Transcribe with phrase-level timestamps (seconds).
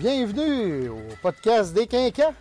[0.00, 2.32] bienvenue au podcast des Quinquas.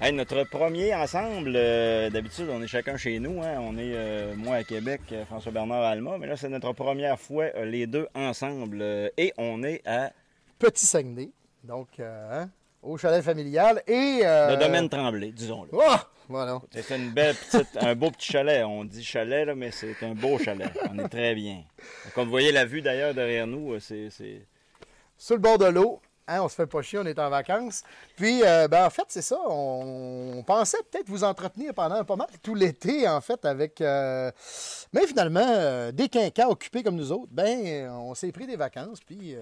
[0.00, 3.42] Hey, notre premier ensemble, euh, d'habitude, on est chacun chez nous.
[3.42, 3.56] Hein.
[3.58, 6.72] On est, euh, moi à Québec, euh, François Bernard à Alma, mais là, c'est notre
[6.72, 8.80] première fois, les deux ensemble.
[9.16, 10.12] et on est à
[10.60, 11.30] Petit Saguenay,
[11.64, 12.48] donc hein,
[12.80, 13.82] au chalet familial.
[13.88, 14.20] Et.
[14.22, 15.70] le domaine Tremblay, disons-le.
[15.72, 15.96] Oh,
[16.28, 16.60] voilà.
[16.70, 18.64] C'est une belle petite, un beau petit chalet.
[18.64, 20.70] On dit chalet, là, mais c'est un beau chalet.
[20.88, 21.64] On est très bien.
[22.14, 24.10] Comme vous voyez la vue d'ailleurs derrière nous, c'est.
[24.10, 24.46] c'est-
[25.18, 26.00] Sur le bord de l'eau.
[26.30, 27.82] Hein, on se fait pas chier, on est en vacances.
[28.20, 29.38] Puis, euh, ben, en fait, c'est ça.
[29.48, 33.80] On, on pensait peut-être vous entretenir pendant pas mal tout l'été, en fait, avec.
[33.80, 34.30] euh,
[34.92, 39.00] Mais finalement, euh, des quinquas occupés comme nous autres, ben, on s'est pris des vacances.
[39.00, 39.34] Puis.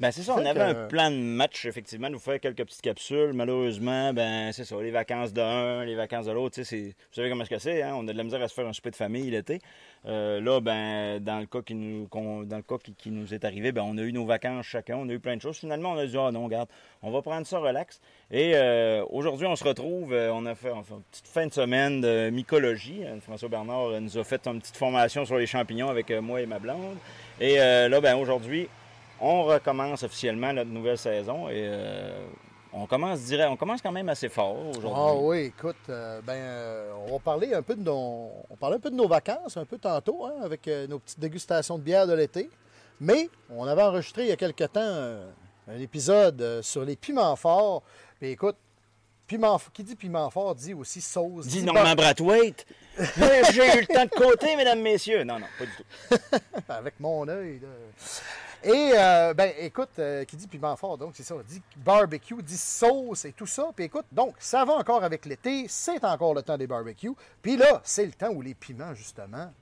[0.00, 2.80] Ben c'est ça, on avait un plan de match, effectivement, de vous faire quelques petites
[2.82, 3.32] capsules.
[3.34, 6.88] Malheureusement, ben c'est ça, les vacances de un, les vacances de l'autre, tu sais, c'est-
[6.88, 7.94] vous savez comment est-ce que c'est, hein?
[7.96, 9.60] on a de la misère à se faire un souper de famille l'été.
[10.06, 13.70] Là, ben, dans le cas qui nous, dans le cas qui, qui nous est arrivé,
[13.72, 15.56] ben, on a eu nos vacances chacun, on a eu plein de choses.
[15.58, 16.68] Finalement, on a dit, ah non, regarde,
[17.04, 18.00] on va prendre ça relax.
[18.30, 21.46] Et euh, aujourd'hui, on se retrouve, euh, on a fait, on fait une petite fin
[21.46, 23.04] de semaine de mycologie.
[23.04, 26.46] Euh, François Bernard nous a fait une petite formation sur les champignons avec moi et
[26.46, 26.96] ma blonde.
[27.40, 28.68] Et là, ben, aujourd'hui,
[29.20, 31.68] on recommence officiellement notre nouvelle saison et
[32.72, 34.90] on commence, dirais, on commence quand même assez fort aujourd'hui.
[34.94, 38.90] Ah oui, écoute, ben, on va parler un peu de nos, on parlait un peu
[38.90, 42.48] de nos vacances, un peu tantôt, hein, avec nos petites dégustations de bière de l'été.
[43.00, 45.18] Mais on avait enregistré il y a quelque temps
[45.68, 47.82] un épisode euh, sur les piments forts.
[48.18, 48.56] Puis écoute,
[49.26, 51.46] piment, qui dit piment fort dit aussi sauce.
[51.46, 52.66] Dis dit Norman Brathwaite.
[52.96, 55.24] J'ai eu le temps de côté, mesdames, messieurs.
[55.24, 56.38] Non, non, pas du tout.
[56.68, 57.60] avec mon œil.
[57.60, 57.68] là.
[58.64, 62.56] Et, euh, ben, écoute, euh, qui dit piment fort, donc c'est ça, dit barbecue, dit
[62.56, 63.68] sauce et tout ça.
[63.76, 67.12] Puis écoute, donc, ça va encore avec l'été, c'est encore le temps des barbecues.
[67.42, 69.52] Puis là, c'est le temps où les piments, justement,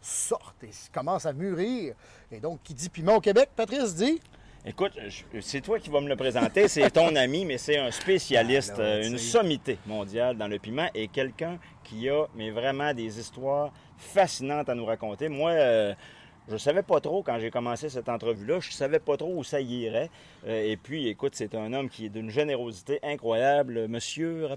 [0.00, 1.96] sortent et commencent à mûrir.
[2.30, 4.20] Et donc, qui dit piment au Québec, Patrice dit?
[4.66, 4.92] Écoute,
[5.40, 6.68] c'est toi qui vas me le présenter.
[6.68, 10.58] C'est ton ami, mais c'est un spécialiste, Ah, là, euh, une sommité mondiale dans le
[10.58, 15.28] piment et quelqu'un qui a mais vraiment des histoires fascinantes à nous raconter.
[15.28, 15.94] Moi, euh,
[16.50, 18.58] je savais pas trop quand j'ai commencé cette entrevue-là.
[18.60, 20.10] Je savais pas trop où ça irait.
[20.46, 23.86] Euh, et puis, écoute, c'est un homme qui est d'une générosité incroyable.
[23.88, 24.48] Monsieur,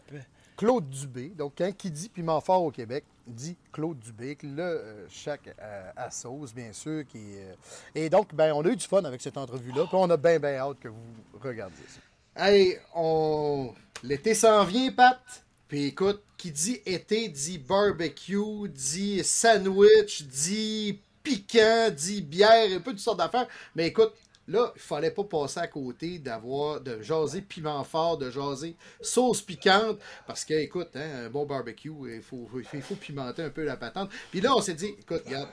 [0.55, 1.29] Claude Dubé.
[1.29, 6.11] Donc, quand qui dit piment fort au Québec, dit Claude Dubé, le euh, euh, à
[6.11, 7.05] sauce, bien sûr.
[7.07, 7.53] Qui, euh,
[7.95, 9.85] Et donc, ben, on a eu du fun avec cette entrevue-là.
[9.85, 11.03] Puis on a bien, bien hâte que vous
[11.41, 12.45] regardiez ça.
[12.47, 13.73] Hey, on...
[14.03, 15.19] l'été s'en vient, Pat.
[15.67, 22.93] Puis écoute, qui dit été dit barbecue, dit sandwich, dit piquant, dit bière, un peu
[22.93, 23.47] de sortes d'affaires.
[23.75, 24.13] Mais écoute,
[24.47, 29.41] là, il fallait pas passer à côté d'avoir, de jaser piment fort, de jaser sauce
[29.41, 29.97] piquante.
[30.27, 33.77] Parce que, écoute, hein, un bon barbecue, il faut, il faut pimenter un peu la
[33.77, 34.09] patente.
[34.31, 35.49] Puis là, on s'est dit, écoute, regarde,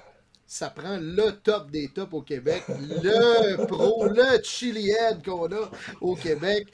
[0.47, 5.71] ça prend le top des tops au Québec, le pro, le chili head qu'on a
[6.01, 6.69] au Québec.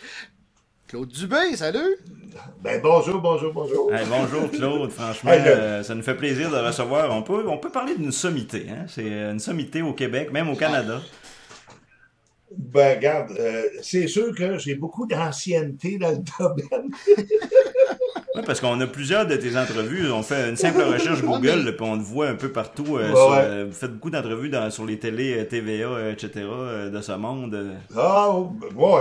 [0.86, 1.96] Claude Dubé, salut!
[2.62, 3.92] Ben bonjour, bonjour, bonjour.
[3.92, 7.10] Hey, bonjour Claude, franchement, Hey, le- euh, ça nous fait plaisir de recevoir.
[7.12, 8.66] On peut, on peut parler d'une sommité.
[8.68, 8.84] Hein?
[8.88, 11.00] C'est une sommité au Québec, même au Canada.
[12.56, 16.90] Ben regarde, euh, c'est sûr que j'ai beaucoup d'ancienneté dans le domaine.
[18.36, 20.10] Oui, parce qu'on a plusieurs de tes entrevues.
[20.10, 22.96] On fait une simple recherche Google, là, puis on te voit un peu partout.
[22.96, 23.38] euh, Ouais, sur, ouais.
[23.44, 26.30] euh, vous faites beaucoup d'entrevues dans- sur les télés, TVA, etc.
[26.38, 27.76] euh, de ce monde.
[27.96, 28.50] Ah, ouais,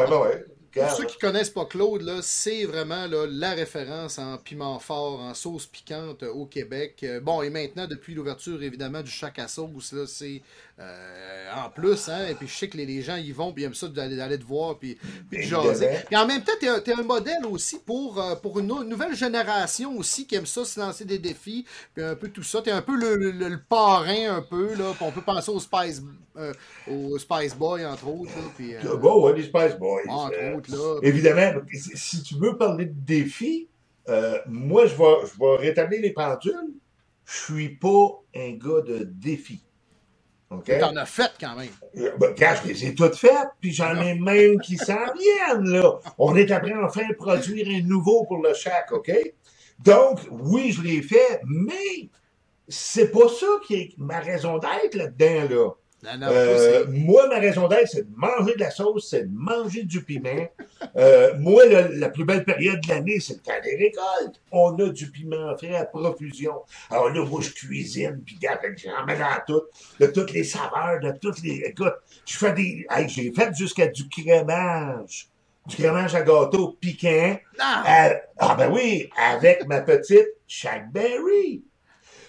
[0.08, 0.46] ben ouais.
[0.76, 5.20] Pour ceux qui connaissent pas Claude, là, c'est vraiment là, la référence en piment fort,
[5.20, 7.06] en sauce piquante au Québec.
[7.22, 10.42] Bon, et maintenant, depuis l'ouverture évidemment du chac à sauce, là, c'est
[10.80, 13.62] euh, en plus, hein, et puis je sais que les, les gens y vont, puis
[13.62, 14.96] ils aiment ça d'aller, te voir, puis,
[15.30, 15.64] puis de Évidemment.
[15.66, 15.88] jaser.
[16.08, 18.84] Puis en même temps, t'es un, t'es un modèle aussi pour, euh, pour une nou-
[18.84, 22.62] nouvelle génération aussi qui aime ça, se lancer des défis, puis un peu tout ça.
[22.64, 25.60] T'es un peu le, le- le parrain, un peu, là, puis on peut penser au
[25.60, 26.02] Spice,
[26.38, 26.54] euh,
[26.90, 30.02] au Spice Boy, entre autres, là, puis, euh, Bon, ouais, les Spice Boys.
[30.10, 31.00] entre Euh, autres, là.
[31.04, 33.68] évidemment, si tu veux parler de défis,
[34.48, 36.74] moi, je vais, je vais rétablir les pendules.
[37.26, 39.62] Je suis pas un gars de défi.
[40.58, 40.78] OK?
[40.80, 41.70] T'en as fait quand même.
[41.98, 45.70] Euh, Ben, quand je les ai toutes faites, puis j'en ai même qui s'en viennent,
[45.70, 46.00] là.
[46.18, 49.12] On est après enfin à produire un nouveau pour le chac, OK?
[49.80, 52.10] Donc, oui, je l'ai fait, mais
[52.68, 55.70] c'est pas ça qui est ma raison d'être là-dedans, là.
[56.04, 59.32] Non, non, Euh, moi, ma raison d'être, c'est de manger de la sauce, c'est de
[59.34, 60.48] manger du piment.
[60.98, 64.42] Euh, moi, le- la plus belle période de l'année, c'est le temps des récoltes.
[64.52, 66.56] On a du piment frais à profusion.
[66.90, 69.62] Alors là, moi, je cuisine, puis j'en mets dans tout,
[70.00, 71.64] de toutes les saveurs, de toutes les...
[71.68, 71.94] Écoute,
[72.26, 72.86] je fais des...
[72.90, 75.30] hey, j'ai fait jusqu'à du crémage.
[75.66, 77.38] Du crémage à gâteau piquant.
[77.58, 77.84] Ah!
[77.86, 81.64] À- ah ben oui, avec ma petite Shackberry.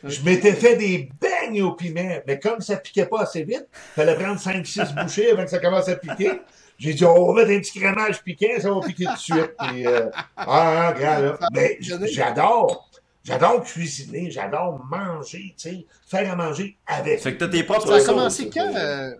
[0.04, 4.14] Je m'étais fait des beignes au piment, mais comme ça piquait pas assez vite, fallait
[4.16, 6.30] prendre 5-6 bouchées avant que ça commence à piquer.
[6.78, 9.52] J'ai dit, on va mettre un petit crémage piquant, ça va piquer tout de suite.
[9.58, 11.38] Puis, euh, ah, grand, là.
[11.52, 12.90] Mais j'adore.
[13.22, 17.20] J'adore cuisiner, j'adore manger, tu sais, faire à manger avec.
[17.20, 18.70] Fait que t'as tes propres Ça a commencé quand?
[18.76, 19.12] euh,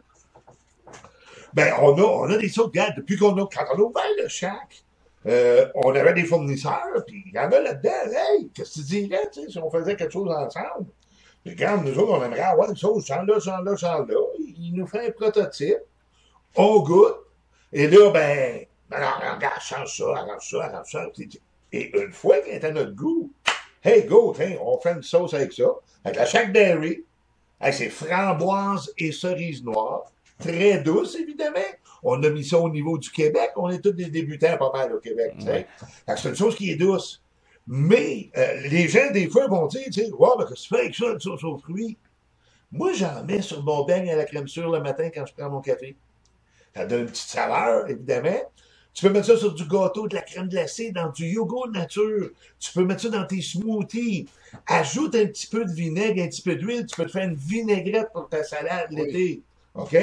[1.54, 4.04] Ben, on a, on a des sauces, regarde, depuis qu'on a, quand on a ouvert
[4.22, 4.83] le shack,
[5.26, 9.06] euh, on avait des fournisseurs, puis il y en a là-dedans, hey, qu'est-ce que tu
[9.08, 10.86] dirais, tu sais, si on faisait quelque chose ensemble?
[11.42, 14.16] Puis regarde, nous autres, on aimerait avoir une sauce, genre là, genre là, genre là.
[14.58, 15.78] Il nous fait un prototype,
[16.56, 17.16] on goûte,
[17.72, 21.06] et là, ben, ben alors, regarde, change ça, arrange ça, arrange ça.
[21.72, 23.32] Et une fois qu'elle est à notre goût,
[23.82, 25.64] hey, go, tiens, on fait une sauce avec ça,
[26.04, 27.04] avec la Shack Berry,
[27.60, 30.04] avec ses framboises et cerises noires,
[30.38, 31.58] très douce, évidemment.
[32.04, 33.50] On a mis ça au niveau du Québec.
[33.56, 35.34] On est tous des débutants pas mal au Québec.
[35.40, 35.66] Ouais.
[36.16, 37.22] C'est une chose qui est douce.
[37.66, 40.80] Mais euh, les gens, des fois, vont dire, tu sais, mais qu'est-ce que tu fais
[40.80, 41.96] avec ça, une sauce aux fruits?
[42.70, 45.48] Moi, j'en mets sur mon beigne à la crème sûre le matin quand je prends
[45.48, 45.96] mon café.
[46.74, 48.40] Ça donne une petite saveur, évidemment.
[48.92, 52.30] Tu peux mettre ça sur du gâteau, de la crème glacée, dans du yogourt nature.
[52.60, 54.28] Tu peux mettre ça dans tes smoothies.
[54.66, 56.84] Ajoute un petit peu de vinaigre, un petit peu d'huile.
[56.86, 58.96] Tu peux te faire une vinaigrette pour ta salade Oui.
[58.96, 59.42] l'été.
[59.74, 59.96] OK?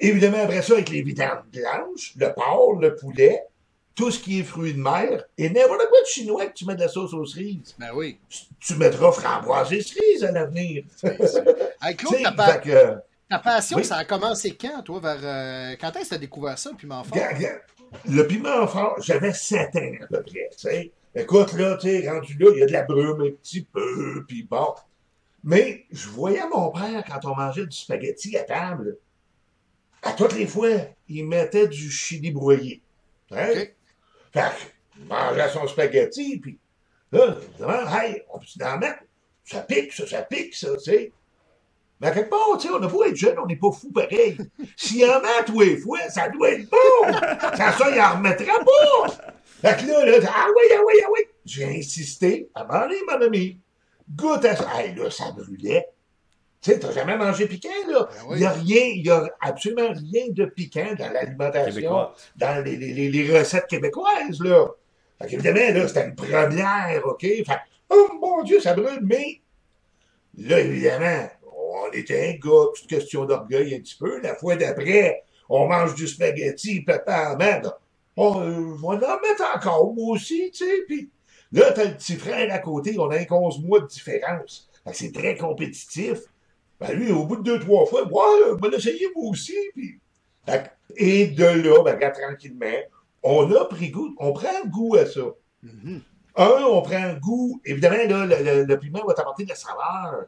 [0.00, 3.42] Évidemment, après ça, avec les vidandes blanches, le porc, le poulet,
[3.94, 6.74] tout ce qui est fruits de mer, et n'importe quoi de chinois que tu mets
[6.74, 7.74] de la sauce aux cerises.
[7.78, 8.18] Ben oui.
[8.58, 10.84] Tu mettras framboise et cerises à l'avenir.
[11.82, 12.96] Hey, Claude, sais, ta, que,
[13.42, 13.84] passion, Oui.
[13.84, 15.18] ça a commencé quand, toi, vers.
[15.22, 17.60] euh, quand est-ce que tu as découvert ça, m'en Regarde, regarde.
[18.08, 20.90] Le piment fort, j'avais 7 ans à peu près.
[21.14, 24.24] Écoute, là, tu sais, rendu là, il y a de la brume un petit peu,
[24.26, 24.74] puis bon.
[25.44, 28.96] Mais je voyais mon père, quand on mangeait du spaghetti à table,
[30.04, 30.70] à toutes les fois,
[31.08, 32.82] il mettait du chili broyé.
[33.30, 33.46] Hein?
[33.46, 33.76] Fait
[34.32, 34.40] que,
[34.98, 36.58] il mangeait son spaghetti, puis
[37.12, 39.00] là, demande, hey, on peut-tu en mettre?
[39.44, 41.12] Ça pique, ça, ça pique, ça, tu sais.
[42.00, 43.90] Mais à quelque part, tu sais, on n'a pas être jeune, on n'est pas fou
[43.92, 44.36] pareil.
[44.76, 47.12] S'il en met à tous les fois, ça doit être bon!
[47.56, 49.34] Sans ça, il en remettra pas!
[49.60, 51.20] Fait que là, là, ah oui, ah oui, ah oui!
[51.44, 53.60] J'ai insisté, à manger, mon ami.
[54.10, 54.68] Goûte à ça.
[54.76, 55.86] Hey, là, ça brûlait.
[56.64, 58.08] Tu sais, t'as jamais mangé piquant, là.
[58.10, 62.64] Ben Il n'y a rien, il n'y a absolument rien de piquant dans l'alimentation, dans
[62.64, 64.68] les, les, les, les recettes québécoises, là.
[65.20, 67.20] Fait qu'évidemment, là, c'était une première, OK?
[67.20, 67.50] Fait que,
[67.90, 69.42] oh mon Dieu, ça brûle, mais
[70.38, 74.22] là, évidemment, on était un gars, petite question d'orgueil un petit peu.
[74.22, 77.74] La fois d'après, on mange du spaghetti, papa merde.
[78.16, 80.84] On, euh, on va en mettre encore, moi aussi, tu sais.
[80.88, 81.10] Puis
[81.52, 84.70] là, t'as le petit frère à côté, on a un 11 mois de différence.
[84.82, 86.20] Fait que c'est très compétitif.
[86.86, 89.54] Ben lui, au bout de deux, trois fois, ouais, on va l'essayer moi aussi.
[89.74, 90.00] Puis,
[90.96, 92.78] et de là, ben, regarde, tranquillement,
[93.22, 95.22] on a pris goût, on prend goût à ça.
[95.62, 96.02] Mhm.
[96.36, 97.60] Un, on prend goût.
[97.64, 100.26] Évidemment, là, le, le- le piment va t'apporter de la saveur.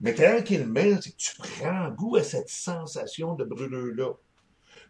[0.00, 4.12] Mais tranquillement, c'est que tu prends goût à cette sensation de brûlure-là.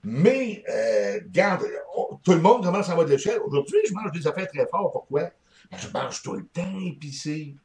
[0.04, 1.64] Mais, euh, regarde,
[1.96, 3.40] on- tout le monde commence en mode l'échelle.
[3.44, 4.92] Aujourd'hui, je mange des affaires très fortes.
[4.92, 5.30] Pourquoi?
[5.70, 7.56] Ben, je mange tout le temps épicé.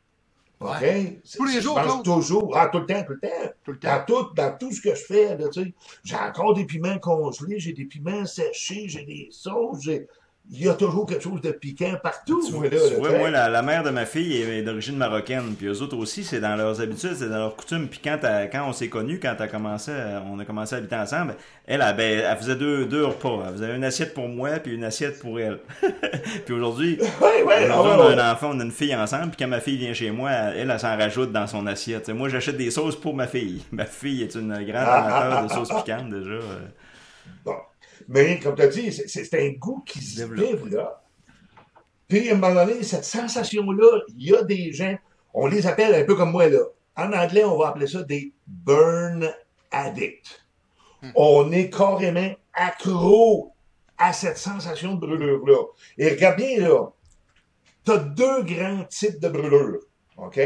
[0.60, 0.84] OK?
[1.36, 2.04] Tous les jours, Claude?
[2.04, 2.52] toujours.
[2.56, 3.52] Ah, tout le temps, tout le temps.
[3.64, 3.98] Tout le temps.
[3.98, 5.74] Dans tout, dans tout ce que je fais, là, tu sais.
[6.04, 10.08] J'ai encore des piments congelés, j'ai des piments séchés, j'ai des sauces, j'ai...
[10.50, 12.78] Il y a toujours quelque chose de piquant partout, Tu, vois, là.
[12.90, 15.98] tu vois, moi, la, la mère de ma fille est d'origine marocaine, puis eux autres
[15.98, 17.90] aussi, c'est dans leurs habitudes, c'est dans leurs coutumes.
[17.90, 20.78] Puis quand, elle- quand on s'est connus, quand elle commencé, à- on a commencé à
[20.78, 23.44] habiter ensemble, elle, elle, ben, elle faisait deux, deux repas.
[23.48, 25.60] Elle faisait une assiette pour moi, puis une assiette pour elle.
[26.46, 28.14] puis aujourd'hui, Ouais, ouais, ah, on a ouais.
[28.18, 30.70] un enfant, on a une fille ensemble, puis quand ma fille vient chez moi, elle,
[30.72, 32.04] elle, s'en rajoute dans son assiette.
[32.04, 33.64] T'sais, moi, j'achète des sauces pour ma fille.
[33.74, 36.32] Ma fille est une grande amateur de sauces piquantes, déjà.
[36.32, 36.68] euh.
[37.44, 37.56] Bon.
[38.08, 40.50] Mais, comme tu as dit, c'est- un goût qui se Développe.
[40.70, 41.02] développe.
[42.08, 44.96] Puis, à un moment donné, cette sensation-là, il y a des gens,
[45.34, 46.60] on les appelle un peu comme moi, là.
[46.96, 49.30] En anglais, on va appeler ça des burn
[49.72, 50.42] addicts.
[51.16, 53.54] On est carrément accro
[53.98, 55.64] à cette sensation de brûlure-là.
[55.98, 56.88] Et regarde bien, là,
[57.84, 59.80] t'as deux grands types de brûlures,
[60.18, 60.40] OK?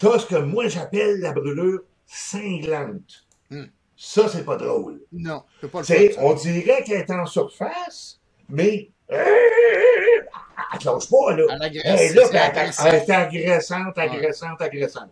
[0.00, 3.26] T'as ce que moi j'appelle la brûlure cinglante.
[3.50, 3.64] Hmm.
[4.06, 5.00] Ça, c'est pas drôle.
[5.12, 8.20] Non, c'est pas le on dirait qu'elle est en surface,
[8.50, 11.44] mais elle te lâche pas, là.
[11.48, 12.18] Elle Elle
[12.82, 15.10] elle, est agressante, agressante, agressante.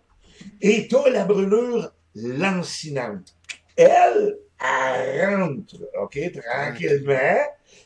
[0.61, 3.35] Et t'as la brûlure lancinante.
[3.77, 7.39] Elle, elle rentre, OK, tranquillement,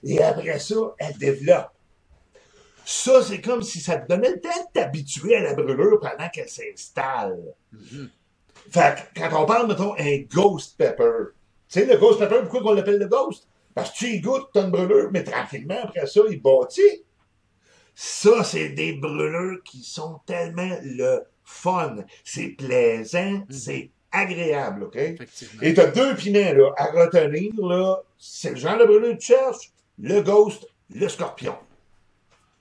[0.02, 1.70] et après ça, elle développe.
[2.84, 6.28] Ça, c'est comme si ça te donnait le temps de t'habituer à la brûlure pendant
[6.30, 7.54] qu'elle s'installe.
[7.72, 8.10] Mhm.
[8.70, 11.32] Fait que quand on parle, mettons, un ghost pepper,
[11.68, 13.48] tu sais, le ghost pepper, pourquoi on l'appelle le ghost?
[13.74, 17.04] Parce que tu y goûtes, t'as une brûlure, mais tranquillement, après ça, il bâtit.
[17.94, 21.96] Ça, c'est des brûlures qui sont tellement le fun.
[22.24, 24.96] C'est plaisant, c'est agréable, OK?
[24.96, 28.02] Et tu as deux piments là, à retenir, là.
[28.18, 31.56] C'est le genre de brûlure que tu cherches, le ghost, le scorpion.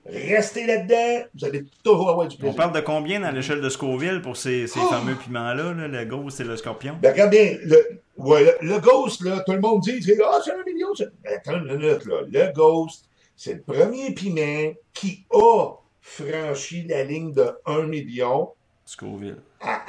[0.05, 2.55] Restez là-dedans, vous allez toujours avoir du On plaisir.
[2.55, 4.87] parle de combien dans l'échelle de Scoville pour ces, ces Oh!
[4.87, 6.95] fameux piments-là, là, le ghost et le scorpion?
[7.01, 10.51] Ben, regarde bien, le, ouais, le, le Ghost, là, tout le monde dit, ah, c'est
[10.51, 10.89] un million.
[11.25, 12.17] attends une minute, là.
[12.31, 15.69] Le Ghost, c'est le premier piment qui a
[16.01, 18.49] franchi la ligne de 1 million
[18.85, 19.37] Scoville.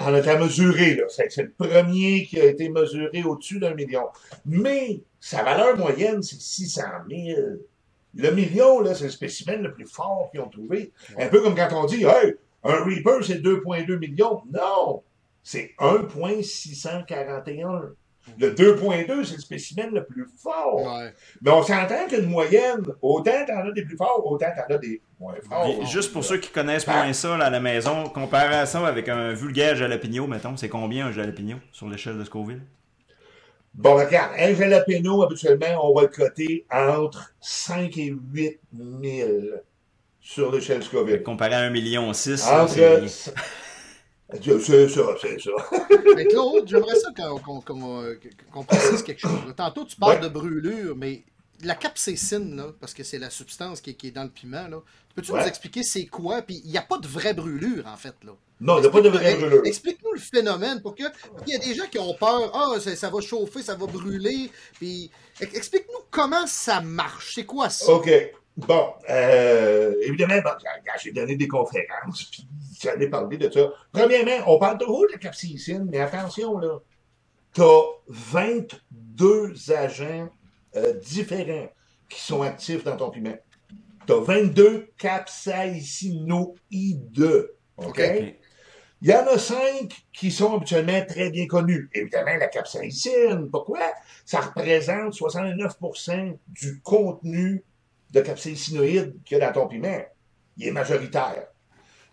[0.00, 1.04] en étant mesuré, là.
[1.10, 4.04] C'est, c'est le premier qui a été mesuré au-dessus d'un million.
[4.46, 6.80] Mais, sa valeur moyenne, c'est 600
[7.10, 7.38] 000.
[8.16, 10.92] Le million, là, c'est le spécimen le plus fort qu'ils ont trouvé.
[11.18, 14.42] Un peu comme quand on dit, hey, un Reaper, c'est 2,2 millions.
[14.52, 15.02] Non!
[15.42, 17.92] C'est 1,641.
[18.40, 20.82] Le 2,2, c'est le spécimen le plus fort.
[20.82, 21.12] Ouais.
[21.42, 25.00] Mais on s'entend qu'une moyenne, autant t'en as des plus forts, autant t'en as des
[25.20, 25.86] moins forts.
[25.86, 29.08] Juste pour ceux qui connaissent moins ça là, à la maison, comparé à ça avec
[29.08, 32.62] un vulgaire jalapeno, mettons, c'est combien un jalapeno sur l'échelle de Scoville?
[33.76, 38.58] Bon, regarde, un jalapeno, habituellement, on va le coter entre 5 et 8
[39.02, 39.30] 000
[40.20, 41.22] sur l'échelle Scoville.
[41.22, 42.74] Comparé à 1,6 million, c'est Entre...
[42.74, 43.06] rien.
[44.40, 45.50] C'est ça, c'est ça.
[46.16, 48.18] Mais Claude, j'aimerais ça qu'on qu'on- qu'on, euh,
[48.66, 49.30] précise quelque chose.
[49.56, 50.20] Tantôt, tu parles Ouais.
[50.22, 51.22] de brûlure, mais
[51.62, 54.68] la capsaïcine, là, parce que c'est la substance qui est, qui est dans le piment,
[54.68, 54.80] là,
[55.14, 55.40] peux-tu Ouais.
[55.42, 56.42] nous expliquer c'est quoi?
[56.42, 58.14] Puis il n'y a pas de vraie brûlure, en fait.
[58.24, 58.32] là.
[58.60, 59.62] Non, il n'y a pas de vraie brûlure.
[59.64, 61.02] Explique-nous le phénomène pour que.
[61.46, 62.50] Il y a des gens qui ont peur.
[62.54, 64.50] Ah, ça, ça va chauffer, ça va brûler.
[64.74, 65.10] Puis
[65.40, 67.34] ex- explique-nous comment ça marche.
[67.34, 67.92] C'est quoi ça?
[67.92, 68.10] OK.
[68.56, 70.50] Bon, euh, évidemment, bon,
[71.02, 72.46] j'ai- donné des conférences, puis
[72.82, 73.70] j'en ai parlé de ça.
[73.92, 76.78] Premièrement, on parle toujours de la capsaïcine, mais attention, là.
[77.52, 80.28] Tu as 22 agents
[80.76, 81.68] euh, différents
[82.08, 83.36] qui sont actifs dans ton piment.
[84.06, 87.48] Tu as 22 capsaïcinoïdes.
[87.78, 88.02] OK?
[89.02, 91.90] Il y en a cinq qui sont habituellement très bien connus.
[91.92, 93.50] Évidemment, la capsaïcine.
[93.50, 93.80] Pourquoi?
[94.24, 97.62] Ça représente 69% du contenu
[98.10, 100.02] de capsaïcinoïde qu'il y a dans ton piment.
[100.56, 101.46] Il est majoritaire.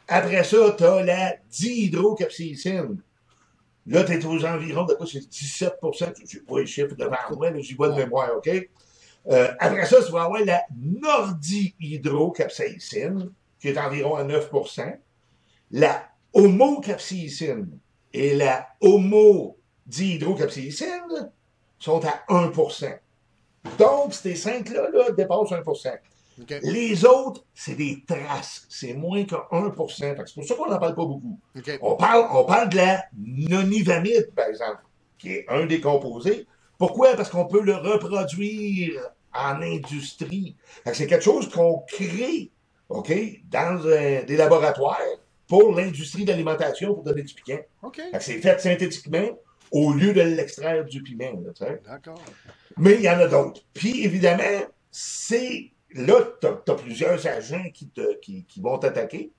[0.07, 3.01] Après ça, tu as la dihydrocapsaïcine.
[3.85, 5.05] Là, tu es aux environs de quoi?
[5.05, 8.49] C'est 17% Je n'ai pas les chiffres devant moi, j'y vois de mémoire, OK?
[9.27, 14.97] Euh, après ça, tu vas avoir la nordihydrocapsaïcine, qui est environ à 9%
[15.71, 17.77] La homocapsaïcine
[18.13, 21.31] et la homodihydrocapsaïcine
[21.79, 22.99] sont à 1%
[23.77, 25.63] Donc, ces cinq-là là, dépassent 1
[26.63, 28.65] Les autres, c'est des traces.
[28.69, 31.39] C'est moins que 1 Fait que C'est pour ça qu'on n'en parle pas beaucoup.
[31.81, 34.81] On parle, on parle de la nonivamide, par exemple,
[35.17, 36.47] qui est un des composés.
[36.77, 37.15] Pourquoi?
[37.15, 39.01] Parce qu'on peut le reproduire
[39.33, 40.55] en industrie.
[40.85, 42.51] Que C'est quelque chose qu'on crée,
[42.89, 43.13] OK,
[43.49, 44.99] dans euh, des laboratoires
[45.47, 47.59] pour l'industrie d'alimentation pour donner du piquant.
[47.83, 47.97] OK.
[47.97, 49.29] Fait que C'est fait synthétiquement
[49.71, 51.41] au lieu de l'extraire du piment.
[51.43, 51.69] là.
[51.85, 52.21] D'accord.
[52.77, 53.61] Mais il y en a d'autres.
[53.73, 54.43] Puis, évidemment,
[54.91, 59.31] c'est là, tu as, plusieurs agents qui, te- qui, qui vont t'attaquer.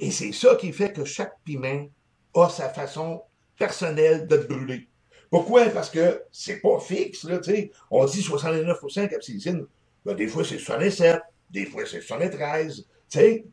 [0.00, 1.86] Et c'est ça qui fait que chaque piment
[2.34, 3.22] a sa façon
[3.58, 4.88] personnelle de te brûler.
[5.30, 5.66] Pourquoi?
[5.66, 7.70] Parce que c'est pas fixe, là, tu sais.
[7.90, 9.66] On dit 69% capsaïcine.
[10.04, 11.20] Ben, des fois, c'est 67,
[11.50, 12.76] des fois, c'est 73.
[13.08, 13.44] Tu sais,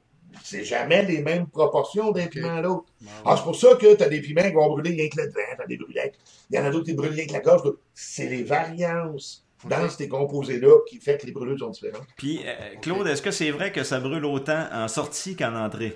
[0.43, 2.85] c'est jamais les mêmes proportions d'un piment à l'autre.
[3.25, 5.27] Alors, c'est pour ça que tu as des piments qui vont brûler rien que le
[5.27, 5.99] devant, t'as des brûlés.
[5.99, 6.15] avec-
[6.49, 7.71] Il y en a d'autres qui brûlent rien que la gorge.
[7.93, 12.07] C'est les variances dans ces composés-là qui fait que les brûlures sont différentes.
[12.17, 15.95] Puis, euh, Claude, est-ce que c'est vrai que ça brûle autant en sortie qu'en entrée?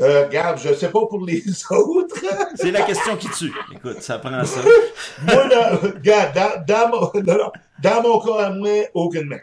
[0.00, 2.16] Euh, regarde, je sais pas pour les autres.
[2.56, 3.52] C'est la question qui tue.
[3.72, 4.60] Écoute, ça prend ça.
[5.22, 9.36] moi, là, regarde, dans, dans mon, non, non, dans mon cas à moi, aucunement.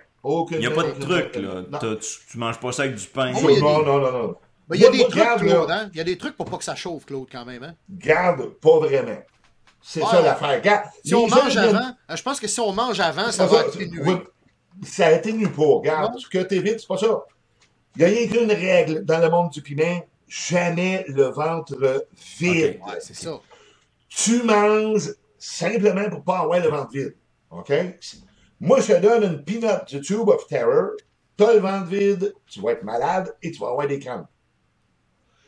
[0.52, 1.80] Il n'y a pas de truc, là.
[1.80, 3.32] Tu, tu manges pas ça avec du pain.
[3.36, 4.36] Oh, non, des- non, non, non.
[4.74, 5.48] Il y a Moi, des moi, trucs.
[5.50, 5.90] Claude, hein?
[5.94, 7.74] Il y a des trucs pour pas que ça chauffe, Claude, quand même, hein?
[7.90, 9.18] Garde, pas vraiment.
[9.82, 10.10] C'est Ouais.
[10.10, 10.90] ça l'affaire.
[11.04, 13.62] Si on gens mange avant, euh, je pense que si on mange avant, ça va
[13.62, 14.02] atténuer.
[14.06, 14.16] oui,
[14.84, 15.64] ça atténue pas.
[15.64, 17.22] Regarde, ce que t'évites, c'est pas ça.
[17.96, 20.06] Il y a rien qu'une règle dans le monde du piment.
[20.28, 22.08] Jamais le ventre
[22.40, 22.80] vide.
[22.88, 23.40] Ouais, c'est ça.
[24.08, 27.16] Tu manges simplement pour pas avoir le ventre vide.
[27.50, 27.74] OK?
[28.62, 30.92] Moi, je te donne une peanut du tube of terror.
[31.36, 34.28] T'as le ventre vide, tu vas être malade et tu vas avoir des crampes.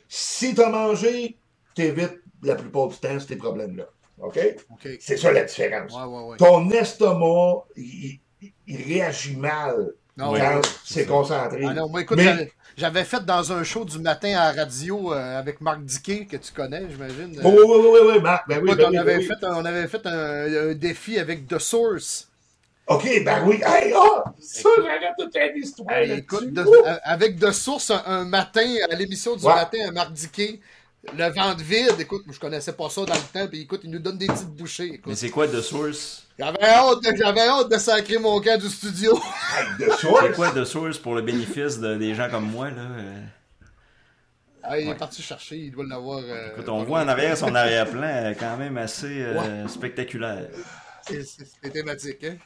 [0.07, 1.37] Si t'as mangé,
[1.75, 3.85] t'évites la plupart du temps ces problèmes-là.
[4.23, 4.39] OK?
[4.71, 4.87] OK.
[4.99, 5.91] C'est ça la différence.
[5.93, 6.37] Ouais, ouais, ouais.
[6.37, 8.19] Ton estomac, il,
[8.67, 11.63] réagit mal Non, quand c'est concentré.
[11.67, 15.13] Ah non, moi, écoute, Mais- j'avais- fait dans un show du matin à la radio
[15.13, 17.39] euh, avec Marc Diquet, que tu connais, j'imagine.
[17.43, 18.47] Oui, oui, oui, oui, oui, Marc.
[18.47, 19.25] Ben oui, ben on, avait ben oui.
[19.25, 22.29] fait un, on avait fait un, un défi avec The Source.
[22.87, 23.61] OK, ben oui.
[23.65, 24.23] Hey, ah!
[24.41, 25.95] Ça, j'arrête toute une histoire.
[25.95, 26.65] Hey, écoute, de-
[27.03, 29.53] avec The Source un, un matin, à l'émission du Ouais.
[29.55, 30.59] matin à Marc Diquet,
[31.11, 33.99] Le ventre vide, écoute, je connaissais pas ça dans le temps, puis écoute, il nous
[33.99, 35.01] donne des petites bouchées.
[35.05, 36.25] Mais c'est quoi The Source?
[36.39, 39.13] J'avais hâte, de- j'avais hâte de sacrer mon camp du studio.
[39.57, 40.35] Hey, de C'est source.
[40.35, 42.87] quoi The Source pour le bénéfice de, des gens comme moi, là?
[44.63, 44.93] Ah, il Ouais.
[44.93, 46.19] est parti chercher, il doit l'avoir.
[46.23, 50.47] euh, Écoute, on voit en arrière son arrière-plan euh, quand même assez euh, spectaculaire.
[51.05, 52.37] C'est c'est- c'est thématique, hein?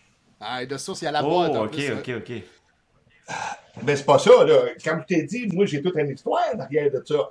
[0.42, 1.56] Ah, et de source, il y a la Oh, boîte.
[1.56, 1.98] ok, plus, hein.
[2.00, 2.44] ok, ok.
[3.84, 4.62] Mais c'est pas ça, là.
[4.84, 7.30] Comme je t'ai dit, moi, j'ai toute une histoire derrière de ça.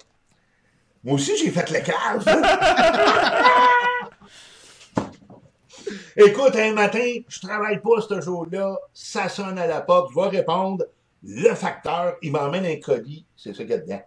[1.06, 2.24] Moi aussi, j'ai fait le cage.
[6.16, 10.26] Écoute, un matin, je travaille pas ce jour-là, ça sonne à la porte, je vais
[10.38, 10.84] répondre.
[11.22, 14.02] Le facteur, il m'emmène un colis, c'est ça qu'il y a dedans.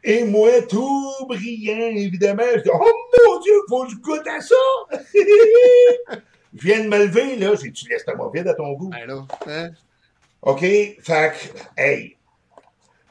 [0.02, 2.92] Et moi, tout brillant, évidemment, je dis Oh
[3.28, 4.56] mon Dieu, faut que je goûte à ça!
[6.52, 8.88] je viens de me lever, là, j'ai dit Tu laisses moi vide à ton goût?
[8.88, 9.70] Ben là, hein?
[10.42, 10.62] OK?
[10.62, 11.32] Fait
[11.76, 12.13] hey,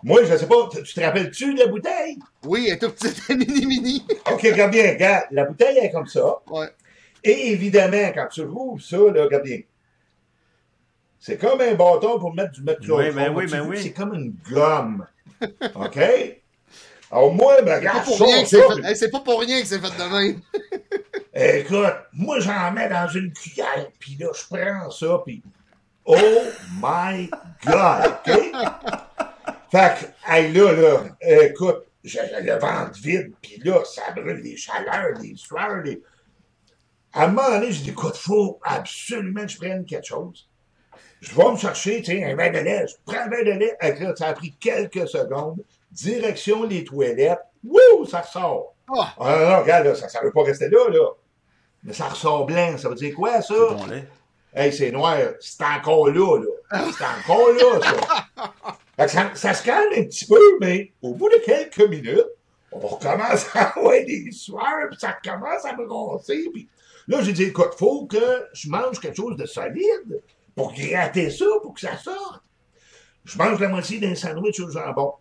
[0.04, 2.20] moi, je sais pas, tu te rappelles-tu de la bouteille?
[2.46, 4.06] Oui, elle est toute petite, mini-mini.
[4.32, 6.40] OK, regarde bien, regarde, la bouteille est comme ça.
[6.48, 6.68] Ouais.
[7.24, 9.60] Et évidemment, quand tu rouvres ça, là, regarde bien.
[11.20, 13.82] C'est comme un bâton pour mettre du mettre Oui, ben oui, ben oui.
[13.82, 15.08] C'est comme une gomme.
[15.76, 16.00] OK?
[17.10, 18.38] Alors, moi, ben, C'est pas regarde, pour ça, rien
[18.84, 20.42] hey, c'est pas pour rien que c'est fait de même.
[21.34, 25.42] Écoute, moi, j'en mets dans une cuillère, puis là, je prends ça, puis
[26.06, 26.18] oh
[26.82, 27.30] my
[27.66, 28.52] God, OK?
[29.74, 31.03] Fait que, hey, là, là,
[31.46, 36.00] écoute, j'ai le ventre vide, puis là, ça brûle les chaleurs, les sueurs, les...
[37.12, 40.48] À un moment donné, j'ai dit, écoute, faut absolument que je prenne quelque chose.
[41.22, 42.86] Je vais me chercher, tu sais, un verre de lait.
[42.88, 43.75] Je prends un verre de lait.
[43.82, 45.63] Que là, ça a pris quelques secondes.
[45.92, 47.39] Direction les toilettes.
[47.63, 48.75] Wouh, ça ressort.
[48.96, 51.08] Ah, Ah non, non, regarde, là, ça ne veut pas rester là, là.
[51.84, 52.77] Mais ça ressort blanc.
[52.77, 53.56] Ça veut dire quoi, ça?
[53.56, 54.08] C'est ton lait.
[54.53, 55.18] Hey, c'est noir.
[55.39, 56.92] C'est encore là, là.
[56.92, 57.80] C'est encore là,
[58.36, 58.53] ça.
[58.98, 59.32] Ça.
[59.36, 62.28] Ça se calme un petit peu, mais au bout de quelques minutes,
[62.72, 66.50] on recommence à avoir des sueurs, puis ça commence à me roncer.
[66.54, 66.68] Puis
[67.08, 70.22] là, j'ai dit, écoute, faut que je mange quelque chose de solide
[70.56, 72.44] pour gratter ça, pour que ça sorte.
[73.26, 75.13] Je mange la moitié d'un sandwich au jambon.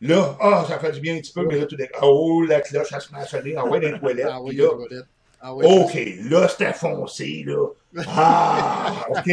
[0.00, 2.42] Là, ah, ça fait du bien un petit peu, mais là, tout d'un coup, oh,
[2.42, 4.26] la cloche, elle se met à sonner, ah ouais, dans les toilettes.
[4.28, 5.02] ah oui, a là.
[5.40, 5.66] Ah oui.
[5.66, 5.94] OK,
[6.30, 7.68] là, c'était foncé, là.
[8.08, 9.30] Ah, OK.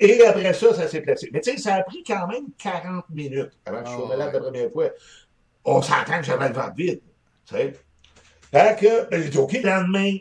[0.00, 1.30] Et après ça, ça s'est placé.
[1.32, 4.08] Mais tu sais, ça a pris quand même 40 minutes avant que je sois Ah,
[4.16, 4.32] malade ouais.
[4.34, 4.88] la première fois.
[5.64, 7.00] On s'entend que j'avais le ventre vide,
[7.48, 7.72] tu sais.
[8.52, 10.16] Fait que, ben, j'ai dit, OK, le lendemain,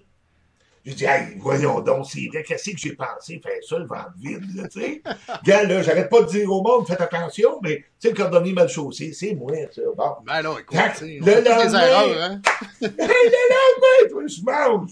[0.83, 4.13] j'ai dit, hey, voyons donc, c'est vrai, qu'est-ce que j'ai pensé, faire ça, le ventre
[4.17, 5.01] vide, là, tu sais?
[5.45, 8.53] Gars, là, j'arrête pas de dire au monde, faites attention, mais, tu sais, le cordonnier
[8.53, 9.81] mal chaussé, c'est moi, ça.
[9.95, 10.15] Bon.
[10.25, 12.41] Ben là, écoute, Tac, tu sais, le on fait toutes des lendemain- erreurs, hein?
[12.81, 14.89] Hey, le lendemain, toi, je mange.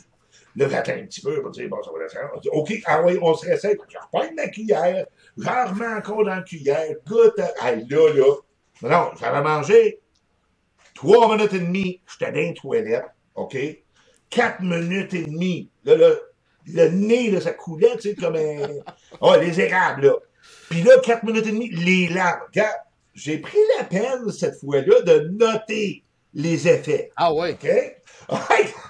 [0.55, 2.29] Là, j'attends un petit peu pour dire, bon, ça va descendre.
[2.35, 3.75] On dit, OK, ah oui, on se réessaye.
[3.89, 5.05] Je reprends ma cuillère,
[5.37, 7.39] j'en remets encore dans la cuillère, goûte.
[7.39, 8.35] à- Hey, là, là.
[8.83, 9.99] Non, non, j'avais mangé
[10.95, 13.57] trois minutes et demie, j'étais dans les toilettes, OK?
[14.29, 15.69] Quatre minutes et demie.
[15.85, 16.09] Là, là,
[16.67, 18.67] le nez, là, ça coulait, tu sais, comme un.
[19.21, 20.13] Oh, les érables, là.
[20.69, 22.41] Puis là, quatre minutes et demie, les larmes.
[22.47, 22.77] Regarde,
[23.13, 27.11] j'ai pris la peine, cette fois-là, de noter les effets.
[27.15, 27.53] Ah ouais.
[27.53, 27.67] OK?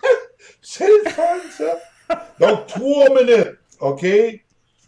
[0.76, 1.80] C'est le fun, ça.
[2.40, 4.04] Donc, trois minutes, OK?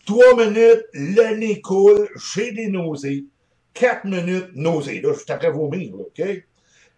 [0.04, 3.26] Trois minutes, le nez coule, j'ai des nausées.
[3.71, 5.00] Quatre minutes, nausées.
[5.02, 6.43] Là, je suis après vomir, là, OK?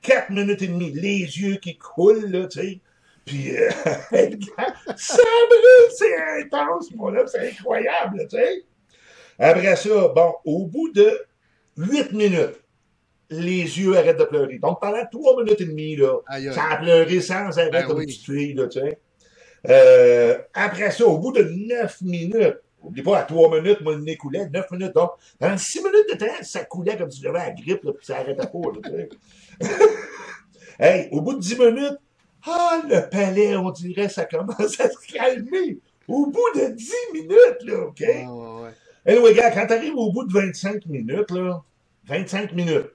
[0.02, 2.80] Quatre minutes et demie, les yeux qui coulent, là, tu sais.
[3.26, 3.69] Puis, euh,
[4.95, 8.63] ça brûle, c'est intense, mon là, c'est incroyable, tu sais.
[9.38, 11.26] Après ça, bon, au bout de
[11.76, 12.56] huit minutes,
[13.29, 14.59] les yeux arrêtent de pleurer.
[14.59, 16.19] Donc, pendant trois minutes et demie, là,
[16.53, 18.03] ça a pleuré sans arrêt Ben comme oui.
[18.03, 18.99] une petite fille, là, tu sais.
[19.69, 24.01] Euh, après ça, au bout de neuf minutes, n'oublie pas, à trois minutes, moi, le
[24.01, 27.39] nez coulait, neuf minutes, donc, dans six minutes de temps, ça coulait comme si j'avais
[27.39, 29.69] la grippe, là, puis ça arrêtait pas, là, tu sais.
[30.79, 31.97] hey, au bout de dix minutes,
[32.45, 35.79] ah, le palais, on dirait, ça commence à se calmer.
[36.07, 37.99] Au bout de dix minutes, là, OK?
[37.99, 38.71] Ouais, ouais.
[39.05, 41.63] Anyway, gars, quand t'arrives au bout de 25 minutes, là,
[42.05, 42.91] 25 minutes,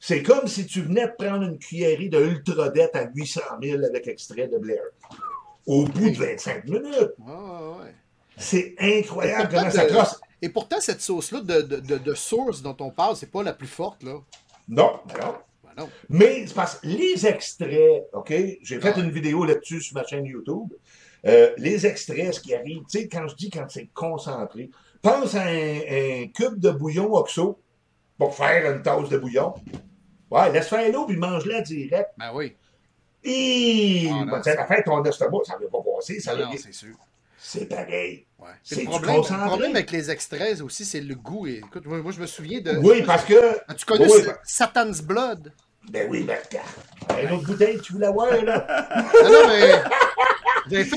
[0.00, 4.06] c'est comme si tu venais de prendre une cuillerée de Ultradette à 800 000 avec
[4.06, 4.82] extrait de Blair.
[5.66, 7.14] Au bout de 25 minutes.
[7.18, 7.92] Ouais.
[8.36, 10.20] C'est incroyable comment ça crosse.
[10.40, 14.02] Et pourtant, cette sauce-là de, de, source dont on parle, c'est pas la plus forte,
[14.04, 14.14] là.
[14.68, 15.34] Non, non.
[15.64, 15.88] Ben non.
[16.08, 18.32] Mais c'est parce que les extraits, OK?
[18.62, 19.00] J'ai fait Ah.
[19.00, 20.72] une vidéo là-dessus sur ma chaîne YouTube.
[21.26, 24.70] Euh, les extraits, ce qui arrive, tu sais, quand je dis quand c'est concentré,
[25.02, 27.58] pense à un, un cube de bouillon oxo
[28.18, 29.54] pour faire une tasse de bouillon.
[30.30, 32.10] Ouais, laisse faire l'eau puis mange-la direct.
[32.18, 32.54] Ben oui.
[33.24, 36.20] Et Ah, tu sais, la fin, ton estomac, ça ne veut pas passer.
[36.20, 36.94] Ça Non, veut- non, c'est sûr.
[37.38, 38.26] c'est pareil.
[38.38, 38.48] Ouais.
[38.62, 41.46] C'est le problème, le problème avec les extraits aussi, c'est le goût.
[41.46, 42.76] Et, écoute, moi, moi, je me souviens de.
[42.76, 43.34] Oui, parce que.
[43.98, 45.52] Oui, Sa- Satan's Blood?
[45.90, 46.36] Ben oui, ben.
[47.22, 48.66] Une autre bouteille, tu veux la voir, là?
[49.24, 49.72] Non, non, mais.
[50.70, 50.96] J'ai fait,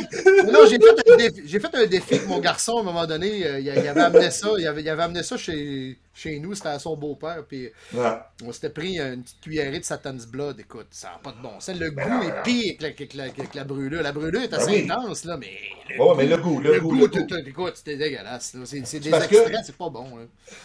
[0.51, 3.05] non, j'ai fait, un défi- j'ai fait un défi avec mon garçon à un moment
[3.05, 3.45] donné.
[3.45, 6.69] euh, Il, avait amené ça, il avait, il avait amené ça chez, chez nous, c'était
[6.69, 7.43] à son beau-père.
[7.47, 8.09] Puis Ouais.
[8.45, 10.59] on s'était pris une petite cuillerée de Satan's Blood.
[10.59, 11.75] Écoute, ça n'a pas de bon sens.
[11.79, 12.83] Le Ben goût non, est pire que
[13.17, 14.01] la, que que la brûlure.
[14.01, 14.91] La brûlure est assez Ben oui.
[14.91, 15.51] intense, là, mais.
[15.99, 17.25] Oh, mais le goût, le, goût, le goût.
[17.27, 18.55] tout- écoute, c'était dégueulasse.
[18.65, 20.07] C'est, des extraits, c'est pas bon.
[20.17, 20.23] là.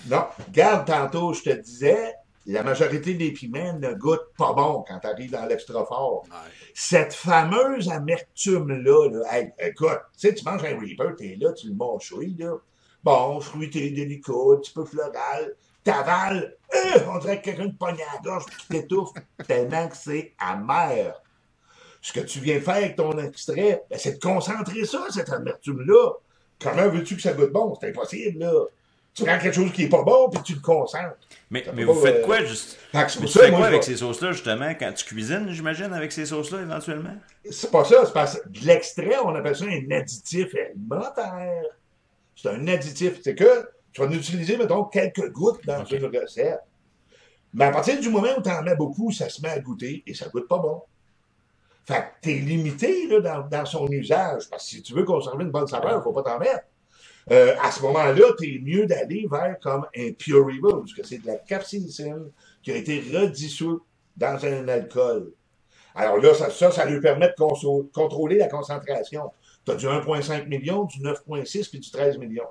[0.09, 2.15] Non, garde tantôt, je te disais,
[2.47, 6.25] la majorité des piments ne goûtent pas bon quand tu arrives dans l'extra fort.
[6.75, 11.69] Cette fameuse amertume-là, là, hey, écoute, tu sais, tu manges un Reaper, t'es là, tu
[11.69, 12.55] le mâchouilles, là.
[13.03, 15.55] Bon, fruité, délicat, un petit peu floral.
[15.83, 19.11] T'avales, euh, on dirait que quelqu'un te pogne à la gorge qui t'étouffe
[19.47, 21.15] tellement que c'est amer.
[22.01, 26.13] Ce que tu viens faire avec ton extrait, ben, c'est de concentrer ça, cette amertume-là.
[26.61, 27.77] Comment veux-tu que ça goûte bon?
[27.81, 28.65] C'est impossible, là.
[29.17, 31.17] Tu prends quelque chose qui est pas bon, puis tu le concentres.
[31.51, 34.33] Mais, Ça mais vous pas, faites quoi juste tu ça, fais quoi avec ces sauces-là,
[34.33, 37.15] justement, quand tu cuisines, j'imagine, avec ces sauces-là, éventuellement?
[37.51, 41.65] C'est pas ça, c'est parce que de l'extrait, on appelle ça un additif alimentaire.
[42.35, 43.21] C'est un additif.
[43.25, 46.61] C'est que tu vas en utiliser, mettons, quelques gouttes dans une recette.
[47.55, 50.03] Mais à partir du moment où tu en mets beaucoup, ça se met à goûter
[50.07, 50.83] et ça goûte pas bon.
[51.87, 54.51] Fait que t'es limité là, dans, dans son usage.
[54.51, 56.65] Parce que si tu veux conserver une bonne saveur, faut pas t'en mettre.
[57.33, 61.27] Euh, à ce moment-là, t'es mieux d'aller vers comme un Puree parce que c'est de
[61.27, 62.31] la capsaïcine
[62.63, 63.83] qui a été redissoute
[64.17, 65.33] dans un alcool.
[65.95, 67.35] Alors là, ça, ça, ça lui permet de
[67.93, 69.33] contrôler la concentration.
[69.65, 72.47] Tu as du 1,5 million, du 9,6 puis du 13 millions.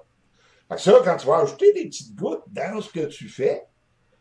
[0.68, 3.64] Fait que ça, quand tu vas ajouter des petites gouttes dans ce que tu fais,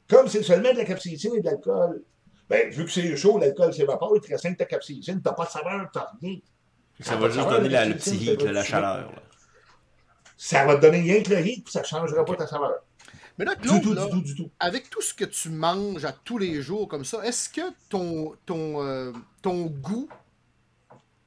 [0.08, 2.02] comme c'est seulement de la capsaïcine et de l'alcool,
[2.48, 5.46] ben, vu que c'est chaud, l'alcool s'évapore, il te reste que ta capsaïcine, t'as pas
[5.46, 6.36] de saveur, t'as rien.
[7.00, 9.10] Ça va juste de donner la- le la petit heat, la chaleur.
[9.10, 9.22] là.
[10.36, 12.72] Ça va te donner rien que le heat, puis ça changera pas ta saveur.
[13.38, 14.50] Mais là, Du Claude, tout, là, du tout, du tout.
[14.60, 18.32] avec tout ce que tu manges à tous les jours comme ça, est-ce que ton,
[18.46, 20.08] ton, euh, ton goût,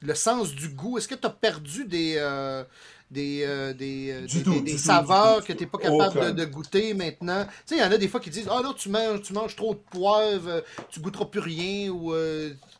[0.00, 2.64] le sens du goût, est-ce que tu as perdu des, euh,
[3.10, 5.78] des, euh, des, Du des- tout, du tout, saveurs du que tout, tu n'es pas
[5.78, 6.24] du capable tout.
[6.26, 7.44] de, de goûter maintenant?
[7.44, 9.32] Tu sais, il y en a des fois qui disent Ah là, tu manges, tu
[9.34, 12.14] manges trop de poivre, tu goûteras plus rien, ou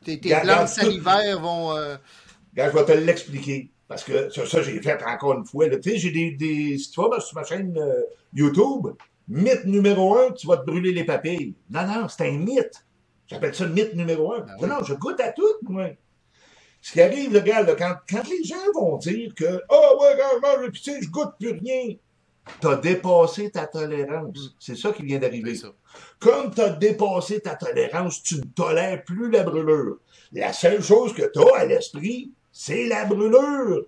[0.05, 1.69] tes, tes glandes tout- salivaires vont.
[1.69, 1.99] Regarde,
[2.57, 3.71] je vais te l'expliquer.
[3.89, 5.69] Parce que ça, ça, j'ai fait encore une fois.
[5.71, 6.77] Tu sais, j'ai des, des.
[6.79, 8.03] Si tu vas sur ma chaîne euh,
[8.35, 8.89] YouTube,
[9.27, 11.55] mythe numéro un, tu vas te brûler les papilles.
[11.71, 12.85] Non, non, c'est un mythe.
[13.27, 14.45] J'appelle ça mythe numéro un.
[14.49, 15.89] Ah non, non, je goûte à tout, moi.
[16.81, 20.17] Ce qui arrive, le gars, là, quand, quand les gens vont dire que Oh ouais,
[20.19, 21.95] quand je mange le pitié, je goûte plus rien.
[22.61, 24.57] T'as dépassé ta tolérance.
[24.59, 25.55] C'est ça qui vient d'arriver.
[25.55, 25.69] ça.
[26.19, 29.99] Comme tu as dépassé ta tolérance, tu ne tolères plus la brûlure.
[30.33, 33.87] La seule chose que tu as à l'esprit, c'est la brûlure.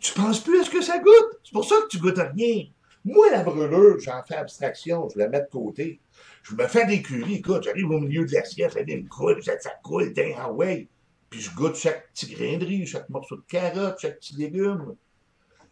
[0.00, 1.40] Tu penses plus à ce que ça goûte?
[1.42, 2.66] C'est pour ça que tu goûtes à rien.
[3.06, 5.98] Moi, la brûlure, j'en fais abstraction, je la mets de côté.
[6.42, 7.36] Je me fais des curries.
[7.36, 10.88] Écoute, j'arrive au milieu de l'assiette, elle me coule, ça, ça coule, ah ouais.
[11.30, 14.94] Puis je goûte chaque petit grain de riz, chaque morceau de carotte, chaque petit légume.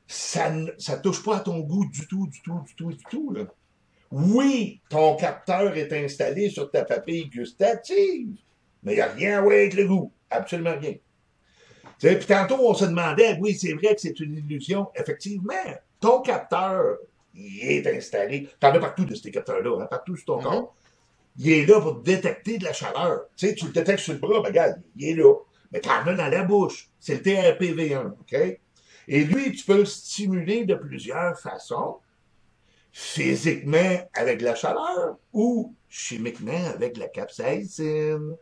[0.07, 3.05] Ça ne ça touche pas à ton goût du tout, du tout, du tout, du
[3.11, 3.33] tout.
[3.33, 3.45] Là.
[4.11, 8.35] Oui, ton capteur est installé sur ta papille gustative,
[8.83, 10.11] mais il n'y a rien à voir avec le goût.
[10.31, 10.95] Absolument rien.
[11.99, 14.89] Puis tantôt, on se demandait, oui, c'est vrai que c'est une illusion.
[14.95, 15.53] Effectivement,
[16.01, 16.97] ton capteur,
[17.35, 18.49] il est installé.
[18.61, 20.43] T'en as partout de ces capteurs-là, hein, partout sur ton Mhm.
[20.43, 20.75] corps.
[21.39, 23.23] Il est là pour détecter de la chaleur.
[23.37, 25.35] Tu sais, tu le détectes sur le bras, ben, regarde, il est là.
[25.73, 26.89] Mais t'en as dans la bouche.
[27.01, 28.59] C'est le TRPV1, OK?
[29.09, 31.97] Et lui, tu peux le stimuler de plusieurs façons.
[32.93, 38.37] Physiquement avec la chaleur ou chimiquement avec la capsaïcine.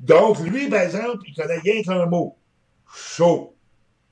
[0.00, 2.34] Donc, lui, par exemple, il connaît rien qu'un mot.
[2.94, 3.54] Chaud.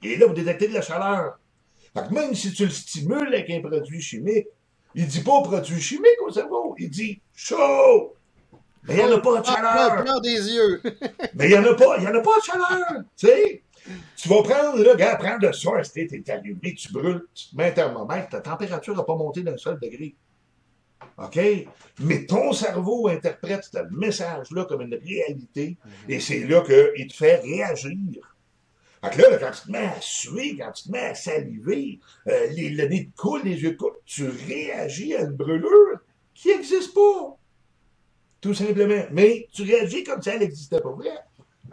[0.02, 1.38] Il est là pour détecter de la chaleur.
[1.94, 4.46] Fait que même si tu le stimules avec un produit chimique,
[4.94, 8.14] il dit pas produit chimique au cerveau, il dit chaud.
[8.84, 10.02] Mais il n'y en a pas de Ah, chaleur.
[10.02, 10.82] pleure des yeux.
[11.34, 13.02] Mais il n'y en a pas, il y en a pas de chaleur.
[13.16, 13.62] Tu sais,
[14.16, 17.56] tu vas prendre, là, gars, prendre le soir, tu es allumé, tu brûles, tu te
[17.56, 20.14] mets un thermomètre, ta température n'a pas monté d'un seul degré.
[21.18, 21.38] OK?
[22.00, 25.76] Mais ton cerveau interprète ce message-là comme une réalité,
[26.08, 28.31] et c'est là qu'il te fait réagir.
[29.04, 31.98] Fait que là, quand tu te mets à suer, quand tu te mets à saliver,
[32.28, 35.98] euh, les, le nez te coule, les yeux coulent, tu réagis à une brûlure
[36.34, 37.36] qui n'existe pas.
[38.40, 39.04] Tout simplement.
[39.10, 41.10] Mais tu réagis comme si elle n'existait pas vrai.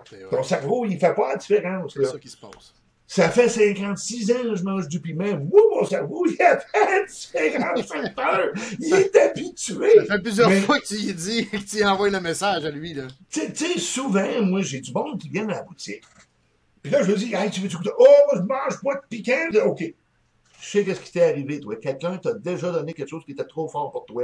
[0.09, 1.93] C'est vrai, Ton cerveau, il fait pas la différence.
[1.95, 2.73] c'est ça qui se passe.
[3.05, 5.35] Ça fait 56 ans que je mange du piment.
[5.39, 8.51] Moi, mon cerveau, il a fait différents facteurs.
[8.79, 9.95] Il est habitué.
[9.95, 12.65] Ça fait plusieurs Mais- fois que tu lui dis que tu lui envoies le message
[12.65, 12.93] à lui.
[12.93, 13.07] Là.
[13.31, 16.03] Tu sais- tu sais, souvent, moi, j'ai du monde qui vient à la boutique.
[16.81, 17.91] Puis là, je me dis, hey, tu veux-tu goûter?
[17.97, 19.65] Oh, moi, je mange pas de piquant.
[19.67, 19.83] OK.
[20.61, 21.75] Je sais qu'est-ce qui t'est arrivé, toi?
[21.77, 24.23] Quelqu'un t'a déjà donné quelque chose qui était trop fort pour toi.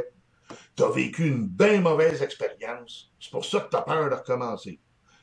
[0.75, 3.11] Tu as vécu une bien mauvaise expérience.
[3.19, 4.79] C'est pour ça que tu as peur de recommencer.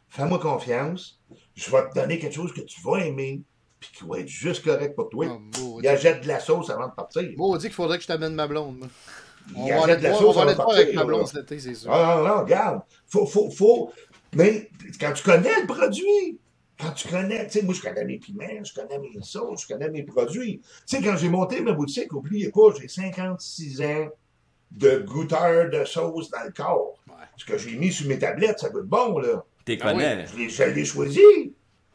[0.08, 1.20] Fais-moi confiance.
[1.54, 3.40] Je vais te donner quelque chose que tu vas aimer,
[3.78, 5.26] puis qui va être juste correct pour toi.
[5.60, 5.78] Oh.
[5.82, 7.22] Il achète de la sauce avant de partir.
[7.38, 8.88] On dit qu'il faudrait que je t'amène ma blonde.
[9.56, 11.26] On Il va aller de la te voir- sauce on va aller avec ma blonde
[11.26, 11.92] cet été, c'est sûr.
[11.92, 12.80] Ah non, non, regarde.
[13.06, 13.92] Faut, faut, faut.
[14.34, 16.38] Mais quand tu connais le produit,
[16.80, 19.68] quand tu connais, tu sais, moi, je connais mes piments, je connais mes sauces, je
[19.72, 20.60] connais mes produits.
[20.86, 24.08] Tu sais, quand j'ai monté ma boutique, oubliez pas, j'ai 56 ans
[24.72, 26.94] de goûteur de sauce dans le corps.
[27.36, 29.44] Ce que j'ai mis sur mes tablettes, ça goûte bon, là.
[29.64, 30.02] T'es Ah oui.
[30.02, 30.26] connais.
[30.26, 31.20] Je l'ai, je l'ai choisi.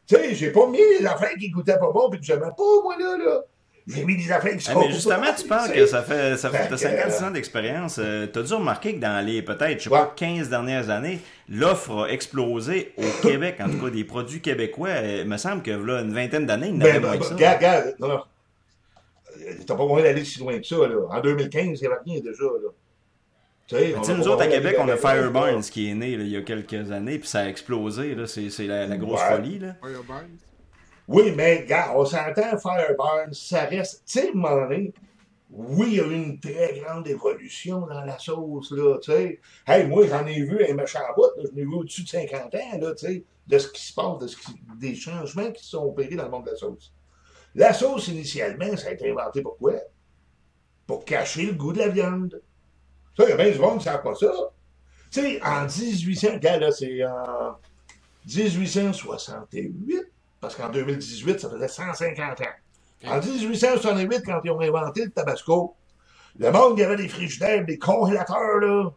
[0.08, 2.82] Tu sais, j'ai pas mis les affaires qui goûtaient pas bon puis que j'aimais pas,
[2.84, 3.42] moi, là, là.
[3.88, 6.50] J'ai mis des affaires qui Ah, sont mais justement, tu parles que ça fait, ça
[6.50, 8.00] fait Fait t'as que, 56 euh, ans d'expérience.
[8.00, 10.00] Euh, T'as dû remarquer que dans les, peut-être, je sais Ouais.
[10.00, 14.90] pas, 15 dernières années, l'offre a explosé au Québec, en tout cas des produits québécois.
[14.90, 17.12] Euh, Il me semble que là, une vingtaine d'années, il n'y en avait Ben, moins
[17.12, 17.34] ben, que ça.
[17.36, 18.20] regarde, regarde, non, non.
[19.40, 20.96] Euh, T'as pas moyen d'aller si loin que ça, là.
[21.10, 22.70] En 2015, il n'y avait rien déjà, là.
[23.68, 24.98] Tu sais, Mais on nous pas autres, à Québec, on a.
[24.98, 28.16] Fireburns qui est né là, il y a quelques années, puis ça a explosé.
[28.16, 28.26] là.
[28.28, 29.36] C'est la, la grosse Ouais.
[29.36, 29.60] folie.
[29.60, 29.76] Là.
[31.08, 34.04] Oui, mais, regarde, on s'entend, Fireburn, ça reste.
[34.06, 34.32] Tu sais,
[35.50, 39.40] oui, il y a eu une très grande évolution dans la sauce, là, tu sais.
[39.66, 42.56] Hey, moi, j'en ai vu un méchant bout, là, j'en ai vu au-dessus de 50
[42.56, 44.38] ans, là, tu sais, de ce qui se passe, de ce
[44.78, 46.94] des changements qui se sont opérés dans le monde de la sauce.
[47.56, 49.76] La sauce, initialement, ça a été inventé pour quoi?
[50.86, 52.42] Pour cacher le goût de la viande.
[53.16, 54.32] Ça, il y a bien du monde qui ne savent pas ça.
[55.10, 57.56] Tu sais, en 1800, regarde, là, c'est en
[58.26, 62.46] 1868, parce qu'en 2018, ça faisait 150 ans.
[63.06, 65.76] En 1868, quand ils ont inventé le tabasco,
[66.40, 68.92] le monde, il y avait des frigidaires, des congélateurs, là.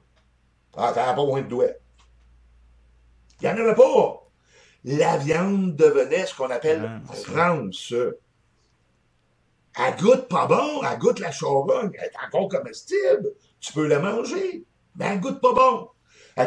[0.76, 1.66] Ah, t'en as pas moins de doigts.
[3.40, 4.22] Il n'y en avait pas.
[4.84, 7.94] La viande devenait ce qu'on appelle Ah, c'est rance.
[9.78, 13.32] Elle goûte pas bon, elle goûte la charogne, elle est encore comestible.
[13.60, 14.64] Tu peux la manger,
[14.96, 15.88] mais elle goûte pas bon.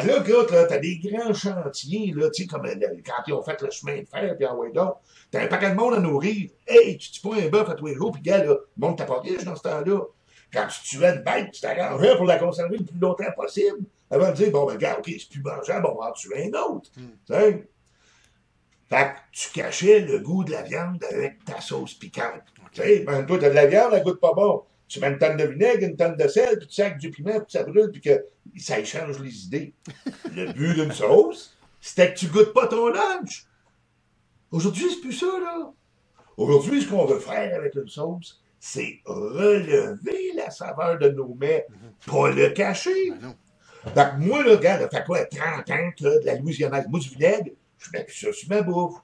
[0.00, 3.42] que là, là, t'as des grands chantiers, là, tu sais, comme euh, quand ils ont
[3.42, 4.96] fait le chemin de fer, puis en ouais donc,
[5.30, 6.50] t'as un paquet de monde à nourrir.
[6.66, 8.98] Hey, tu tues pas un bœuf à tous les jours, puis gars, là, le monde
[8.98, 10.00] t'a riche dans ce temps-là.
[10.52, 13.78] Quand tu tuais une bête, tu t'arrangeais pour la conserver le plus longtemps possible,
[14.10, 16.58] avant de dire, bon, ben, gars, OK, c'est plus mangeable, on va en tuer un
[16.60, 16.90] autre.
[16.94, 17.68] Tu sais?
[18.88, 22.42] Fait que tu cachais le goût de la viande avec ta sauce piquante.
[22.72, 24.62] Tu sais, ben, toi, t'as de la viande, elle goûte pas bon.
[24.88, 27.40] Tu mets une tonne de vinaigre, une tonne de sel, puis tu sacs du piment,
[27.40, 28.24] puis ça brûle, puis que
[28.58, 29.74] ça échange les idées.
[30.34, 33.46] Le but d'une sauce, c'était que tu goûtes pas ton lunch.
[34.50, 35.72] Aujourd'hui, c'est plus ça, là.
[36.36, 41.66] Aujourd'hui, ce qu'on veut faire avec une sauce, c'est relever la saveur de nos mets,
[42.06, 43.12] pas le cacher.
[43.94, 46.86] Ben que moi, là, regarde, ça fait quoi, 30 ans que de la louisianaise.
[46.88, 48.94] Moi, du vinaigre, je mets plus ça sur ma bouffe.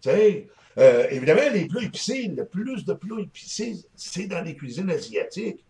[0.00, 4.54] Tu sais, euh, évidemment, les plats épicés, le plus de plats épicés, c'est dans les
[4.54, 5.64] cuisines asiatiques.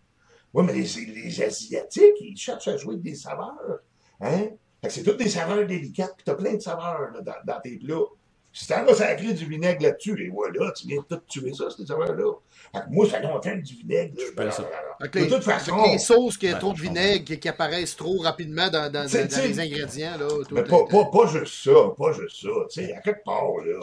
[0.53, 3.81] Oui, mais les, les Asiatiques, ils cherchent à jouer avec des saveurs.
[4.21, 4.49] Hein?
[4.89, 8.07] C'est toutes des saveurs délicates, puis t'as plein de saveurs là, dans, dans tes plats.
[8.53, 11.67] Si t'en vas sacrer du vinaigre là-dessus, et voilà, tu viens de tout tuer ça,
[11.69, 12.33] ces saveurs-là.
[12.75, 14.15] Fait que moi, ça que du vinaigre.
[14.39, 14.65] là, ça.
[14.99, 17.97] De que les, toute façon, les sauces qui ont trop de vinaigre, qui, qui apparaissent
[17.97, 20.29] trop rapidement dans, dans, les ingrédients, là.
[20.49, 22.49] tout Mais pas, pas, pas juste ça, pas juste ça.
[22.71, 23.79] Tu sais, à quelque part, là,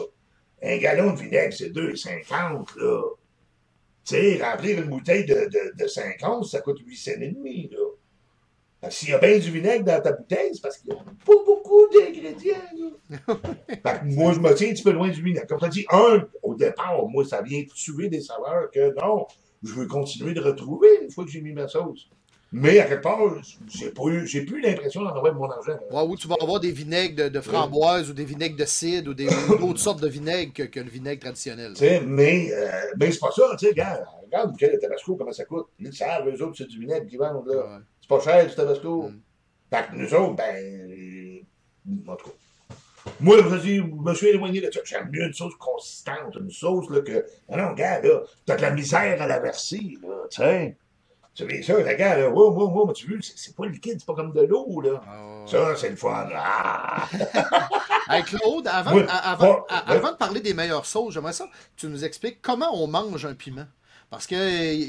[0.64, 3.02] un gallon de vinaigre, c'est 2,50, là.
[4.04, 7.70] Tu sais, remplir une bouteille de, de, de 50, ça coûte 8 cents et demi,
[7.70, 7.78] là.
[8.90, 11.32] S'il y a bien du vinaigre dans ta bouteille, c'est parce qu'il n'y a pas
[11.46, 13.36] beaucoup d'ingrédients, là.
[13.68, 15.46] fait que moi, je me tiens un petit peu loin du vinaigre.
[15.46, 19.26] Comme tu dit, un, au départ, moi, ça vient tuer des saveurs que non,
[19.62, 22.10] je veux continuer de retrouver une fois que j'ai mis ma sauce.
[22.52, 23.18] Mais à quelque part,
[23.68, 25.76] j'ai pas eu, j'ai plus l'impression d'en avoir de mon argent.
[25.90, 29.10] Ouais, où tu vas avoir des vinaigres de, de framboise ou des vinaigres de cidre
[29.10, 31.72] ou des- ou d'autres sortes de vinaigres que, que le vinaigre traditionnel.
[31.72, 35.32] Tu sais, mais, euh, mais c'est pas ça, tu sais, regarde, regarde le Tabasco, comment
[35.32, 35.66] ça coûte.
[35.80, 37.56] Ils le savent, eux autres, c'est du vinaigre qu'ils vendent, là.
[37.56, 37.82] Ouais.
[38.00, 39.08] C'est pas cher, du Tabasco.
[39.08, 39.20] Mm.
[39.70, 41.40] Fait que nous autres, ben, euh,
[42.12, 42.34] en tout cas.
[43.20, 44.80] Moi, je me suis éloigné de ça.
[44.84, 48.62] J'aime mieux une sauce consistante, une sauce, là, que, non, non, regarde, là, t'as de
[48.62, 50.76] la misère à la verser, là, tu sais.
[51.34, 53.96] Tu sais, ça, regarde, là, wow, wow, wow, mais tu veux, c'est c'est pas liquide,
[53.98, 55.02] c'est pas comme de l'eau, là.
[55.06, 56.28] Ah, Ça, c'est le fun.
[56.34, 57.08] Ah!
[58.08, 59.96] Hey, Claude, avant, Oui, avant, oui.
[60.12, 63.64] de parler des meilleures sauces, j'aimerais ça tu nous expliques comment on mange un piment.
[64.10, 64.36] Parce que,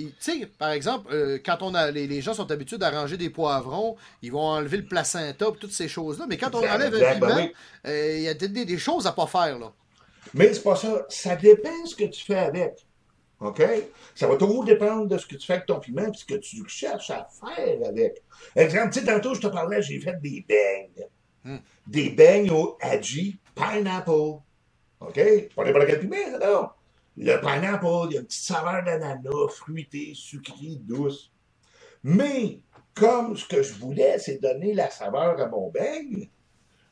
[0.07, 3.29] tu sais, par exemple, euh, quand on a, les, les gens sont habitués d'arranger des
[3.29, 6.25] poivrons, ils vont enlever le placenta et toutes ces choses-là.
[6.29, 7.53] Mais quand on Exact, enlève un ben piment, oui.
[7.87, 9.71] euh, il y a des, des- des choses à pas faire, là.
[10.33, 11.05] Mais c'est pas ça.
[11.09, 12.84] Ça dépend ce que tu fais avec.
[13.39, 13.61] OK?
[14.15, 16.35] Ça va toujours dépendre de ce que tu fais avec ton piment et ce que
[16.35, 18.23] tu cherches à faire avec.
[18.55, 21.07] Exemple, tu sais, tantôt, je te parlais, j'ai fait des beignes.
[21.43, 21.57] Hmm.
[21.85, 24.39] Des beignes au Haji Pineapple.
[25.01, 25.19] OK?
[25.55, 26.69] Pas n'importe quel piment, ça, non?
[27.17, 31.31] Le pineapple, il y a une petite saveur d'ananas, fruitée, sucrée, douce.
[32.03, 32.59] Mais,
[32.93, 36.29] comme ce que je voulais, c'est donner la saveur à mon beigne,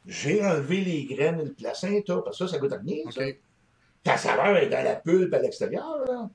[0.05, 3.21] j'ai enlevé les graines et le placenta, parce que ça, ça goûte à rien, ça.
[4.03, 6.29] Ta saveur est dans la pulpe à l'extérieur, là.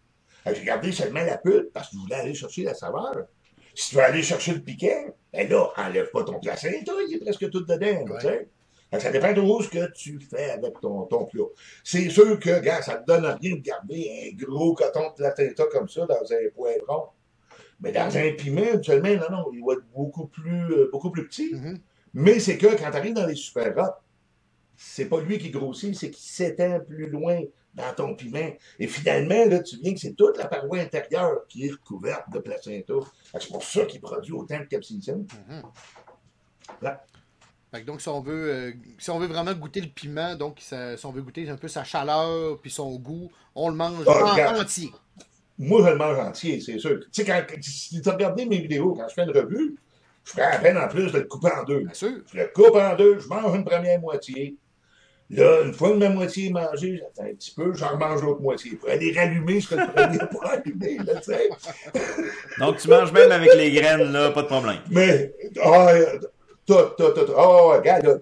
[0.47, 3.27] Que J'ai gardé seulement la pulpe parce que je voulais aller chercher la saveur.
[3.75, 7.21] Si tu veux aller chercher le piquant, ben là, enlève pas ton placenta, il est
[7.21, 8.19] presque tout dedans, Ouais.
[8.21, 8.49] tu sais.
[8.91, 11.45] Que ça dépend de ce que tu fais avec ton, ton plat.
[11.85, 15.65] C'est sûr que, gars, ça te donne rien de garder un gros coton de placenta
[15.71, 17.09] comme ça dans un poivron.
[17.81, 21.29] Mais dans un piment, habituellement, non, non, il va être beaucoup plus, euh, beaucoup plus
[21.29, 21.53] petit.
[21.55, 21.79] Mhm.
[22.15, 23.75] Mais c'est que quand tu arrives dans les super
[24.81, 27.41] c'est pas lui qui grossit, c'est qu'il s'étend plus loin
[27.75, 28.53] dans ton piment.
[28.79, 32.39] Et finalement, là, tu viens que c'est toute la paroi intérieure qui est recouverte de
[32.39, 32.95] placenta.
[33.39, 35.27] C'est pour ça qu'il produit autant de capsaïcine.
[36.81, 37.05] Là.
[37.73, 40.59] Fait que donc, si on, veut, euh, si on veut vraiment goûter le piment, donc
[40.61, 44.05] ça- si on veut goûter un peu sa chaleur puis son goût, on le mange
[44.07, 44.91] Ah, en- entier.
[45.59, 47.01] Moi, je le mange entier, c'est sûr.
[47.01, 49.77] Tu sais, quand, si tu as regardé mes vidéos, quand je fais une revue,
[50.25, 51.81] je ferais à peine en plus de le couper en deux.
[51.81, 52.23] Bien sûr.
[52.33, 54.57] Je le coupe en deux, je mange une première moitié.
[55.31, 58.41] Là, une fois que ma moitié est mangée, j'attends un petit peu, j'en remange l'autre
[58.41, 58.77] moitié.
[58.77, 61.51] Pour aller rallumer ce que le premier pas allumé, là, tu sais.
[62.59, 64.79] Donc, tu manges même avec les graines, là, pas de problème.
[64.91, 65.93] Mais, ah,
[66.65, 68.15] tout, tout, tout, ah, regarde, là,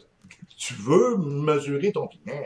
[0.56, 2.42] tu veux mesurer ton piment.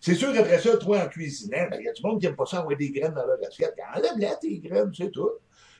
[0.00, 2.36] C'est sûr qu'après ça, toi, en cuisinant, ben, il y a du monde qui n'aime
[2.36, 3.74] pas ça avoir des graines dans leur assiette.
[3.96, 5.30] Enlève-la, tes graines, c'est tout.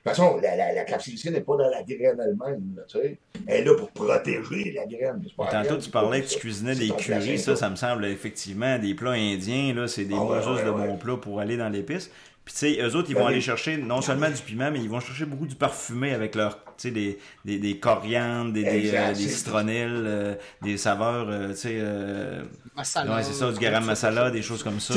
[0.04, 2.98] De toute façon, la, la, la capsaïcine n'est pas dans la graine elle-même, là, tu
[2.98, 3.18] sais.
[3.46, 5.22] Elle est là pour protéger la graine.
[5.34, 8.78] pas Tantôt, graine tu parlais que tu cuisinais des currys, ça, ça me semble effectivement
[8.78, 10.86] des plats indiens, là, c'est des Ah ouais, bons ouais, de ouais.
[10.88, 12.10] bons plats pour aller dans l'épice.
[12.44, 13.32] Puis tu sais, eux autres, ils Ben vont oui.
[13.32, 16.62] aller chercher non seulement du piment, mais ils vont chercher beaucoup du parfumé avec leur,
[16.64, 21.48] tu sais, des, des, des coriandres, des, des, euh, des citronnelles, euh, des saveurs, euh,
[21.50, 22.42] tu sais, euh,
[22.76, 23.16] Masala.
[23.16, 24.94] ouais, c'est ça, du garam masala, des choses comme ça.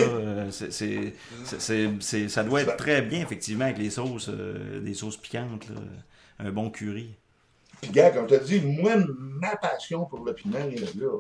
[0.50, 1.14] C'est,
[2.30, 5.76] ça doit être très bien, effectivement, avec les sauces, euh, des sauces piquantes, là.
[6.40, 7.18] un bon curry.
[7.82, 11.20] Puis, gars, comme tu as dit, moi, ma passion pour le piment vient de là.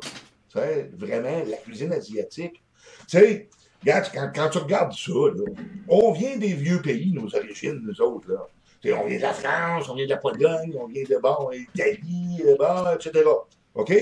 [0.49, 2.63] Tu sais, vraiment, la cuisine asiatique.
[3.07, 3.49] Tu sais,
[3.81, 5.51] regarde, quand, tu regardes ça, là,
[5.87, 8.47] on vient des vieux pays, nos origines, nous autres, là.
[8.85, 12.41] On vient de la France, on vient de la Pologne, on vient de, bon, Italie,
[12.45, 13.25] euh, bon, etc.
[13.73, 13.93] OK?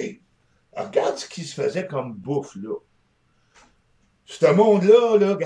[0.76, 2.76] Regarde ce qui se faisait comme bouffe, là.
[4.26, 5.38] Ce monde-là, là,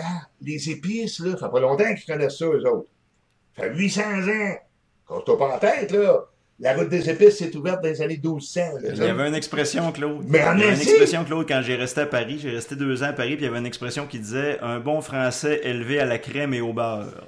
[0.42, 2.89] les épices, là, ça fait pas longtemps qu'ils connaissent ça, eux autres.
[3.56, 4.56] Ça fait 800 ans.
[5.06, 6.29] Quand t'as pas en tête, là,
[6.60, 8.60] la route des épices s'est ouverte dans les années 1200.
[8.82, 8.89] là.
[8.93, 10.26] Il y avait une expression, Claude.
[10.28, 12.39] Mais en il y avait une expression, Claude, quand j'ai resté à Paris.
[12.41, 14.80] J'ai resté deux ans à Paris, puis il y avait une expression qui disait un
[14.80, 17.28] bon français élevé à la crème et au beurre.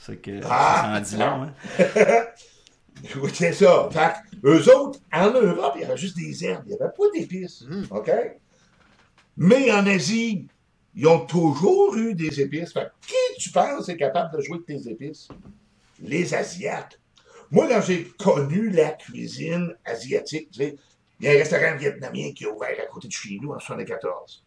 [0.00, 0.82] C'est que Ah!
[0.82, 1.54] ça en dit long, hein?
[3.16, 3.88] Oui, c'est ça.
[3.90, 6.62] Fait que eux autres, en Europe, il y avait juste des herbes.
[6.66, 7.64] Il n'y avait pas d'épices.
[7.90, 8.10] OK?
[9.36, 10.46] Mais en Asie,
[10.94, 12.72] ils ont toujours eu des épices.
[12.72, 15.28] Fait que qui tu penses est capable de jouer avec tes épices?
[16.02, 16.98] Les Asiates.
[17.50, 20.76] Moi, quand j'ai connu la cuisine asiatique, tu sais,
[21.20, 23.58] il y a un restaurant vietnamien qui a ouvert à côté de chez nous en
[23.58, 24.44] 1974.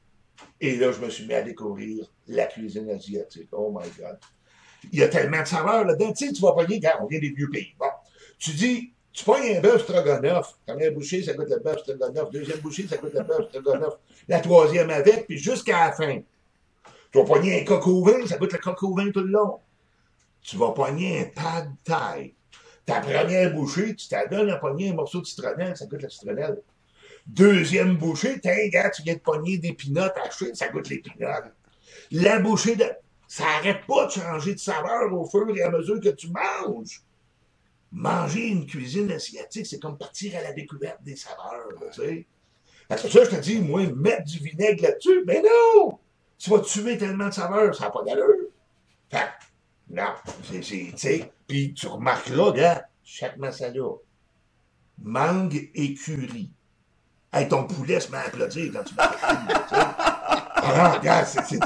[0.62, 3.47] Et là, je me suis mis à découvrir la cuisine asiatique.
[3.51, 4.17] Oh my God.
[4.91, 6.13] Il y a tellement de saveurs là-dedans.
[6.13, 7.73] Tu sais, tu vas pogner, quand on vient des vieux pays.
[7.79, 7.88] Bon,
[8.38, 10.60] tu dis, tu pognes un bœuf stroganoff.
[10.65, 12.29] Première bouchée, ça goûte le bœuf stroganoff.
[12.31, 13.95] Deuxième bouchée, ça goûte le bœuf stroganoff.
[14.27, 16.19] La troisième avec, puis jusqu'à la fin.
[17.12, 19.31] Tu vas pogner un coq au vin, ça goûte le coq au vin tout le
[19.31, 19.60] long.
[20.41, 22.36] Tu vas pogner un pad thai.
[22.88, 26.62] Ta première bouchée, tu t'adonnes à pogner un morceau de citronnelle, ça goûte la citronnelle.
[27.28, 31.52] Deuxième bouchée, tiens, gars, tu viens de pogner des pinottes hachées, ça goûte les pinottes.
[32.12, 32.86] La bouchée de.
[33.28, 37.02] Ça arrête pas de changer de saveur au fur et à mesure que tu manges.
[37.91, 42.26] Manger une cuisine asiatique, c'est comme partir à la découverte des saveurs, tu sais.
[42.89, 46.00] C'est pour ça que je te dis, moi, mettre du vinaigre là-dessus, mais non!
[46.38, 48.47] Tu vas tuer tellement de saveurs, ça n'a pas d'allure.
[49.10, 49.28] Fait
[49.89, 53.81] non, c'est, tu sais, puis tu remarqueras, gars, chaque masala,
[55.01, 56.51] mangue et curry.
[57.31, 59.81] Hey, ton poulet se met à applaudir quand tu tu sais.
[60.60, 61.60] Ah, regarde, c'est,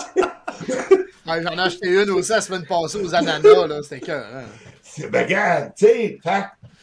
[1.28, 3.82] Ouais, J'en ai acheté une aussi la semaine passée aux ananas, là.
[3.84, 4.26] C'était cœur.
[4.36, 4.44] Hein?
[4.82, 6.20] C'est, ben, regarde, tu sais,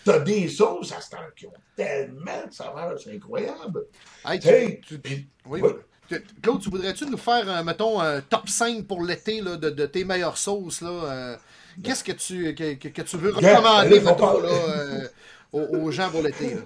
[0.05, 3.85] t'as des sauces à ce temps qui ont tellement de saveurs, c'est incroyable.
[4.25, 5.75] Hey, tu- tu- puis- oui, ouais.
[6.09, 9.71] tu- Claude, tu voudrais-tu nous faire, euh, mettons, un top 5 pour l'été là, de,
[9.71, 10.81] de tes meilleures sauces?
[10.81, 11.37] là euh,
[11.83, 15.09] Qu'est-ce que tu, que, que- tu veux recommander, là, faut mettons, pas- là, euh,
[15.53, 16.57] aux, aux gens pour l'été?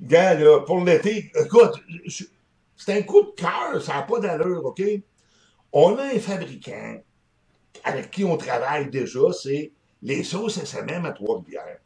[0.00, 1.74] Gars, là, pour l'été, écoute,
[2.76, 4.82] c'est un coup de cœur, ça n'a pas d'allure, OK?
[5.72, 7.00] On a un fabricant
[7.84, 9.72] avec qui on travaille déjà, c'est
[10.02, 11.78] les sauces SMM à Trois-Rivières.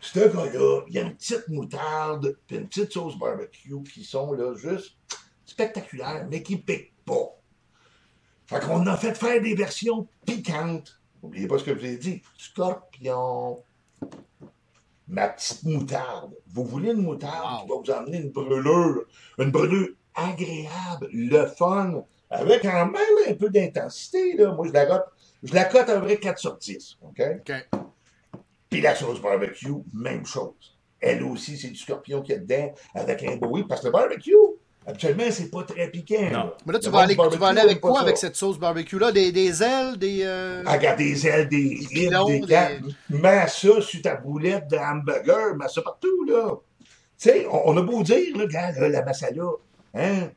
[0.00, 4.32] Ce gars-là, il y a une petite moutarde puis une petite sauce barbecue qui sont
[4.32, 4.96] là juste
[5.44, 7.30] spectaculaires, mais qui piquent pas.
[8.46, 11.00] Fait qu'on a fait faire des versions piquantes.
[11.26, 12.22] N'oubliez pas ce que je vous ai dit.
[12.38, 13.58] Scorpion.
[15.08, 16.32] ma petite moutarde.
[16.46, 17.82] Vous voulez une moutarde Wow.
[17.82, 19.04] qui va vous emmener une brûlure,
[19.38, 22.96] une brûlure agréable, le fun, avec quand même
[23.28, 24.52] un peu d'intensité, là.
[24.52, 25.04] Moi, je la cote,
[25.42, 27.22] je la cote à peu près 4 sur 10, OK?
[27.40, 27.52] OK.
[28.70, 30.78] Puis la sauce barbecue, même chose.
[31.00, 33.92] Elle aussi, c'est du scorpion qu'il y a dedans, avec un oui, parce que le
[33.92, 34.32] barbecue,
[34.86, 36.22] habituellement, c'est pas très piquant.
[36.22, 36.30] Non.
[36.30, 36.56] là.
[36.66, 38.00] Mais là, tu vas, aller, barbecue, tu vas aller avec quoi ça.
[38.02, 39.12] avec cette sauce barbecue-là?
[39.12, 40.20] Des, des ailes, des.
[40.24, 42.80] euh, Ah, Regarde des ailes, des pilons, des des-.
[43.10, 46.54] Mets ça sur ta boulette de hamburger, mets ça partout, là.
[47.18, 49.44] Tu sais, on, on a beau dire, là, regarde, là, la masala,
[49.94, 50.30] hein,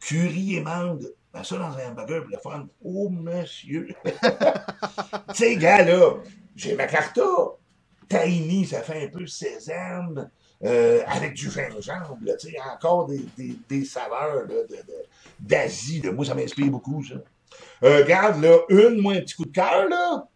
[0.00, 1.02] curry et mangue,
[1.34, 2.66] mets ça dans un hamburger pour le fun.
[2.84, 3.88] Oh, monsieur!
[4.04, 6.14] tu sais, gars, là,
[6.56, 7.22] j'ai ma carta.
[8.08, 10.30] Tahini, ça fait un peu sésame,
[10.64, 14.84] euh, avec du gingembre, là, tu sais, encore des, des, des saveurs, de- de-
[15.40, 16.12] d'Asie, là.
[16.12, 17.14] Moi, ça m'inspire beaucoup, ça.
[17.84, 20.26] Euh, regarde, là, une, moi, un petit coup de cœur, là.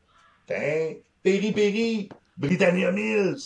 [0.46, 3.36] Tiens, Péri Péri, Britannia Mills.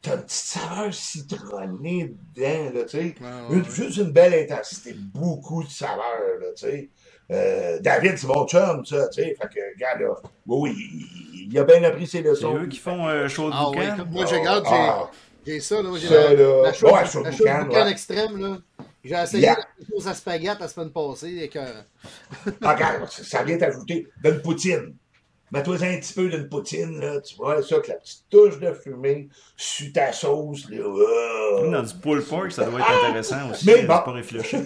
[0.00, 3.14] T'as une petite saveur citronnée dedans, là, tu sais.
[3.20, 3.62] Ouais.
[3.70, 6.90] Juste une belle intensité, beaucoup de saveur, là, tu sais.
[7.30, 9.36] Euh, David, c'est mon chum, ça, tu sais.
[9.40, 10.14] Fait que, regarde, là,
[10.46, 10.74] oui,
[11.32, 12.56] il, il a bien appris ses C'est leçons.
[12.56, 13.70] eux qui font euh, chaud de Ah
[14.10, 14.70] moi, je regarde, j'ai.
[14.74, 15.10] Ah,
[15.46, 15.90] J'ai ça, là.
[15.98, 16.62] J'ai Ça, la, là.
[16.62, 17.90] la chose, Ouais, la chose boucan, boucan ouais.
[17.90, 18.58] extrême, là.
[19.04, 19.56] J'ai essayé Yeah.
[19.56, 21.36] la sauce à spaghette la semaine passée.
[21.42, 21.58] Et que...
[22.62, 24.94] Ah, regarde, ça vient t'ajouter d'une poutine.
[25.50, 28.72] Mets-toi un petit peu d'une poutine, là, tu vois, ça, avec la petite touche de
[28.72, 30.78] fumée, sur ta sauce, là.
[30.86, 31.60] ah.
[31.60, 33.66] Comme dans du pulled pork, ça doit être intéressant aussi.
[33.66, 33.98] Mais C'est bon.
[34.02, 34.56] pas réfléchi.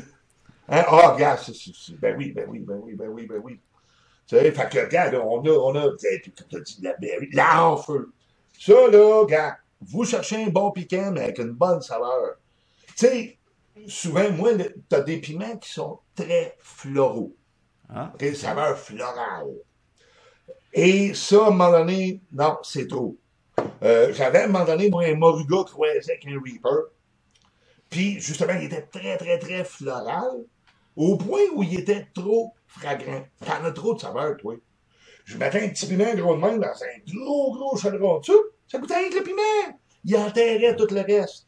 [0.69, 0.85] Hein?
[0.87, 3.61] Ah, regarde, c'est- c'est- c'est- ben oui, ben oui, ben oui, ben oui, ben oui.
[4.29, 7.31] Tu sais, fait que, regarde, là, on a, on a, tu dit, de la berry,
[7.33, 8.13] là, en feu.
[8.59, 12.37] Ça, là, regarde, vous cherchez un bon piquant, mais avec une bonne saveur.
[12.97, 13.39] Tu sais,
[13.89, 17.37] souvent, moi, le- t'as des piments qui sont très floraux.
[17.89, 19.49] Ah, OK, saveur florale.
[20.73, 23.19] Et ça, à un moment donné, non, c'est trop.
[23.83, 26.91] Euh, J'avais à un moment donné, moi, un Moruga croisé avec un Reaper.
[27.91, 30.45] Puis, justement, il était très, très, très floral,
[30.97, 33.25] au point où il était trop fragrant.
[33.45, 34.57] T'en as trop de saveur, toi.
[35.25, 38.33] Je mettais un petit piment gros de même dans un gros, gros chaudron dessus.
[38.69, 39.79] Ça goûtait rien que le piment.
[40.05, 41.47] Il enterrait tout le reste.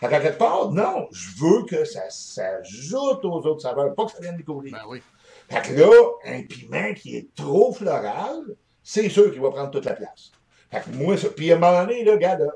[0.00, 4.12] Fait qu'à quelque part, non, je veux que ça s'ajoute aux autres saveurs, pas que
[4.12, 4.72] ça vienne découvrir.
[4.72, 5.02] Ben oui.
[5.48, 5.90] Fait que là,
[6.24, 8.42] un piment qui est trop floral,
[8.82, 10.30] c'est sûr qu'il va prendre toute la place.
[10.70, 12.52] Fait que moi, ça, puis à un moment donné, là, regarde, là,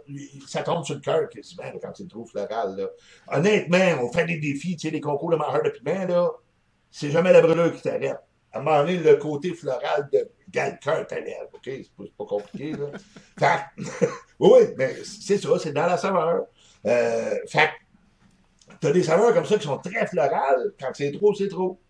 [0.47, 2.77] ça tombe sur le cœur quasiment là, quand c'est trop floral.
[2.77, 2.89] Là.
[3.37, 6.31] Honnêtement, on fait des défis, tu sais, des concours de mangeurs de piment, là,
[6.91, 8.19] c'est jamais la brûlure qui t'arrête.
[8.53, 11.63] À un moment donné, le côté floral de regarde, cœur t'élève, OK?
[11.65, 12.87] C'est pas, compliqué, là.
[13.77, 14.07] fait
[14.39, 16.47] oui, mais c'est ça, c'est dans la saveur.
[16.87, 17.71] Euh, fait
[18.81, 20.73] t'as des saveurs comme ça qui sont très florales.
[20.79, 21.81] Quand c'est trop, c'est trop.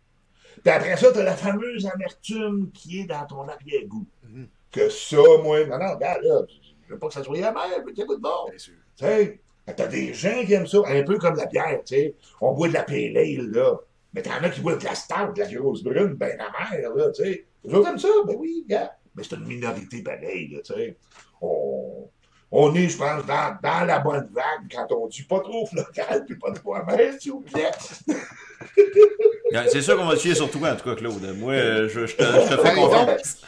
[0.62, 4.06] Puis après ça, t'as la fameuse amertume qui est dans ton arrière-goût.
[4.24, 4.48] Mhm.
[4.70, 6.42] Que ça, moi, non, non, regarde, là,
[6.86, 8.48] je veux pas que ça soit amer, mais de bon.
[8.48, 8.74] Bien sûr.
[8.96, 9.40] Tu sais,
[9.74, 12.14] t'as des gens qui aiment ça, un peu comme la bière, tu sais.
[12.40, 13.78] On boit de la pale ale, là.
[14.14, 17.10] Mais t'en as qui boivent de la stout, de la grosse brune, ben amère, là,
[17.10, 17.46] tu sais.
[17.64, 18.92] Les autres aiment ça, ben oui, gars.
[19.14, 20.96] Mais c'est une minorité pareille, là, tu sais.
[21.40, 22.08] On,
[22.50, 26.24] on est, je pense, dans, dans la bonne vague quand on dit pas trop floral
[26.26, 27.70] puis pas trop amer, s'il vous plaît.
[29.52, 31.36] Ouais, C'est sûr qu'on va te fier sur toi, en tout cas, Claude.
[31.38, 33.38] Moi, euh, je, je te, je te fais donc, confiance.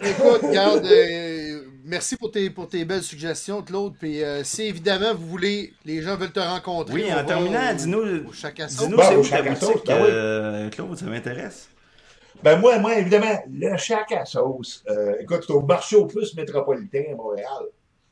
[0.00, 3.94] Écoute, regarde, euh, merci pour tes, pour tes belles suggestions, Claude.
[3.98, 6.94] Puis euh, si évidemment vous voulez, les gens veulent te rencontrer.
[6.94, 10.96] Oui, en terminant, dis-nous au Chacun dis-nous Ben, c'est où ta boutique, ben euh, Claude,
[10.96, 11.68] ça m'intéresse.
[12.42, 14.84] Ben moi, moi, évidemment, le chac à sauce.
[14.88, 17.66] Euh, écoute, c'est au marché au plus métropolitain à Montréal.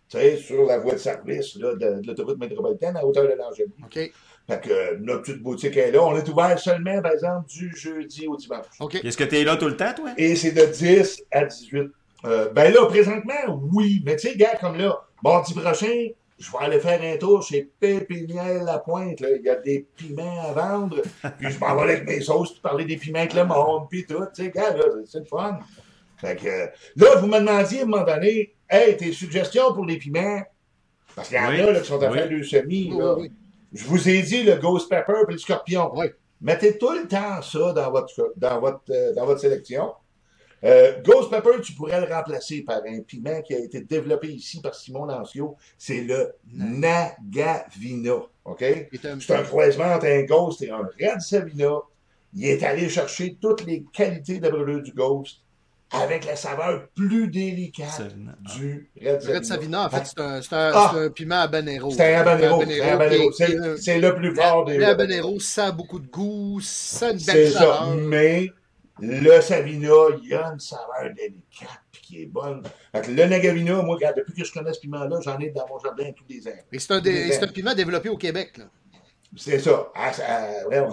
[0.08, 3.34] Tu sais, sur la voie de service là, de, de l'autoroute métropolitaine à hauteur de
[3.34, 3.72] l'Angélie.
[3.84, 4.12] OK.
[4.48, 6.02] Fait que euh, notre petite boutique est là.
[6.04, 8.66] On est ouvert seulement, par exemple, du jeudi au dimanche.
[8.80, 8.96] OK.
[8.96, 10.10] Est-ce que t'es là tout le temps, toi?
[10.16, 11.90] Et c'est de 10 à 18.
[12.24, 14.02] Euh, ben là, présentement, oui.
[14.04, 16.08] Mais tu sais, gars, comme là, mardi prochain,
[16.38, 19.20] je vais aller faire un tour chez Pépinière La Pointe.
[19.20, 19.28] Là.
[19.36, 21.00] Il y a des piments à vendre.
[21.38, 24.04] Puis je m'en vais avec mes sauces, puis parler des piments avec le monde, puis
[24.06, 24.24] tout.
[24.34, 25.58] Tu sais, gars, là, c'est le fun.
[26.18, 26.48] Fait que
[27.02, 30.42] là, vous me demandiez à un moment donné, hey, tes suggestions pour les piments.
[31.14, 31.60] Parce qu'il y en Oui.
[31.60, 32.18] a là, qui sont à Oui.
[32.18, 32.90] faire du semis.
[32.92, 33.16] Oui, là.
[33.72, 35.90] Je vous ai dit le Ghost Pepper et le Scorpion.
[35.94, 36.06] Oui.
[36.40, 39.92] Mettez tout le temps ça dans votre, dans votre, euh, dans votre sélection.
[40.66, 44.60] Euh, Ghost Pepper, tu pourrais le remplacer par un piment qui a été développé ici
[44.60, 45.56] par Simon Lancio.
[45.78, 48.14] C'est le Nagavina.
[48.44, 48.64] OK?
[48.92, 51.78] C'est un- croisement entre un Ghost et un Red Savina.
[52.34, 55.38] Il est allé chercher toutes les qualités de brûlure du Ghost
[55.90, 58.32] avec la saveur plus délicate Savina.
[58.44, 58.54] Ah.
[58.56, 59.34] du Red Savina.
[59.38, 60.40] Red Savina, en fait, c'est un, un,
[60.74, 60.90] Ah!
[60.92, 61.90] c'est un piment habanero.
[61.92, 63.32] C'est un habanero.
[63.78, 67.18] C'est le plus fort des Le habanero, ça a beaucoup de goût, ça a une
[67.20, 67.58] C'est belle ça.
[67.60, 67.94] chaleur.
[67.96, 68.50] Mais
[69.00, 69.92] Le Savina,
[70.22, 72.62] il y a une saveur délicate puis qui est bonne.
[72.92, 75.66] Fait que le Nagavina, moi, regarde, depuis que je connais ce piment-là, j'en ai dans
[75.68, 76.52] mon jardin tous les ans.
[76.72, 76.92] Et c'est
[77.42, 78.56] un, piment développé au Québec.
[78.56, 78.64] Là.
[79.36, 79.88] C'est ça.
[79.94, 80.22] Ah, ça
[80.70, 80.88] ouais, ouais.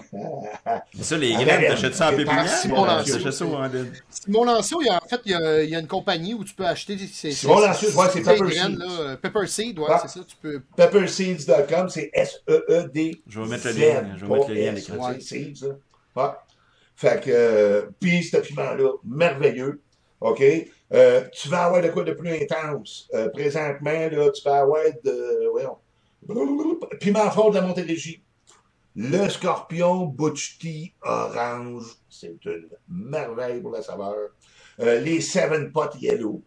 [0.95, 2.49] C'est ça, les Ah, graines, t'achètes ça en pépinière?
[2.49, 3.20] Simon Lanceau.
[4.10, 6.34] Simon Lanceau, il y a, en fait, il y a, il y a une compagnie
[6.34, 9.04] où tu peux acheter ces Simon Lanceau, ouais, c'est ces Pepper graines, Seeds.
[9.04, 9.99] là, Pepper Seed, ouais, Ah.
[10.01, 10.26] c'est ça.
[10.28, 10.62] Tu peux.
[10.76, 13.22] Pepperseeds.com, c'est S-E-E-D.
[13.28, 15.14] Je vais mettre le lien, je vais mettre le lien à l'écran.
[16.96, 19.82] Fait que, euh, puis ce piment-là, merveilleux.
[20.22, 20.41] OK?
[20.94, 23.10] Euh, tu vas avoir de quoi de plus intense.
[23.14, 25.50] Euh, présentement, là, tu vas avoir de.
[25.52, 25.78] Voyons.
[27.00, 28.24] Piment fort de la Montérégie.
[28.96, 31.86] Le scorpion Butch Tea orange.
[32.10, 34.30] C'est une merveille pour la saveur.
[34.80, 36.44] Euh, les Seven Pot Yellow.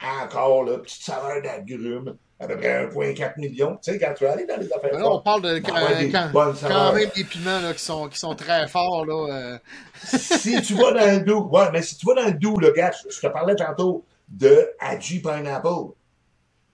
[0.00, 2.16] Encore, là, petite saveur d'agrumes.
[2.42, 3.76] À peu près 1,4 million.
[3.80, 4.98] Tu sais, quand tu vas aller dans les affaires.
[4.98, 5.74] Là, on parle de quand,
[6.10, 9.06] quand- quand même des piments là, qui, sont, qui sont très forts.
[9.06, 9.58] Là, euh,
[10.04, 12.72] si tu vas dans le doux, ouais, mais si tu vas dans le doux, le
[12.72, 15.92] gars, je je te parlais tantôt de Haji Pineapple.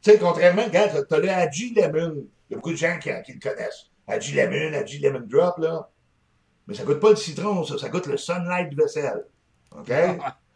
[0.02, 2.14] Tu sais, contrairement, regarde, t'as le Haji Lemon.
[2.48, 3.86] Il y a beaucoup de gens qui, qui le connaissent.
[4.06, 5.86] Haji Lemon, Haji Lemon Drop, là.
[6.66, 7.76] Mais ça goûte pas le citron, ça.
[7.76, 9.24] Ça goûte le Sunlight vaisselle.
[9.76, 9.90] OK?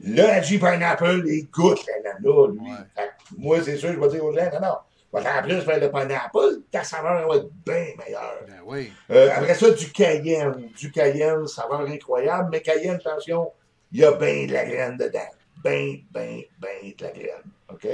[0.00, 2.60] Le Haji Pineapple, il goûte la nana, lui.
[2.60, 2.76] Ouais.
[2.94, 4.76] Fait que moi, c'est sûr, je vais dire aux gens, non, non.
[5.14, 8.40] En plus faire le pineapple, ta saveur va être bien meilleure.
[8.48, 8.92] ben oui.
[9.10, 10.70] Euh, après ça, du cayenne.
[10.76, 12.48] Du cayenne, saveur incroyable.
[12.50, 13.52] Mais cayenne, attention,
[13.92, 15.20] il y a bien de la graine dedans.
[15.62, 17.44] Ben, ben, ben de la graine.
[17.72, 17.86] OK?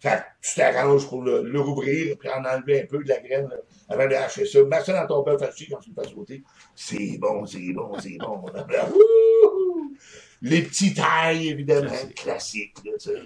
[0.00, 3.18] Fait que tu t'arranges pour le, le rouvrir puis en enlever un peu de la
[3.18, 3.56] graine là,
[3.88, 4.62] avant de hacher ça.
[4.62, 6.44] Mets ça dans ton bœuf haché quand tu le fais sauter.
[6.76, 8.44] C'est bon, c'est bon, c'est bon.
[10.42, 11.90] Les petits tailles, évidemment.
[12.14, 12.76] Classique.
[12.84, 13.22] là, tu sais.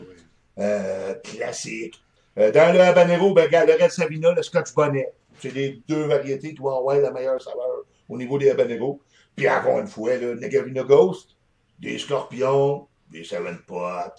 [0.59, 2.01] Euh, classique.
[2.39, 5.13] Euh, dans le habanero, ben, regarde, le Red Savina, le Scotch Bonnet.
[5.39, 9.01] C'est les deux variétés qui vont avoir la meilleure saveur au niveau des habaneros.
[9.35, 11.37] Puis encore une fois, le Negavina Ghost,
[11.79, 14.13] des scorpions, des Seven Pot.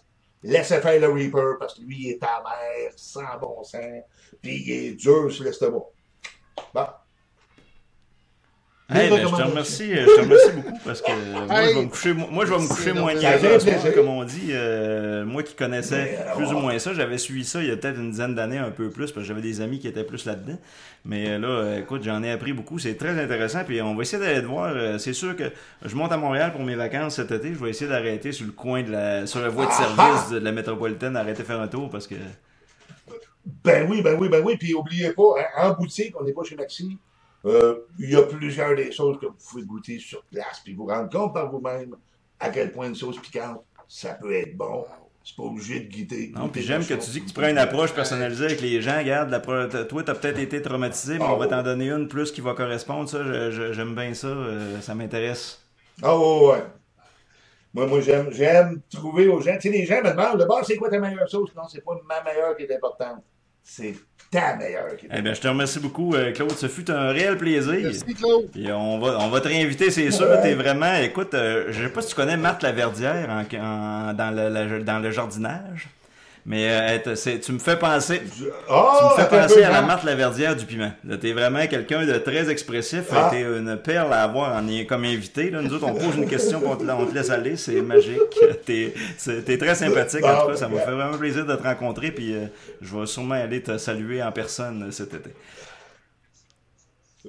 [0.43, 4.03] Laissez faire le Reaper parce que lui, il est amer, sans bon sens,
[4.41, 5.85] puis il est dur sur l'estomac.
[6.73, 6.85] Bon.
[8.93, 11.73] Hey, ben, je te remercie, euh, je te remercie beaucoup parce que euh, moi, je
[11.73, 14.49] vais me coucher, moi, je vais me Merci, coucher donc, moins niaiseux comme on dit.
[14.51, 17.77] Euh, moi qui connaissais alors, plus ou moins ça, j'avais suivi ça il y a
[17.77, 20.25] peut-être une dizaine d'années, un peu plus, parce que j'avais des amis qui étaient plus
[20.25, 20.57] là-dedans.
[21.05, 22.79] Mais là, écoute, j'en ai appris beaucoup.
[22.79, 23.63] C'est très intéressant.
[23.65, 24.99] Puis on va essayer d'aller te voir.
[24.99, 25.51] C'est sûr que
[25.83, 27.53] je monte à Montréal pour mes vacances cet été.
[27.53, 30.29] Je vais essayer d'arrêter sur le coin de la, sur la voie de Ah, service
[30.29, 30.33] ah!
[30.33, 32.15] de la métropolitaine, arrêter de faire un tour parce que.
[33.63, 34.55] Ben oui, ben oui, ben oui.
[34.57, 36.97] Puis oubliez pas, hein, en boutique, on n'est pas chez Maxi.
[37.45, 40.85] Euh, Il y a plusieurs des choses que vous pouvez goûter sur place, puis vous
[40.85, 41.95] rendre compte par vous-même
[42.39, 44.85] à quel point une sauce piquante, ça peut être bon.
[45.25, 46.33] C'est pas obligé de guider.
[46.35, 48.97] Non, puis j'aime que tu dis que tu prends une approche personnalisée avec les gens.
[48.97, 51.47] Regarde, la pro- t- toi, t'as peut-être été traumatisé, mais Ah on va ouais.
[51.47, 53.07] t'en donner une plus qui va correspondre.
[53.07, 53.23] Ça,
[53.71, 54.27] j'aime bien ça.
[54.27, 55.61] euh, ça m'intéresse.
[56.01, 56.63] Ah ouais, ouais.
[57.73, 59.55] Moi, moi j'aime, j'aime trouver aux gens.
[59.55, 61.55] Tu sais, les gens me demandent d'abord, c'est quoi ta meilleure sauce?
[61.55, 63.23] Non, c'est pas ma meilleure qui est importante.
[63.64, 63.95] C'est
[64.30, 66.51] ta meilleure qui est Eh bien, je te remercie beaucoup, euh, Claude.
[66.51, 67.80] Ce fut un réel plaisir.
[67.82, 68.51] Merci, Claude.
[68.51, 70.28] Puis on va, on va te réinviter, c'est sûr.
[70.41, 70.93] T'es vraiment.
[70.95, 74.80] Écoute, euh, je sais pas si tu connais Marthe Laverdière en, en- dans, le, la-
[74.80, 75.88] dans le jardinage.
[76.45, 78.21] Mais euh, tu me fais penser.
[78.37, 79.81] Tu Ah, me fais attends un penser à la.
[79.81, 80.91] Marthe Laverdière du piment.
[81.21, 83.05] T'es vraiment quelqu'un de très expressif.
[83.11, 83.29] Ah.
[83.31, 85.49] T'es une perle à avoir en, comme invité.
[85.49, 85.61] Là.
[85.61, 87.55] Nous autres, on pose une question, on te, on te laisse aller.
[87.55, 88.39] C'est magique.
[88.65, 90.25] T'es très sympathique.
[90.25, 92.11] En tout cas, ça m'a fait vraiment plaisir de te rencontrer.
[92.11, 92.47] Puis euh,
[92.81, 95.29] je vais sûrement aller te saluer en personne euh, cet été.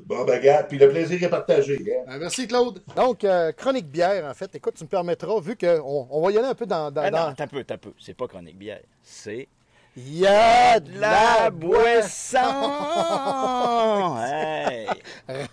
[0.06, 1.74] Bon, ben, regarde, puis le plaisir est partagé.
[1.76, 2.04] Hein.
[2.06, 2.82] Ben, merci, Claude.
[2.96, 4.54] Donc, euh, chronique bière, en fait.
[4.54, 6.90] Écoute, tu me permettras, vu qu'on on va y aller un peu dans.
[6.90, 7.92] dans, Ah non, dans- t'as peu, t'as peu.
[8.00, 8.80] C'est pas chronique bière.
[9.02, 9.48] C'est
[9.96, 12.38] Il y a de la la boisson!
[14.20, 14.88] hey!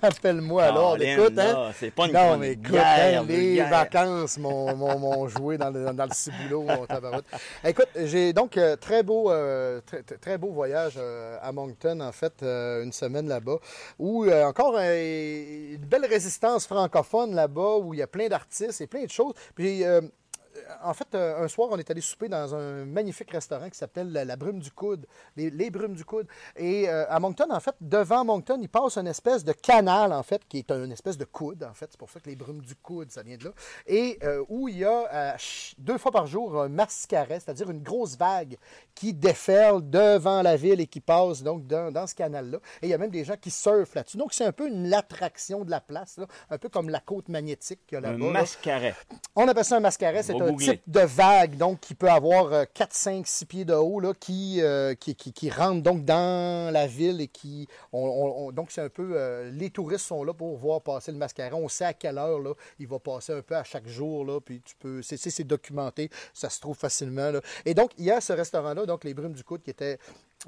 [0.02, 1.72] Rappelle-moi alors, Colin, écoute, hein?
[1.78, 6.14] C'est pas une Non, mais écoute, hein, les vacances m'ont joué dans le, dans le
[6.14, 7.26] ciboulot, mon tabarouette.
[7.64, 9.80] Écoute, j'ai donc euh, très beau, euh,
[10.20, 13.58] très, beau voyage euh, à Moncton, en fait, euh, une semaine là-bas,
[14.00, 19.04] où encore une belle résistance francophone là-bas, où il y a plein d'artistes et plein
[19.04, 19.34] de choses.
[19.54, 19.84] Puis,
[20.84, 24.12] en fait, euh, un soir, on est allé souper dans un magnifique restaurant qui s'appelle
[24.12, 25.06] la, la Brume du Coude,
[25.36, 26.28] les, les Brumes du Coude.
[26.56, 30.24] Et euh, à Moncton, en fait, devant Moncton, il passe une espèce de canal, en
[30.24, 31.88] fait, qui est une espèce de coude, en fait.
[31.92, 33.52] C'est pour ça que les Brumes du Coude, ça vient de là.
[33.88, 35.36] Et euh, où il y a
[35.78, 38.58] deux fois par jour un mascaret, c'est-à-dire une grosse vague
[38.96, 42.58] qui déferle devant la ville et qui passe donc dans, dans ce canal-là.
[42.82, 44.18] Et il y a même des gens qui surfent là-dessus.
[44.18, 47.30] Donc, c'est un peu une l'attraction de la place, là, un peu comme la côte
[47.30, 48.26] magnétique qu'il y a Un là-bas.
[48.26, 48.32] là.
[48.32, 48.96] mascaret.
[49.36, 50.24] On appelle ça un mascaret.
[50.24, 50.52] C'est un.
[50.66, 54.14] Type de vague, donc, qui peut avoir euh, 4, 5, 6 pieds de haut, là,
[54.20, 57.68] qui, euh, qui, qui, qui rentre donc dans la ville et qui.
[57.94, 59.12] on- on- on- donc, c'est un peu.
[59.16, 61.60] euh, les touristes sont là pour voir passer le mascaron.
[61.64, 64.26] On sait à quelle heure là, il va passer un peu à chaque jour.
[64.26, 65.02] Là, puis tu peux.
[65.02, 66.10] C'est documenté.
[66.34, 67.32] Ça se trouve facilement.
[67.32, 67.42] Là.
[67.66, 69.98] Et donc, il y a ce restaurant-là, donc les Brumes du Coude, qui était.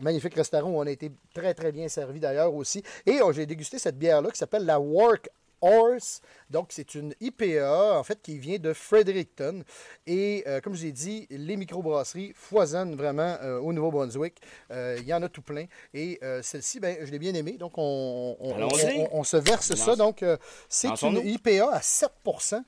[0.02, 2.82] Magnifique restaurant où on a été très, très bien servi d'ailleurs aussi.
[3.06, 5.30] Et oh, j'ai dégusté cette bière-là qui s'appelle la Work
[5.64, 6.22] Horse.
[6.50, 9.64] Donc, c'est une IPA, en fait, qui vient de Fredericton.
[10.06, 14.36] Et euh, comme je vous ai dit, les microbrasseries foisonnent vraiment euh, au Nouveau-Brunswick.
[14.72, 15.66] Euh, Il y en a tout plein.
[15.94, 17.54] Et celle-ci, ben, je l'ai bien aimée.
[17.54, 18.98] Donc, on, on- Allons-y.
[19.12, 19.96] on- on se verse ça.
[19.96, 20.24] Donc,
[20.70, 21.18] c'est une.
[21.26, 22.12] IPA à 7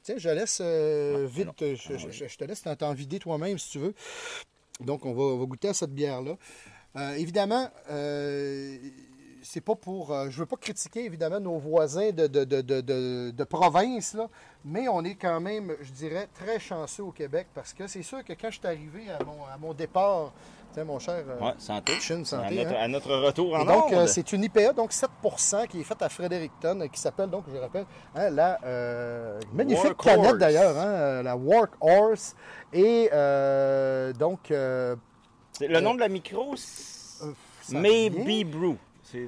[0.04, 1.62] Tiens, je laisse Ah, vite.
[1.62, 3.94] euh, Je, je- je- je te laisse t'en- vider toi-même si tu veux.
[4.80, 6.38] Donc, on va, va goûter à cette bière-là.
[7.18, 8.78] Évidemment, euh,
[9.46, 10.12] c'est pas pour.
[10.12, 14.28] euh, je veux pas critiquer évidemment nos voisins de, de, de, de, province, là,
[14.66, 18.24] mais on est quand même, je dirais, très chanceux au Québec parce que c'est sûr
[18.24, 20.34] que quand je suis arrivé à mon, à mon départ,
[20.74, 21.24] tu sais, mon cher.
[21.30, 21.94] euh, Ouais, santé.
[22.02, 22.80] Chin, à, santé, notre, hein.
[22.80, 26.02] à notre retour en et donc, euh, c'est une IPA, donc 7% qui est faite
[26.02, 27.86] à Fredericton, qui s'appelle, donc, je rappelle,
[28.16, 32.36] hein, la euh, magnifique canette d'ailleurs, hein, la Work Horse.
[32.74, 36.56] Et euh, donc, le nom de la micro,
[37.70, 38.76] Maybe Brew.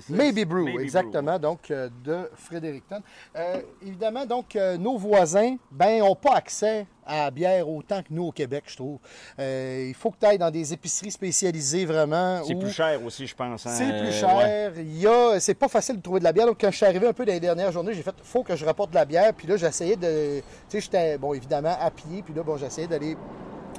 [0.10, 3.02] Maybe Brew, Maybe exactement, donc euh, de Fredericton.
[3.36, 8.08] Euh, évidemment, donc, euh, nos voisins, ben, n'ont pas accès à la bière autant que
[8.12, 9.00] nous au Québec, je trouve.
[9.40, 12.42] Il faut que tu ailles dans des épiceries spécialisées vraiment.
[12.46, 13.66] C'est où- plus cher aussi, je pense.
[13.66, 13.70] hein.
[13.78, 14.12] C'est plus ouais.
[14.12, 14.74] cher.
[14.78, 16.46] Il y a, c'est pas facile de trouver de la bière.
[16.48, 18.56] Donc, quand je suis arrivé un peu dans les dernières journées, j'ai fait, faut que
[18.58, 19.34] je rapporte de la bière.
[19.34, 22.22] Puis là, j'essayais de, tu sais, j'étais, bon, évidemment, à pied.
[22.24, 23.16] Puis là, bon, j'essayais d'aller.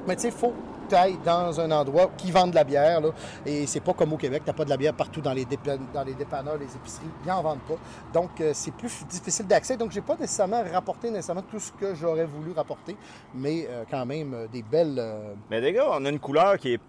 [0.09, 3.01] Mais tu sais, faut que tu ailles dans un endroit qui vend de la bière.
[3.01, 3.11] Là.
[3.45, 5.47] Et c'est pas comme au Québec, t'as pas de la bière partout dans les,
[5.93, 7.05] dans les dépanneurs, les épiceries.
[7.27, 7.77] Ils en vendent pas.
[8.13, 9.77] Donc, euh, c'est plus difficile d'accès.
[9.77, 12.97] Donc, j'ai pas nécessairement rapporté nécessairement tout ce que j'aurais voulu rapporter.
[13.35, 14.97] Mais euh, quand même, euh, des belles.
[14.99, 16.81] euh, Mais les gars, on a une couleur qui est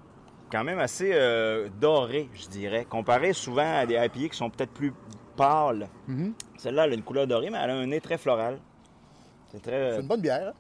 [0.49, 1.13] quand même assez
[1.79, 2.85] dorée, je dirais.
[2.89, 4.93] Comparé souvent à des IPA qui sont peut-être plus
[5.35, 5.87] pâles.
[6.07, 6.33] Mhm.
[6.57, 8.57] Celle-là, elle a une couleur dorée, mais elle a un nez très floral.
[9.51, 9.93] C'est très.
[9.95, 10.47] C'est une bonne bière.
[10.49, 10.53] hein.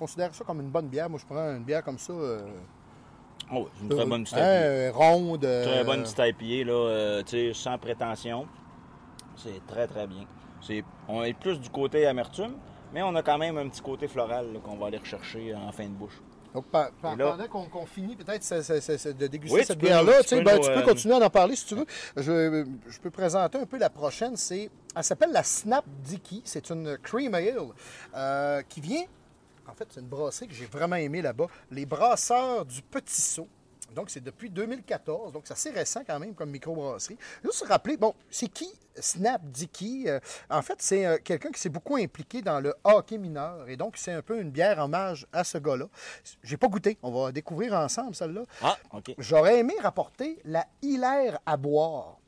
[0.00, 1.10] On considère ça comme une bonne bière.
[1.10, 2.14] Moi, je prends une bière comme ça.
[2.14, 2.40] euh,
[3.52, 5.44] Oh, une très bonne petite hein, euh, ronde.
[5.44, 8.46] euh, Très bonne petite IPA, là, euh, tu sais, sans prétention.
[9.36, 10.24] C'est très, très bien.
[11.08, 12.54] On est plus du côté amertume,
[12.94, 15.84] mais on a quand même un petit côté floral qu'on va aller rechercher en fin
[15.84, 16.18] de bouche.
[16.54, 20.62] Donc, là- pendant qu'on finit peut-être de déguster Oui, cette bière-là, tu, peux ben, nous,
[20.62, 21.86] tu peux euh, continuer à en parler si tu veux.
[22.16, 24.36] Je, je peux présenter un peu la prochaine.
[24.36, 26.40] C'est, elle s'appelle la Snap Dicky.
[26.44, 27.58] C'est une cream ale
[28.14, 29.04] euh, qui vient.
[29.70, 31.46] En fait, c'est une brasserie que j'ai vraiment aimée là-bas.
[31.70, 33.48] Les brasseurs du Petit Saut.
[33.94, 35.32] Donc, c'est depuis 2014.
[35.32, 37.18] Donc, c'est assez récent quand même comme microbrasserie.
[37.44, 38.70] Juste se rappeler, bon, c'est qui?
[38.96, 40.08] Snap Dicky?
[40.08, 43.68] Euh, en fait, c'est euh, quelqu'un qui s'est beaucoup impliqué dans le hockey mineur.
[43.68, 45.86] Et donc, c'est un peu une bière hommage à ce gars-là.
[46.42, 46.98] J'ai pas goûté.
[47.02, 48.42] On va découvrir ensemble celle-là.
[48.62, 49.14] Ah, OK.
[49.18, 52.19] J'aurais aimé rapporter la Hilaire à boire.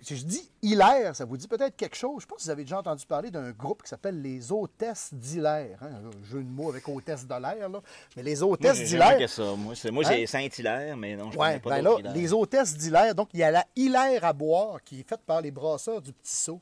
[0.00, 2.10] Si je dis Hilaire, ça vous dit peut-être quelque chose?
[2.12, 4.52] Je ne sais pas si vous avez déjà entendu parler d'un groupe qui s'appelle les
[4.52, 5.76] Hôtesses d'Hilaire.
[5.82, 5.90] Hein?
[6.06, 7.80] Un jeu de mots avec Hôtesse de l'air, là.
[8.16, 9.18] Mais les Hôtesses j'ai d'Hilaire.
[9.18, 9.42] que ça.
[9.56, 10.10] Moi, moi, Hein?
[10.12, 12.22] j'ai Saint-Hilaire, mais non, je Ouais, connais pas ben d'autres là, Hilaire.
[12.22, 15.40] les hôtesses d'Hilaire, donc il y a la Hilaire à boire qui est faite par
[15.40, 16.60] les brasseurs du Petit Saut.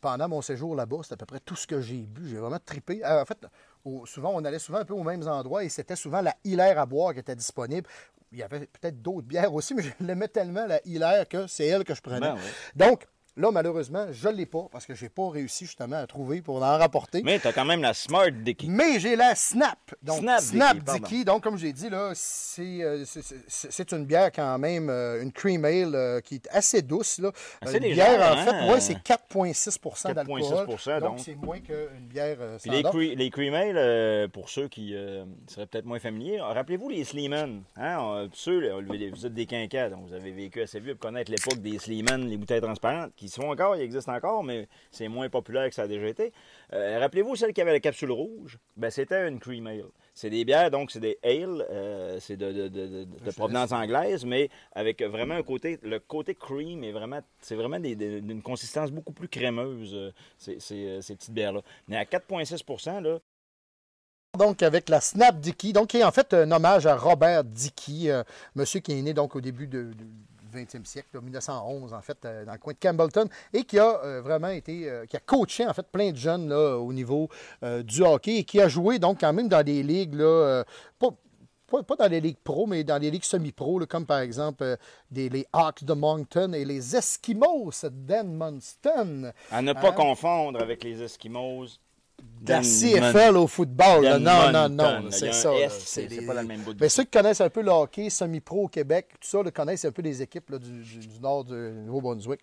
[0.00, 2.28] Pendant mon séjour là-bas, c'est à peu près tout ce que j'ai bu.
[2.28, 3.04] J'ai vraiment trippé.
[3.04, 3.44] Euh, en fait,
[3.88, 6.78] au- souvent, on allait souvent un peu aux mêmes endroits et c'était souvent la Hilaire
[6.78, 7.88] à boire qui était disponible.
[8.32, 11.66] Il y avait peut-être d'autres bières aussi, mais je l'aimais tellement, la Hilaire, que c'est
[11.66, 12.20] elle que je prenais.
[12.20, 12.40] Ben ouais.
[12.76, 13.06] Donc,
[13.38, 16.42] là, malheureusement, je ne l'ai pas parce que je n'ai pas réussi justement à trouver
[16.42, 17.22] pour en rapporter.
[17.24, 18.68] Mais t'as quand même la Smart Dicky.
[18.68, 19.78] Mais j'ai la Snap.
[20.02, 21.24] Donc, Snap Snap, Dicky.
[21.24, 25.64] Donc, comme j'ai dit, là, c'est, euh, c'est- une bière quand même, euh, une cream
[25.64, 27.18] ale euh, qui est assez douce.
[27.20, 27.32] Là.
[27.62, 28.44] Assez une légère, bière, en hein?
[28.44, 30.42] fait, ouais, c'est 4,6 d'alcool.
[30.42, 31.18] 4,6 Donc, donc.
[31.20, 34.94] c'est moins qu'une bière Puis les, cre- les cream ale, pour ceux qui
[35.46, 37.62] seraient peut-être moins familiers, rappelez-vous les Sleeman.
[37.76, 38.28] Hein?
[38.32, 41.58] Ceux, là, vous êtes des quinquats, donc vous avez vécu assez vieux pour connaître l'époque
[41.60, 45.28] des Sleeman, les bouteilles transparentes, qui se font encore, ils existent encore, mais c'est moins
[45.28, 46.32] populaire que ça a déjà été.
[46.72, 48.58] Euh, rappelez-vous celle qui avait la capsule rouge?
[48.76, 49.84] Ben, c'était une cream ale.
[50.14, 53.70] C'est des bières, donc c'est des ale, euh, c'est de, de, de- de- de provenance
[53.72, 58.20] anglaise, mais avec vraiment un côté, le côté cream est vraiment, c'est vraiment des- des-
[58.20, 61.62] d'une consistance beaucoup plus crémeuse, euh, ces, ces, ces petites bières-là.
[61.86, 63.18] Mais à 4,6 là,
[64.36, 68.10] Donc, avec la Snap Dicky, donc qui est en fait un hommage à Robert Dicky,
[68.10, 68.22] euh,
[68.54, 69.92] monsieur qui est né donc au début de-
[70.64, 74.00] 20e siècle, là, 1911 en fait, euh, dans le coin de Campbellton, et qui a
[74.04, 77.28] euh, vraiment été, euh, qui a coaché en fait plein de jeunes là, au niveau
[77.84, 80.64] du hockey et qui a joué donc quand même dans des ligues là,
[80.98, 81.10] pas,
[81.70, 84.62] pas, pas dans les ligues pro, mais dans les ligues semi-pro, là, comme par exemple
[84.64, 84.76] euh,
[85.10, 89.32] des, les Hawks de Moncton et les Eskimos d'Edmundston.
[89.50, 89.92] À ne pas Hein?
[89.92, 91.78] confondre avec les Eskimos
[92.40, 94.04] de la CFL au football.
[94.04, 94.18] là.
[94.18, 95.50] Non, non, non, c'est ça.
[95.70, 98.64] c'est pas le même bout de Mais ceux qui connaissent un peu le hockey semi-pro
[98.64, 100.70] au Québec, tout ça, là, connaissent un peu les équipes là, du,
[101.20, 102.40] nord du Nouveau-Brunswick.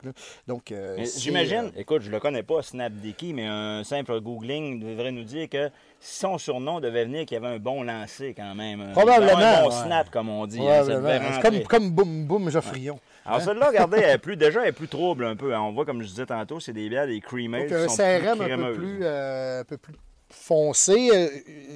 [0.48, 5.12] Donc, euh, J'imagine, euh, écoute, je le connais pas, Snapdicky, mais un simple googling devrait
[5.12, 5.70] nous dire que
[6.00, 8.92] si son surnom devait venir, qu'il y avait un bon lancer quand même.
[8.92, 9.84] Probablement, Un bon ouais.
[9.86, 10.60] snap, comme on dit.
[10.60, 11.64] hein, probablement.
[11.68, 13.00] comme Boum Boum Geoffrion.
[13.26, 15.54] Alors celle-là, regardez, elle est plus, déjà, elle est plus trouble un peu.
[15.56, 15.62] hein.
[15.62, 17.96] On voit, comme je disais tantôt, c'est des bières, des cream ale Donc, un sont
[17.98, 18.78] CRM un peu crémeuses.
[18.78, 19.94] plus, euh, un peu plus
[20.30, 21.10] foncé.
[21.14, 21.28] Euh,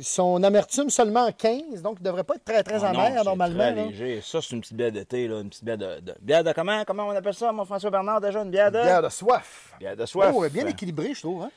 [0.01, 3.73] son amertume seulement 15, donc il ne devrait pas être très, très Ah amer normalement.
[3.73, 4.21] très léger.
[4.21, 5.39] Ça, c'est une petite bière d'été, là.
[5.41, 6.83] Une petite bière de, de- Bière de comment?
[6.85, 8.41] Comment on appelle ça, mon François Bernard, déjà?
[8.43, 8.81] Une bière de...
[8.81, 9.73] Bière de soif.
[9.79, 10.31] Bière de soif.
[10.35, 11.43] Oh, bien équilibré, je trouve.
[11.43, 11.51] Hein?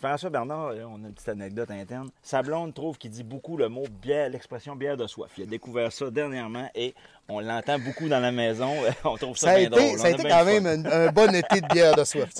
[0.00, 2.08] François Bernard, on a une petite anecdote interne.
[2.22, 5.30] Sa blonde trouve qu'il dit beaucoup le mot bière, l'expression bière de soif.
[5.38, 6.94] Il a découvert ça dernièrement et
[7.28, 8.72] on l'entend beaucoup dans la maison.
[9.04, 9.98] on trouve ça, Ça a bien été, drôle.
[9.98, 12.30] ça a a été quand même un, un bon été de bière de soif.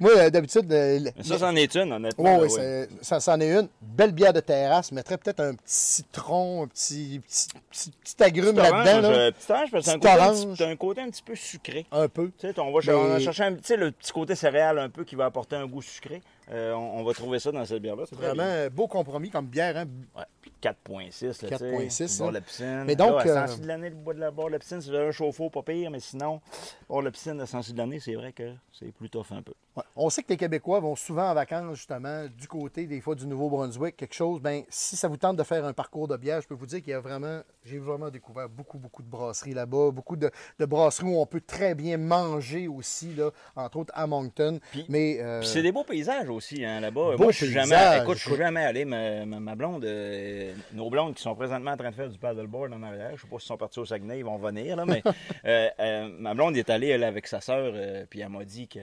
[0.00, 2.38] Moi, euh, d'habitude, le- ça, c'en est une, honnêtement.
[2.38, 2.50] Ouais, oui.
[2.54, 3.68] c'est- ça, c'en est une.
[3.80, 4.90] Belle bière de terrasse.
[4.92, 9.00] Mettrais peut-être un petit citron, un petit, petit, petit, petit agrume là-dedans.
[9.08, 9.08] là.
[9.16, 11.22] euh, petit orange, parce que c'est un, côté un petit- t'as un côté un petit
[11.22, 11.86] peu sucré.
[11.92, 12.30] Un peu.
[12.38, 15.24] Tu sais, on va, on chercher un, le petit côté céréal un peu qui va
[15.26, 16.20] apporter un goût sucré.
[16.50, 18.04] Euh, on, on va trouver ça dans cette bière-là.
[18.08, 19.76] C'est vraiment un beau compromis comme bière.
[19.76, 19.86] Hein?
[20.16, 20.24] Ouais,
[20.70, 22.40] 4.6, là, 4.6, tu sais, bord hein.
[22.40, 22.84] piscine.
[22.86, 24.80] Mais donc, Là, à euh, de l'année, le bois de la bord de la piscine,
[24.80, 26.40] c'est un chauffe-eau, pas pire, mais sinon,
[26.88, 29.52] bord de la piscine Sensi de l'année, c'est vrai que c'est plus tough un peu.
[29.76, 29.82] Ouais.
[29.94, 33.26] On sait que les Québécois vont souvent en vacances, justement, du côté, des fois, du
[33.26, 34.40] Nouveau-Brunswick, quelque chose.
[34.40, 36.80] Ben, si ça vous tente de faire un parcours de bière, je peux vous dire
[36.80, 40.64] qu'il y a vraiment, j'ai vraiment découvert beaucoup, beaucoup de brasseries là-bas, beaucoup de, de
[40.64, 44.60] brasseries où on peut très bien manger aussi, là, entre autres à Moncton.
[44.70, 47.16] Puis- Mais, euh, Puis c'est des beaux paysages aussi, hein, là-bas.
[47.18, 48.84] Moi, je suis jamais, écoute, je suis jamais allé.
[48.84, 52.18] Ma, ma- ma blonde, euh, nos blondes qui sont présentement en train de faire du
[52.18, 54.84] paddleboard en arrière, je sais pas s'ils sont partis au Saguenay, ils vont venir, là,
[54.86, 55.02] mais
[55.44, 58.68] euh, euh, ma blonde est allée, elle, avec sa sœur, euh, puis elle m'a dit
[58.68, 58.80] que.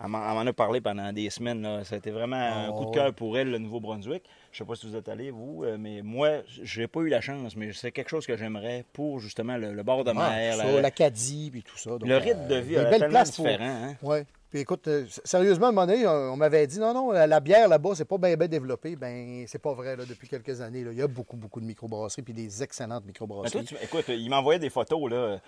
[0.00, 1.62] Elle m'en a parlé pendant des semaines.
[1.62, 1.84] Là.
[1.84, 4.22] Ça a été vraiment un Oh, coup de cœur pour elle, le Nouveau-Brunswick.
[4.52, 7.20] Je sais pas si vous êtes allés, vous, euh, mais moi, j'ai pas eu la
[7.20, 10.56] chance, mais c'est quelque chose que j'aimerais pour justement le, le bord de ah, mer.
[10.56, 11.90] la- l'Acadie, puis tout ça.
[11.90, 13.64] Donc, le euh, rythme de vie des elle, belles tellement places pour- différent.
[13.64, 13.94] hein.
[14.02, 14.18] Oui.
[14.50, 17.40] Puis écoute, euh, sérieusement, à un moment donné, on, m'avait dit non, non, la, la
[17.40, 18.96] bière là-bas, c'est pas bien bien développé.
[18.96, 20.84] Ben, c'est pas vrai, là, depuis quelques années.
[20.84, 20.92] là.
[20.92, 23.64] Il y a beaucoup, beaucoup de microbrasseries, puis des excellentes toi, microbrasseries.
[23.64, 25.40] tu- écoute, il m'envoyait des photos, là.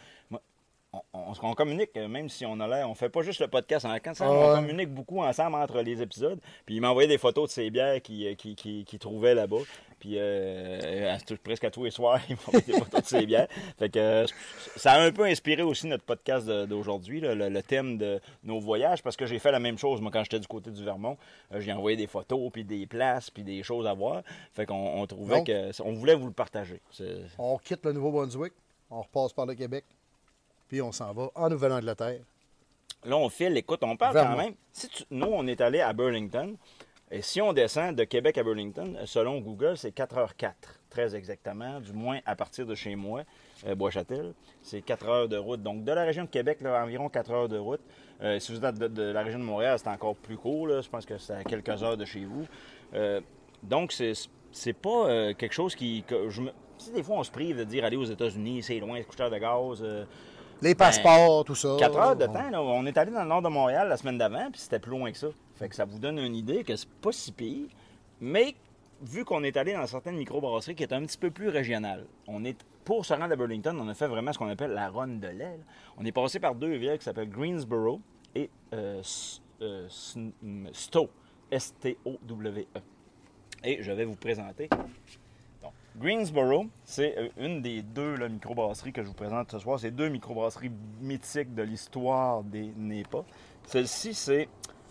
[1.12, 3.90] On, communique, euh, même si on a l'air, on fait pas juste le podcast en
[3.90, 6.38] vacances, on communique beaucoup ensemble entre les épisodes.
[6.66, 9.58] Puis il m'envoyait des photos de ses bières qu'il qui, qui, qu'il trouvait là-bas.
[9.98, 13.48] Puis euh, à presque à tous les soirs, il m'envoyait des photos de ses bières.
[13.78, 14.26] Fait que euh,
[14.76, 19.02] ça a un peu inspiré aussi notre podcast d'aujourd'hui, le, le thème de nos voyages,
[19.02, 21.16] parce que j'ai fait la même chose, moi, quand j'étais du côté du Vermont.
[21.52, 24.22] Euh, j'ai envoyé des photos, puis des places, puis des choses à voir.
[24.52, 25.82] Fait qu'on on trouvait Donc- que.
[25.82, 26.80] On voulait vous le partager.
[27.38, 28.52] On quitte le Nouveau-Brunswick,
[28.90, 29.84] on repasse par le Québec,
[30.74, 32.18] puis on s'en va en Nouvelle-Angleterre.
[33.04, 34.30] Là, on file, écoute, on parle Vermont.
[34.36, 34.54] quand même.
[34.72, 36.56] Si tu- nous, on est allé à Burlington.
[37.12, 41.92] Et si on descend de Québec à Burlington, selon Google, c'est 4h04, très exactement, du
[41.92, 43.22] moins à partir de chez moi,
[43.68, 44.34] euh, Bois-Châtel.
[44.62, 45.62] C'est 4 heures de route.
[45.62, 47.80] Donc, de la région de Québec, là, environ 4 heures de route.
[48.20, 50.66] Euh, si vous êtes de, de la région de Montréal, c'est encore plus court.
[50.66, 50.80] là.
[50.80, 52.48] Je pense que c'est à quelques heures de chez vous.
[52.94, 53.20] Euh,
[53.62, 56.02] donc, c'est pas euh, quelque chose qui.
[56.02, 56.50] que je me...
[56.78, 59.04] Tu sais, des fois, on se prive de dire aller aux États-Unis, c'est loin, c'est
[59.04, 59.84] coûte cher de gaz.
[60.64, 61.76] Les passeports, tout ça.
[61.78, 64.16] 4 heures de temps, là, on est allé dans le nord de Montréal la semaine
[64.16, 65.26] d'avant, puis c'était plus loin que ça.
[65.56, 67.66] Fait que ça vous donne une idée que c'est pas si pire.
[68.18, 68.54] Mais
[69.02, 72.46] vu qu'on est allé dans certaines microbrasseries qui est un petit peu plus régionales, on
[72.46, 75.08] est pour se rendre à Burlington, on a fait vraiment ce qu'on appelle la run
[75.08, 75.58] de lait.
[75.58, 75.64] là.
[75.98, 78.00] On est passé par deux villes qui s'appellent Greensboro
[78.34, 79.02] et euh,
[79.60, 79.88] euh,
[80.72, 81.10] Stowe.
[81.50, 82.80] S-T-O-W-E.
[83.64, 84.70] Et je vais vous présenter
[85.96, 89.78] Greensboro, c'est euh, une des deux là, microbrasseries que je vous présente ce soir.
[89.78, 93.18] C'est deux microbrasseries mythiques de l'histoire des NEPA.
[93.66, 94.48] Celle-ci, c'est.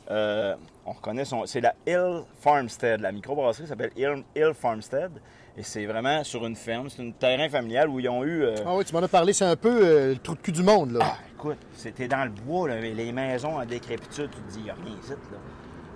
[0.10, 1.46] euh, on reconnaît son.
[1.46, 3.02] C'est la Hill Farmstead.
[3.02, 5.12] La microbrasserie s'appelle Hill, Hill Farmstead.
[5.58, 6.90] Et c'est vraiment sur une ferme.
[6.90, 8.44] C'est un terrain familial où ils ont eu.
[8.44, 10.52] euh, Ah oui, tu m'en as parlé, c'est un peu euh, le trou de cul
[10.54, 11.00] du monde, là.
[11.04, 14.64] ah, écoute, c'était dans le bois, là, les maisons en décrépitude, tu te dis, il
[14.64, 15.38] n'y a rien ici, là.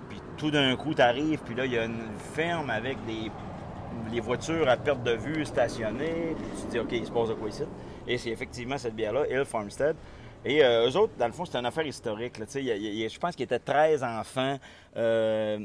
[0.08, 3.30] Puis tout d'un coup, tu arrives, puis là, il y a une ferme avec des
[4.12, 7.34] les voitures à perte de vue stationnées, tu te dis, OK, il se passe de
[7.34, 7.62] quoi ici?
[8.06, 9.96] Et c'est effectivement cette bière-là, Hill Farmstead.
[10.44, 12.34] Et euh, eux autres, dans le fond, c'est une affaire historique.
[12.38, 14.56] Je pense qu'il y était 13 enfants
[14.96, 15.58] euh,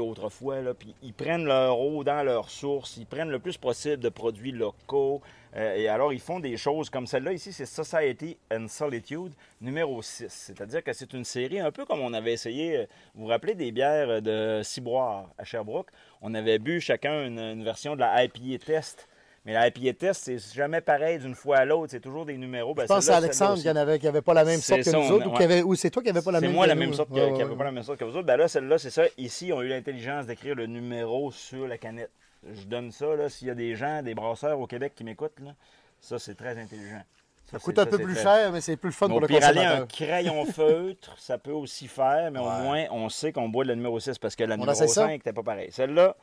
[0.00, 0.56] autrefois.
[1.02, 5.22] Ils prennent leur eau dans leurs sources, ils prennent le plus possible de produits locaux.
[5.56, 10.02] euh, et alors, ils font des choses comme celle-là ici, c'est Society and Solitude numéro
[10.02, 10.26] 6.
[10.28, 13.70] C'est-à-dire que c'est une série un peu comme on avait essayé, vous vous rappelez des
[13.70, 15.90] bières de Ciboire à Sherbrooke?
[16.22, 19.08] On avait bu chacun une, une version de la IPA Test
[19.44, 21.90] Mais la test, c'est jamais pareil d'une fois à l'autre.
[21.90, 22.74] C'est toujours des numéros.
[22.74, 24.84] Ben, Je pense que c'est celle-là, Alexandre qui n'avait avait pas la même C'est sorte
[24.84, 26.64] que ça, nous autres, ou, avait- c'est toi qui n'avais pas la C'est même moi
[26.64, 28.26] que la nous, même sorte qui ouais, avait pas la même sorte que vous autres.
[28.26, 29.04] Ben là, celle-là, c'est ça.
[29.16, 32.10] Ici, on a eu l'intelligence d'écrire le numéro sur la canette.
[32.52, 35.40] Je donne ça, là, s'il y a des gens, des brasseurs au Québec qui m'écoutent,
[35.40, 35.54] là,
[36.00, 37.02] ça, c'est très intelligent.
[37.50, 39.42] Ça coûte un peu plus cher, mais c'est plus le fun Mais pour le pire,
[39.42, 39.82] aller consommateur.
[39.82, 43.74] un crayon feutre, ça peut aussi faire, mais au moins, on sait qu'on boit le
[43.74, 45.02] numéro 6 parce que la numéro essaie ça?
[45.06, 45.72] 5 n'était pas pareil.
[45.72, 46.14] Celle-là,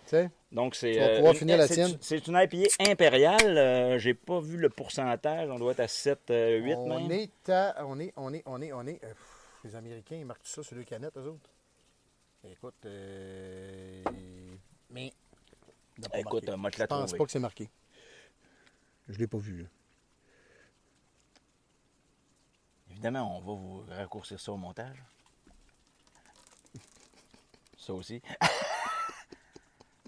[0.52, 0.94] donc c'est.
[1.34, 1.98] Finir la c'est- tienne.
[2.00, 3.58] C'est une IPA impériale.
[3.58, 5.50] euh, J'ai pas vu le pourcentage.
[5.50, 7.12] On doit être à 7, 8 on même.
[7.12, 7.76] est à.
[7.88, 9.04] On est, on est, on est, on est.
[9.04, 9.18] euh, pff,
[9.64, 11.50] les Américains, ils marquent tout ça sur les canettes, eux autres.
[12.52, 12.76] Écoute.
[12.86, 14.04] euh,
[14.92, 15.12] mais.
[16.14, 17.18] Écoute, euh, moi, je Je la pense trouvé.
[17.18, 17.70] pas que c'est marqué.
[19.10, 19.68] Je l'ai pas vu, là.
[22.96, 25.04] Évidemment, on va vous raccourcir ça au montage.
[27.78, 28.22] Ça aussi.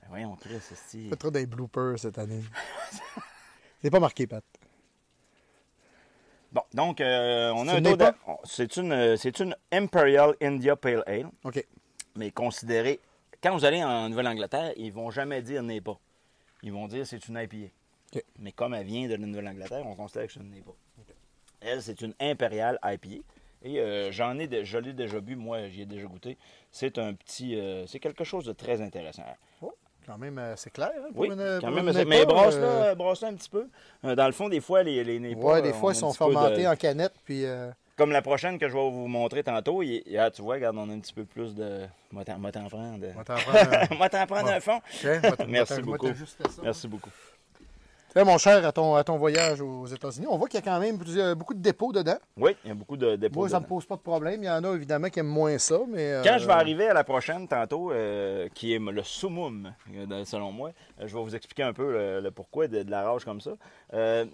[0.01, 2.41] Ben voyons, Chris, c'est Pas trop des bloopers cette année.
[3.81, 4.41] c'est pas marqué, Pat.
[6.53, 11.03] Bon, donc, euh, on a un on- C'est une, euh, c'est une Imperial India Pale
[11.07, 11.61] Ale, OK.
[12.15, 13.01] mais considérée.
[13.43, 15.99] Quand vous allez en Nouvelle-Angleterre, ils vont jamais dire n'est pas.
[16.63, 17.67] Ils vont dire c'est une IPA.
[18.15, 18.23] OK.
[18.39, 20.75] Mais comme elle vient de la Nouvelle-Angleterre, on considère que c'est une n'est pas.
[21.62, 23.24] Elle, c'est une Imperial IPA.
[23.64, 26.38] Et euh, j'en ai, de- je l'ai déjà bu, moi, j'y ai déjà goûté.
[26.72, 29.24] C'est un petit, euh, c'est quelque chose de très intéressant.
[30.05, 30.91] Quand même, c'est clair.
[30.97, 31.84] Hein, pour Oui, une- quand pour même.
[31.84, 33.68] une assez- Mais IPA, brasse-le euh, brasse-le un petit peu.
[34.03, 36.66] Dans le fond, des fois, les, les Népas, Ouais, des fois, ils sont de- fermentés
[36.68, 37.43] en canette, puis.
[37.97, 40.78] Comme la prochaine que je vais vous montrer tantôt, il- il- ah, tu vois, regarde,
[40.78, 41.88] on a un petit peu plus de.
[42.12, 42.36] Moi, t'en
[43.36, 43.95] prendre.
[43.97, 44.80] Moi, t'en prendre un fond.
[45.47, 46.08] Merci beaucoup.
[46.08, 46.62] ça.
[46.64, 47.10] Merci beaucoup.
[48.26, 50.80] Mon cher, à ton, à ton voyage aux États-Unis, on voit qu'il y a quand
[50.80, 52.18] même plusieurs- beaucoup de dépôts dedans.
[52.38, 53.39] Oui, il y a beaucoup de dépôts.
[53.41, 53.76] Moi, ça me dedans.
[53.76, 54.43] pose pas de problème.
[54.43, 56.13] Il y en a évidemment qui aiment moins ça, mais.
[56.13, 60.26] euh, Quand je vais arriver à la prochaine tantôt, euh, qui est le summum, euh,
[60.26, 63.03] selon moi, euh, je vais vous expliquer un peu le, le pourquoi de, de la
[63.03, 63.51] rage comme ça.
[63.93, 64.26] Euh,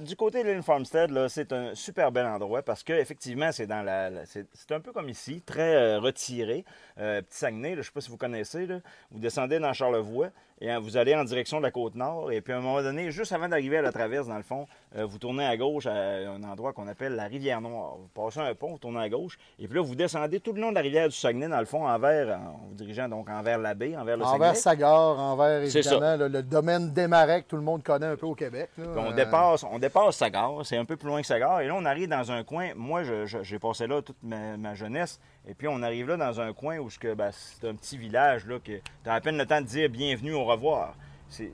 [0.00, 3.66] du côté de l'île Farmstead, là, c'est un super bel endroit parce que effectivement, c'est
[3.68, 6.64] dans la, la- c'est, c'est un peu comme ici, très euh, retiré,
[6.98, 7.70] Euh, petit Saguenay.
[7.70, 8.66] là, je ne sais pas si vous connaissez.
[8.66, 8.80] là.
[9.12, 10.28] vous descendez dans Charlevoix
[10.60, 12.30] et euh, vous allez en direction de la côte nord.
[12.32, 14.66] Et puis à un moment donné, juste avant d'arriver à la traverse, dans le fond,
[14.96, 17.96] euh, vous tournez à gauche à un endroit qu'on appelle la rivière Noire.
[17.98, 20.60] Vous passez un pont, vous tournez à gauche, et puis là, vous descendez tout le
[20.60, 23.58] long de la rivière du Saguenay, dans le fond, envers, en vous dirigeant donc envers
[23.58, 24.84] la baie, envers le Envers Saguenay.
[24.86, 25.92] Envers C'est ça.
[25.92, 28.70] évidemment le, le domaine Desmarais que tout le monde connaît un peu au Québec.
[28.78, 28.84] là.
[28.96, 31.60] On Euh, dépasse, on dépasse Sagard, c'est un peu plus loin que Sagard.
[31.60, 32.68] Et là, on arrive dans un coin.
[32.76, 35.18] Moi, j'ai passé là toute ma, ma jeunesse.
[35.48, 38.58] Et puis, on arrive là dans un coin où ben, c'est un petit village là,
[38.60, 40.94] que tu as à peine le temps de dire bienvenue, au revoir.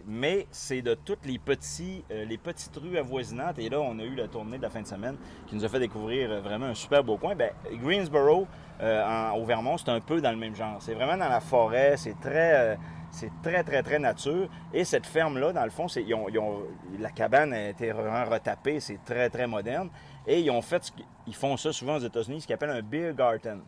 [0.07, 1.41] Mais c'est de toutes les,
[2.11, 3.59] euh, les petites rues avoisinantes.
[3.61, 5.17] Et là, on a eu la tournée de la fin de semaine
[5.47, 7.35] qui nous a fait découvrir euh, vraiment un super beau coin.
[7.37, 8.47] Ben, Greensboro,
[8.81, 10.79] euh, en- au Vermont, c'est un peu dans le même genre.
[10.81, 11.97] C'est vraiment dans la forêt.
[11.97, 12.77] C'est très.
[13.13, 14.49] c'est très, très, très nature.
[14.75, 15.87] Et cette ferme-là, dans le fond,
[16.99, 18.81] la cabane a été vraiment retapée.
[18.81, 19.89] C'est très, très moderne.
[20.29, 20.93] Et ils ont fait,
[21.27, 23.61] ils font ça souvent aux États-Unis, ce qu'ils appellent un beer garden.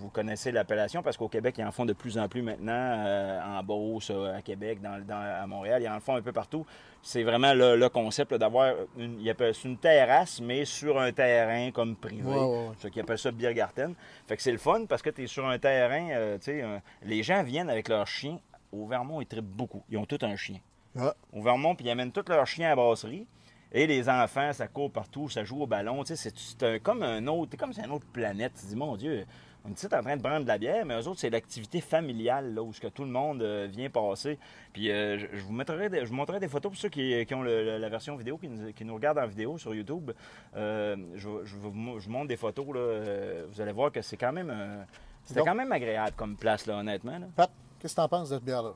[0.00, 3.40] Vous connaissez l'appellation parce qu'au Québec, ils en font de plus en plus maintenant, euh,
[3.58, 6.64] en Beauce, euh, à Québec, dans, dans- à Montréal, ils en font un peu partout.
[7.02, 11.12] C'est vraiment le, le concept d'avoir une, ils appellent ça une terrasse, mais sur un
[11.12, 12.22] terrain comme privé.
[12.22, 12.74] Ouais, ouais, ouais.
[12.78, 13.94] Ce qu'ils appellent ça beer garden.
[14.26, 16.62] Fait que c'est le fun parce que tu es sur un terrain, euh, tu sais,
[16.62, 18.38] euh, les gens viennent avec leurs chiens.
[18.72, 19.82] Au Vermont, ils trippent beaucoup.
[19.90, 20.56] Ils ont tout un chien
[20.98, 23.26] ah, au Vermont, puis ils amènent tous leurs chiens à la brasserie.
[23.72, 26.04] Et les enfants, ça court partout, ça joue au ballon.
[26.04, 28.52] Tu sais, c'est- comme un autre, c'est comme c'est une autre planète.
[28.60, 29.24] Tu dis, mon Dieu,
[29.64, 32.52] on est en train de prendre de la bière, mais eux autres, c'est l'activité familiale,
[32.54, 34.38] là, où que tout le monde euh, vient passer.
[34.74, 37.24] Puis euh, je, je vous mettrai des, je vous montrerai des photos pour ceux qui,
[37.24, 40.10] qui ont le- la version vidéo, qui nous, qui nous regardent en vidéo sur YouTube.
[40.56, 44.02] Euh, je, je vous, mo- je vous montre des photos, là, vous allez voir que
[44.02, 44.84] c'est quand même...
[45.24, 47.18] C'était quand même agréable comme place, là, honnêtement.
[47.18, 47.26] là.
[47.36, 48.74] Pat, qu'est-ce que t'en penses de cette bière-là?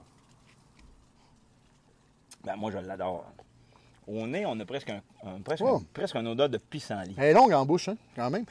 [2.45, 3.27] Ben, moi, je l'adore.
[4.07, 5.77] Au nez, on a presque un, un- presque, Oh.
[5.77, 7.15] un, presque un odeur de pissenlit.
[7.19, 8.45] Elle est longue en bouche, hein, quand même.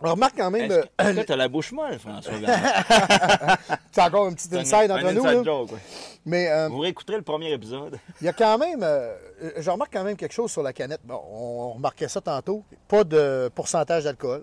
[0.00, 2.32] Alors, remarque quand même, Est-ce euh, que que t'as la bouche molle, François
[3.92, 5.24] c'est encore un petit C'est un- inside un entre nous.
[5.24, 5.42] inside là.
[5.44, 5.78] joke, ouais.
[6.26, 7.98] Mais euh, Vous réécouterez le premier épisode.
[8.20, 10.72] il y a quand même, euh, euh, je remarque quand même quelque chose sur la
[10.72, 11.00] canette.
[11.04, 12.64] Bon, on remarquait ça tantôt.
[12.88, 14.42] Pas de pourcentage d'alcool.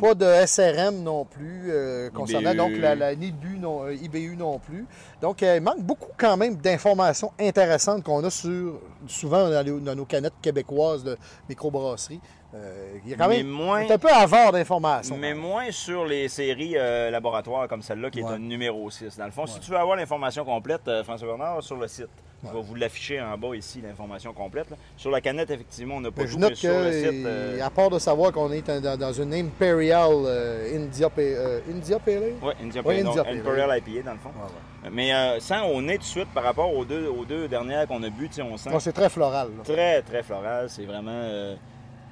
[0.00, 2.56] Pas de SRM non plus, euh, concernant IBU.
[2.56, 4.86] donc la, la non, euh, IBU non plus.
[5.20, 9.80] Donc, euh, il manque beaucoup quand même d'informations intéressantes qu'on a sur souvent dans, les-
[9.80, 11.16] dans nos canettes québécoises de
[11.48, 12.20] microbrasserie.
[12.54, 15.16] Euh, il y a quand Mais même moins- un peu avare d'informations.
[15.16, 16.74] Mais moins sur les séries
[17.10, 18.32] laboratoires comme celle-là, qui est Ouais.
[18.32, 19.16] un numéro 6.
[19.18, 22.08] Dans le fond, si tu veux avoir l'information complète, François Bernard, sur le site.
[22.42, 22.54] Je Ouais.
[22.54, 24.68] vais vous l'afficher en bas ici, l'information complète.
[24.70, 24.76] là.
[24.96, 26.92] Sur la canette, effectivement, on n'a pas Mais je tout, note mais que, sur le
[26.92, 27.26] site.
[27.26, 31.98] euh, à part de savoir qu'on est dans, dans une Imperial euh, India, euh, India
[32.00, 32.22] Pale Ale?
[32.42, 34.30] Ouais, India Ouais, Pale, donc Imperial IPA, dans le fond.
[34.30, 34.90] Ouais.
[34.90, 37.86] Mais euh, sans au nez tout de suite, par rapport aux deux, aux deux dernières
[37.86, 39.48] qu'on a bu, on sent c'est très floral.
[39.56, 39.62] là.
[39.62, 40.68] très, très floral.
[40.68, 41.54] C'est vraiment...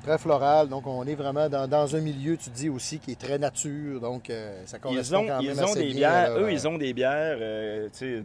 [0.05, 0.69] Très floral.
[0.69, 4.01] Donc, on est vraiment dans, dans un milieu, tu dis aussi, qui est très nature.
[4.01, 4.31] Donc,
[4.65, 6.79] ça Ils correspond ont, quand même ils ont des bien bières, leur, eux, ils ont
[6.79, 7.37] des bières
[7.93, 8.23] tu sais,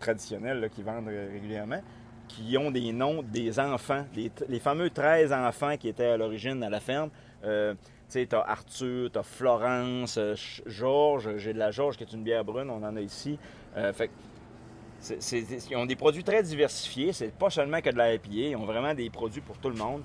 [0.00, 1.80] traditionnelles là, qu'ils vendent euh, régulièrement,
[2.28, 6.70] qui ont des noms des enfants, les, fameux 13 enfants qui étaient à l'origine à
[6.70, 7.10] la ferme.
[7.44, 7.78] Euh, tu
[8.08, 10.34] sais, t'as Arthur, t'as Florence, euh,
[10.66, 13.38] Georges, j'ai de la Georges qui est une bière brune, on en a ici.
[13.76, 18.66] Ils ont des produits très diversifiés, c'est pas seulement que de la IPA, ils ont
[18.66, 20.02] vraiment des produits pour tout le monde.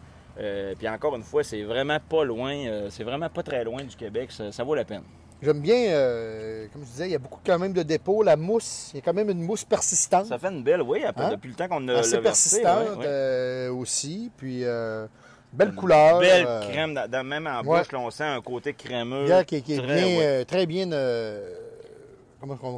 [0.78, 4.32] Puis encore une fois, c'est vraiment pas loin, c'est vraiment pas très loin du Québec,
[4.32, 5.04] ça vaut la peine.
[5.46, 8.24] J'aime bien, euh, comme je disais, il y a beaucoup quand même de dépôts.
[8.24, 10.26] La mousse, il y a quand même une mousse persistante.
[10.26, 11.30] Ça fait une belle, oui, après, Hein?
[11.32, 14.32] depuis le temps qu'on a assez persistante euh, aussi.
[14.38, 15.06] Puis, euh,
[15.54, 16.20] belle Une couleur.
[16.20, 17.80] Belle euh, crème, dans- dans- même en ouais.
[17.80, 19.26] bouche, là, on sent un côté crémeux.
[19.26, 20.90] bière qui, qui est très, bien, ouais, euh, très bien.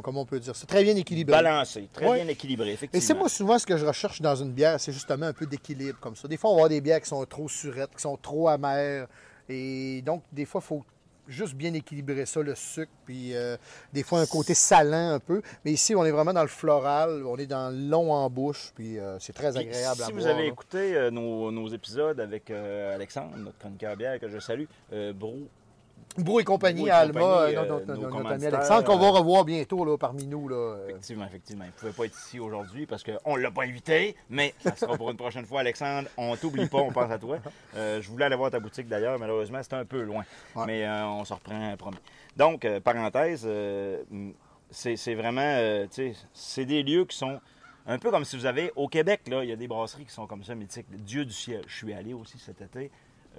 [0.02, 0.66] comment, on peut dire ça?
[0.66, 1.36] Très bien équilibré.
[1.42, 2.22] balancé, très Ouais.
[2.22, 3.06] bien équilibré, Et effectivement.
[3.06, 5.98] c'est moi souvent ce que je recherche dans une bière, c'est justement un peu d'équilibre
[6.00, 6.28] comme ça.
[6.28, 9.06] Des fois, on va avoir des bières qui sont trop surettes, qui sont trop amères.
[9.48, 10.84] Et donc, des fois, il faut
[11.28, 13.56] juste bien équilibrer ça, le sucre, puis euh,
[13.92, 15.42] des fois un côté salant un peu.
[15.64, 18.72] Mais ici, on est vraiment dans le floral, on est dans le long en bouche,
[18.74, 20.30] puis euh, c'est très agréable à Si vous boire.
[20.34, 20.48] avez là.
[20.48, 24.64] écouté euh, nos, nos épisodes avec Alexandre, notre chroniqueur bière que je salue,
[25.14, 25.48] Brou,
[26.16, 28.84] Brou et compagnie Brou et à Alma, euh, euh, notre, notre- nos notre ami Alexandre,
[28.84, 30.48] qu'on va euh, revoir bientôt là, parmi nous.
[30.48, 30.56] Là.
[30.56, 30.88] euh.
[30.88, 31.64] Effectivement, effectivement.
[31.64, 34.74] Il ne pouvait pas être ici aujourd'hui parce qu'on ne l'a pas invité, mais ça
[34.74, 36.08] sera pour une prochaine fois, Alexandre.
[36.16, 37.38] On t'oublie pas, on pense à toi.
[37.76, 40.24] Euh, je voulais aller voir ta boutique d'ailleurs, malheureusement, c'était un peu loin.
[40.56, 40.64] Ouais.
[40.66, 41.98] Mais euh, on se reprend, promis.
[42.36, 43.46] Donc, parenthèse,
[44.70, 47.40] c'est vraiment, tu sais, c'est des lieux qui sont
[47.86, 50.12] un peu comme si vous avez, au Québec, là, il y a des brasseries qui
[50.12, 50.86] sont comme ça, mythiques.
[50.90, 51.62] Dieu du ciel.
[51.66, 52.90] Je suis allé aussi cet été.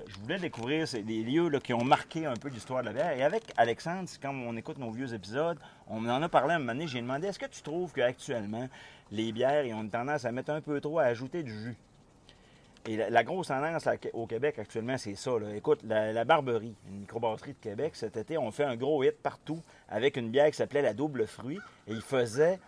[0.07, 3.11] Je voulais découvrir des lieux qui ont marqué un peu l'histoire de la bière.
[3.11, 6.73] Et avec Alexandre, quand on écoute nos vieux épisodes, on en a parlé un moment
[6.73, 8.67] donné, j'ai demandé est-ce que tu trouves qu'actuellement,
[9.11, 11.77] les bières, ils ont une tendance à mettre un peu trop, à ajouter du jus?
[12.85, 15.31] Et la, grosse tendance à- au Québec actuellement, c'est ça.
[15.53, 19.17] Écoute, la, la Barberie, une microbrasserie de Québec, cet été, on fait un gros hit
[19.21, 22.59] partout avec une bière qui s'appelait la Double Fruit et ils faisaient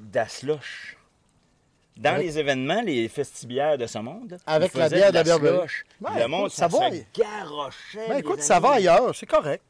[0.00, 0.96] de la slush.
[1.96, 6.26] Dans les événements, les festibières de ce monde, Avec la bière de la Ouais, le
[6.28, 6.90] monde, écoute, ça, ça va.
[6.90, 8.08] se garochait.
[8.08, 9.62] Ben écoute, ça va ailleurs, c'est correct.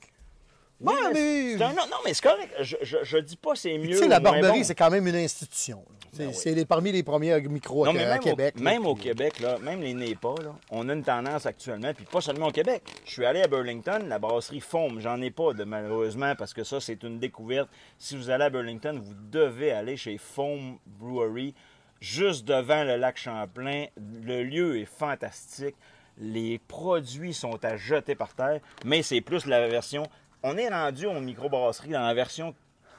[0.83, 2.55] Oui, Ouais, mais- un- non, mais c'est correct.
[2.63, 3.89] Je, je, je dis pas c'est mieux.
[3.91, 4.65] Tu sais, la Barberie, bon.
[4.65, 5.85] c'est quand même une institution.
[6.13, 6.35] C'est Ben oui.
[6.35, 8.55] c'est les- parmi les premiers micros Non, à, mais à même, Québec.
[8.57, 11.93] au, là, même au Québec, là, même les NEPA, là, on a une tendance actuellement,
[11.95, 12.83] puis pas seulement au Québec.
[13.05, 16.65] Je suis allé à Burlington, la brasserie Foam, j'en ai pas de malheureusement parce que
[16.65, 17.69] ça, c'est une découverte.
[17.99, 21.55] Si vous allez à Burlington, vous devez aller chez Foam Brewery,
[22.01, 23.87] juste devant le lac Champlain.
[24.25, 25.77] Le lieu est fantastique.
[26.19, 30.03] Les produits sont à jeter par terre, mais c'est plus la version.
[30.43, 32.55] On est rendu aux microbrasseries dans la version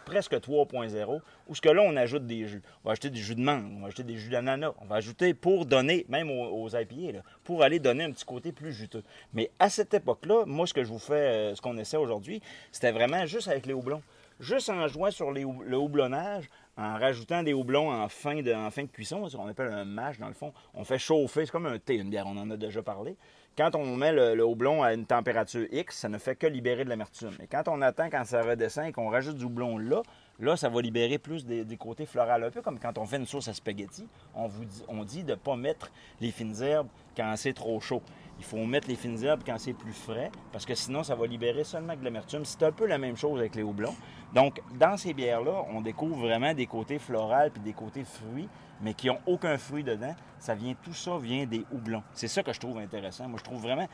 [0.05, 2.61] presque 3.0, où ce que là, on ajoute des jus.
[2.83, 4.95] On va ajouter des jus de mangue, on va ajouter des jus d'ananas, on va
[4.95, 9.03] ajouter pour donner, même aux, aux IPA, pour aller donner un petit côté plus juteux.
[9.33, 12.41] Mais à cette époque-là, moi, ce que je vous fais, euh, ce qu'on essaie aujourd'hui,
[12.71, 14.01] c'était vraiment juste avec les houblons.
[14.39, 16.49] Juste en jouant sur le houblonnage,
[16.81, 20.51] en rajoutant des houblons en fin de, cuisson, ce appelle un mash dans le fond.
[20.73, 23.15] On fait chauffer, c'est comme un thé, une bière, on en a déjà parlé.
[23.57, 26.89] Quand on met le, houblon à une température X, ça ne fait que libérer de
[26.89, 27.33] l'amertume.
[27.43, 30.01] Et quand on attend, quand ça redescend et qu'on rajoute du houblon là,
[30.39, 32.31] là, ça va libérer plus des, des côtés floraux.
[32.31, 35.23] Un peu comme quand on fait une sauce à spaghetti, on, vous dit, on dit
[35.23, 38.01] de ne pas mettre les fines herbes quand c'est trop chaud.
[38.41, 41.27] Il faut mettre les fines herbes quand c'est plus frais, parce que sinon, ça va
[41.27, 42.43] libérer seulement de l'amertume.
[42.43, 43.93] C'est un peu la même chose avec les houblons.
[44.33, 48.49] Donc, dans ces bières-là, on découvre vraiment des côtés floraux puis des côtés fruits,
[48.81, 50.15] mais qui n'ont aucun fruit dedans.
[50.39, 52.01] Ça vient, tout ça vient des houblons.
[52.15, 53.27] C'est ça que je trouve intéressant.
[53.27, 53.87] Moi, je trouve vraiment.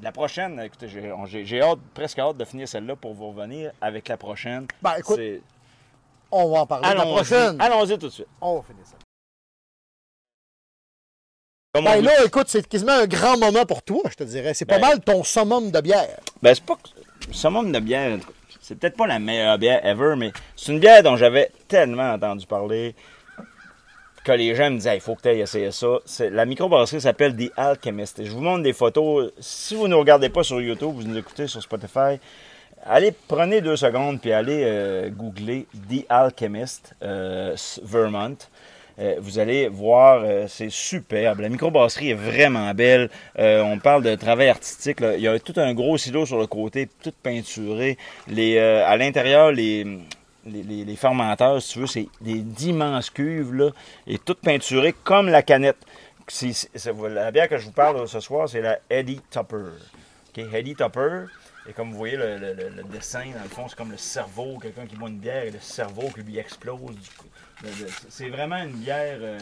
[0.00, 4.16] La prochaine, écoutez, j'ai- hâte, presque hâte de finir celle-là pour vous revenir avec la
[4.16, 4.66] prochaine.
[4.80, 5.20] Ben, écoute,
[6.30, 6.84] on va en parler.
[6.94, 8.28] La Allons-y prochaine, allons-y tout de suite.
[8.40, 8.96] on va finir ça.
[11.82, 14.54] Ben là, écoute, c'est quasiment un grand moment pour toi, je te dirais.
[14.54, 16.18] C'est pas Ben- mal ton summum de bière.
[16.42, 16.76] Ben, c'est pas.
[16.76, 18.18] que- Summum de bière,
[18.60, 22.46] c'est peut-être pas la meilleure bière ever, mais c'est une bière dont j'avais tellement entendu
[22.46, 22.94] parler
[24.24, 25.98] que les gens me disaient il faut que tu ailles essayer ça.
[26.30, 28.24] La microbrasserie s'appelle The Alchemist.
[28.24, 29.30] Je vous montre des photos.
[29.38, 32.18] Si vous ne nous regardez pas sur YouTube, vous nous écoutez sur Spotify,
[32.84, 37.54] allez, prenez deux secondes puis allez euh, googler The Alchemist euh,
[37.84, 38.36] Vermont.
[38.98, 41.40] Euh, vous allez voir, euh, c'est superbe.
[41.40, 43.10] La microbrasserie est vraiment belle.
[43.38, 44.98] Euh, on parle de travail artistique.
[45.00, 47.98] Il y a tout un gros silo sur le côté, tout peinturé.
[48.28, 49.84] À l'intérieur, les,
[50.46, 53.70] les, fermenteurs, si tu veux, c'est des d'immenses cuves, là,
[54.06, 55.76] et toutes peinturées comme la canette.
[57.10, 59.72] La bière que je vous parle ce soir, c'est la Eddie Topper.
[60.36, 61.26] Eddie Topper.
[61.68, 64.96] Et comme vous voyez, le dessin, dans le fond, c'est comme le cerveau, quelqu'un qui
[64.96, 66.78] boit une bière et le cerveau qui lui explose.
[66.80, 67.26] du coup.
[68.08, 69.18] C'est vraiment une bière.
[69.20, 69.38] euh,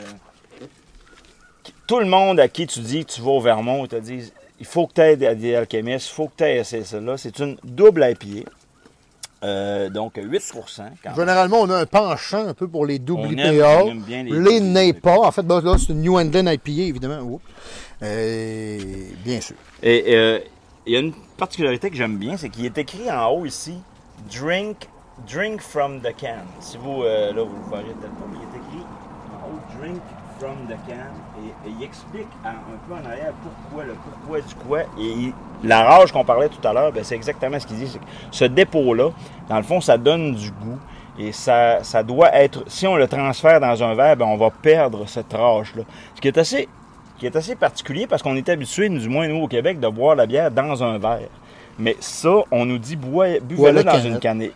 [1.86, 4.66] tout le monde à qui tu dis que tu vas au Vermont te dit il
[4.66, 7.16] faut que tu aies des, alchimistes, il faut que tu aies celle-là.
[7.16, 8.48] C'est une double IPA.
[9.42, 10.54] Euh, donc 8
[11.02, 11.14] quand.
[11.14, 13.84] Généralement, on a un penchant un peu pour les double On IPA.
[14.08, 15.18] les les NEPA.
[15.18, 17.40] En fait, ben, là, c'est une New England IPA, évidemment.
[18.02, 18.78] Euh,
[19.22, 19.56] bien sûr.
[19.82, 20.38] Et euh,
[20.86, 23.74] il y a une particularité que j'aime bien, c'est qu'il est écrit en haut ici
[24.32, 24.88] Drink,
[25.26, 26.44] drink from the can.
[26.60, 28.86] Si vous, euh, là, vous le verrez peut-être pas, mais il est écrit
[29.32, 30.00] en haut Drink
[30.38, 31.42] from the can.
[31.42, 34.80] Et, et il explique en- un peu en arrière pourquoi, le pourquoi du quoi.
[34.98, 37.86] Et il- la rage qu'on parlait tout à l'heure, ben, c'est exactement ce qu'il dit.
[37.98, 39.10] que ce dépôt-là,
[39.48, 40.78] dans le fond, ça donne du goût.
[41.16, 44.50] Et ça, ça doit être, si on le transfère dans un verre, ben, on va
[44.50, 45.84] perdre cette rage-là.
[46.16, 46.68] Ce qui est assez
[47.16, 50.16] qui est assez particulier parce qu'on est habitué, du moins nous au Québec, de boire
[50.16, 51.28] la bière dans un verre.
[51.78, 54.06] Mais ça, on nous dit bois- buvez-le la dans canette.
[54.12, 54.52] une canette.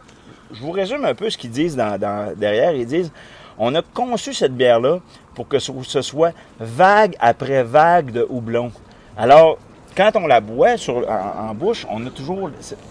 [0.53, 2.72] Je vous résume un peu ce qu'ils disent derrière.
[2.72, 3.12] Ils disent
[3.59, 5.01] on a conçu cette bière-là
[5.34, 8.70] pour que ce soit vague après vague de houblon.
[9.16, 9.59] Alors,
[9.96, 10.76] quand on la boit
[11.09, 12.51] en, bouche, on a toujours,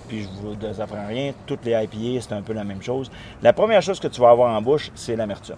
[0.09, 3.09] puis je vous apprends rien, toutes les IPA, c'est un peu la même chose.
[3.41, 5.55] La première chose que tu vas avoir en bouche, c'est l'amertume.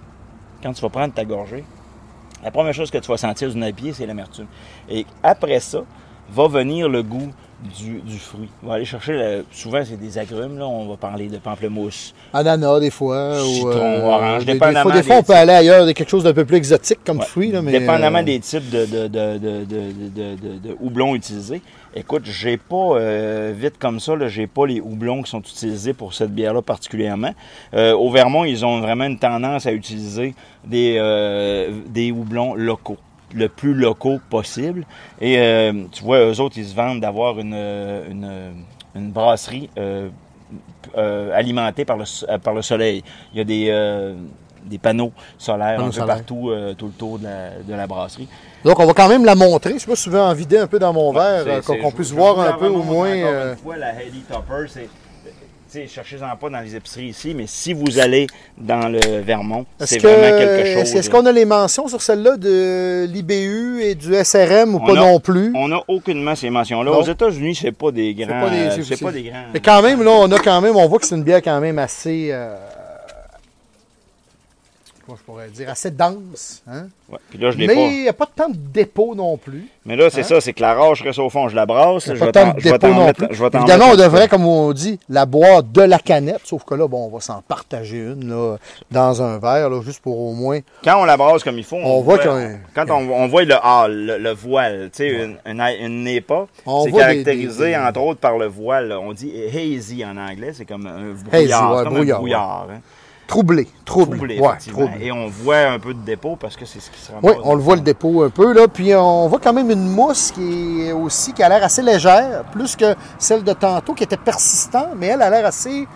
[0.62, 1.64] Quand tu vas prendre ta gorgée,
[2.44, 4.46] la première chose que tu vas sentir d'une IPA, c'est l'amertume.
[4.88, 5.80] Et après ça,
[6.30, 7.32] va venir le goût
[7.78, 8.48] du, du fruit.
[8.64, 10.66] On va aller chercher, le- souvent c'est des agrumes, là.
[10.68, 12.14] on va parler de pamplemousse.
[12.34, 13.38] Ananas, des fois.
[13.44, 15.92] Citron, ou, euh, orange, des, des dépendamment fois, des fois, on peut aller ailleurs, de
[15.92, 17.26] quelque chose d'un peu plus exotique comme Ouais.
[17.26, 17.52] fruit.
[17.52, 21.62] Là, mais, Dépendamment euh, des types de, de, de, de, houblons utilisés.
[21.96, 26.14] Écoute, j'ai pas, euh, vite comme ça, j'ai pas les houblons qui sont utilisés pour
[26.14, 27.34] cette bière-là particulièrement.
[27.74, 30.34] Au Vermont, ils ont vraiment une tendance à utiliser
[30.66, 30.94] des,
[31.88, 32.98] des houblons locaux
[33.34, 34.86] le plus locaux possible.
[35.22, 38.54] Et euh, tu vois, eux autres, ils se vendent d'avoir une, euh, une,
[38.96, 40.10] une brasserie euh,
[40.98, 43.04] euh, alimentée par le, s- euh, par le soleil.
[43.34, 44.16] Il y a des, euh,
[44.66, 46.16] des panneaux solaires Panneaux un peu solaires.
[46.18, 48.28] partout, euh, tout le tour de la, de la brasserie.
[48.66, 49.74] Donc, on va quand même la montrer.
[49.74, 51.92] Je sais pas si tu veux en vider un peu dans mon verre, euh, qu'on
[51.92, 53.08] puisse voir un peu au moins.
[53.08, 54.90] euh, fois, la Heady Topper, c'est.
[55.88, 58.26] Cherchez-en pas dans les épiceries ici, mais si vous allez
[58.58, 60.96] dans le Vermont, c'est vraiment quelque chose.
[60.96, 64.94] Est-ce qu'on a les mentions sur celle-là de l'IBU et du SRM ou On pas
[64.94, 65.52] a- non plus?
[65.56, 66.92] On n'a aucunement ces mentions-là.
[66.92, 68.28] Aux États-Unis, c'est pas des grands.
[68.28, 68.50] pas
[68.82, 69.44] c'est- pas c'est- des grands.
[69.54, 71.60] Mais quand même, là, on a quand même, on voit que c'est une bière quand
[71.60, 72.30] même assez.
[72.32, 72.56] euh,
[75.10, 75.70] comment je pourrais dire?
[75.70, 76.62] Assez dense.
[76.68, 76.88] Hein?
[77.12, 79.68] Ouais, Puis là, je l'ai Mais il n'y a pas tant de dépôt non plus.
[79.86, 80.24] Mais là, c'est Hein?
[80.24, 82.06] ça, c'est que la rage reste au fond, je la brasse.
[82.06, 83.26] Je vais t'en de mettre.
[83.26, 83.36] plus.
[83.36, 86.42] je vais Évidemment, on mettre devrait, comme on dit, la boire de la canette.
[86.44, 88.58] Sauf que là, bon, on va s'en partager une là,
[88.92, 90.60] dans un verre, là, juste pour au moins.
[90.84, 93.28] Quand on la brasse comme il faut, on, On voit voit, qu'on- quand on, on
[93.28, 96.22] voit le, ah, le, le voile, tu sais, une, une, une
[96.68, 98.92] On c'est caractérisé des- des- entre autres par le voile.
[98.94, 102.68] On dit hazy en anglais, c'est comme un Hazy, brouillard, ouais, comme brouillard, un brouillard.
[102.72, 102.82] hein.
[103.30, 103.68] Troublé.
[103.86, 104.18] Troublé.
[104.18, 105.06] Troublé, Ouais, troublé.
[105.06, 107.32] Et on voit un peu de dépôt parce que c'est ce qui se ramasse.
[107.32, 109.88] Oui, on le voit le dépôt un peu là, puis on voit quand même une
[109.88, 114.04] mousse qui est aussi qui a l'air assez légère, plus que celle de tantôt qui
[114.04, 115.88] était persistante, mais elle a l'air assez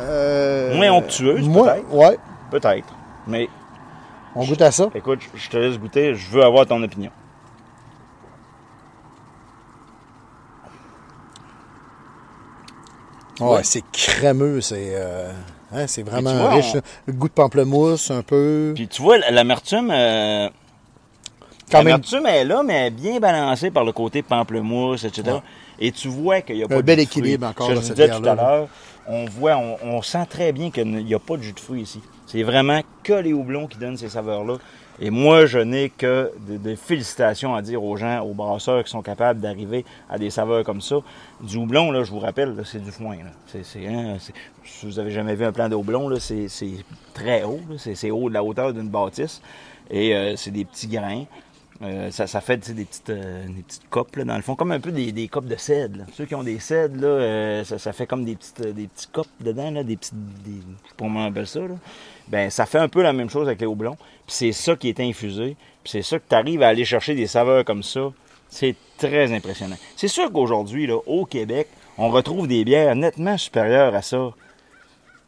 [0.00, 1.94] euh, Moins onctueuse, moins- peut-être.
[1.94, 2.18] Ouais,
[2.50, 2.92] Peut-être.
[3.28, 3.48] Mais
[4.34, 4.88] on goûte à ça.
[4.92, 7.12] écoute, je- je te laisse goûter, je veux avoir ton opinion.
[13.40, 13.64] Ouais, Ouais.
[13.64, 15.32] c'est crémeux, c'est euh,
[15.72, 16.74] hein, c'est vraiment vois, riche.
[16.74, 16.80] on-.
[17.06, 18.72] Le goût de pamplemousse un peu.
[18.74, 20.48] Puis tu vois, l'amertume, euh,
[21.72, 25.22] même l'amertume est là, mais elle est bien balancée par le côté pamplemousse, etc.
[25.32, 25.40] Ouais.
[25.80, 27.22] Et tu vois qu'il n'y a pas Un de bel jus de fruits.
[27.22, 28.68] équilibre encore, Ce que là, je cette disais tout à l'heure,
[29.06, 31.82] on voit, on, on sent très bien qu'il n'y a pas de jus de fruits
[31.82, 32.00] ici.
[32.26, 34.56] C'est vraiment que les houblons qui donnent ces saveurs-là.
[35.04, 39.02] Et moi, je n'ai que des, félicitations à dire aux gens, aux brasseurs qui sont
[39.02, 40.98] capables d'arriver à des saveurs comme ça.
[41.40, 43.16] Du houblon, là, je vous rappelle, c'est du foin.
[43.16, 43.32] là.
[43.54, 44.16] Hein,
[44.64, 46.46] si vous avez jamais vu un plan de houblon, c'est,
[47.14, 47.58] très haut.
[47.78, 49.42] C'est, haut de la hauteur d'une bâtisse.
[49.90, 51.24] Et euh, c'est des petits grains.
[51.82, 54.70] Euh, ça, ça fait des petites, euh, des petites copes, là, dans le fond, comme
[54.70, 56.04] un peu des, copes de cèdre.
[56.12, 59.72] Ceux qui ont des cèdres, là, ça, fait comme des petites, des petits copes dedans,
[59.72, 60.14] là, des petites.
[60.14, 60.52] Sais
[60.96, 61.58] pas comment on appelle ça.
[61.58, 61.74] Là.
[62.32, 63.96] Ben, ça fait un peu la même chose avec les houblons.
[64.26, 65.54] Puis c'est ça qui est infusé.
[65.84, 68.10] Puis c'est ça que tu arrives à aller chercher des saveurs comme ça.
[68.48, 69.76] C'est très impressionnant.
[69.96, 71.68] C'est sûr qu'aujourd'hui, là, au Québec,
[71.98, 74.30] on retrouve des bières nettement supérieures à ça.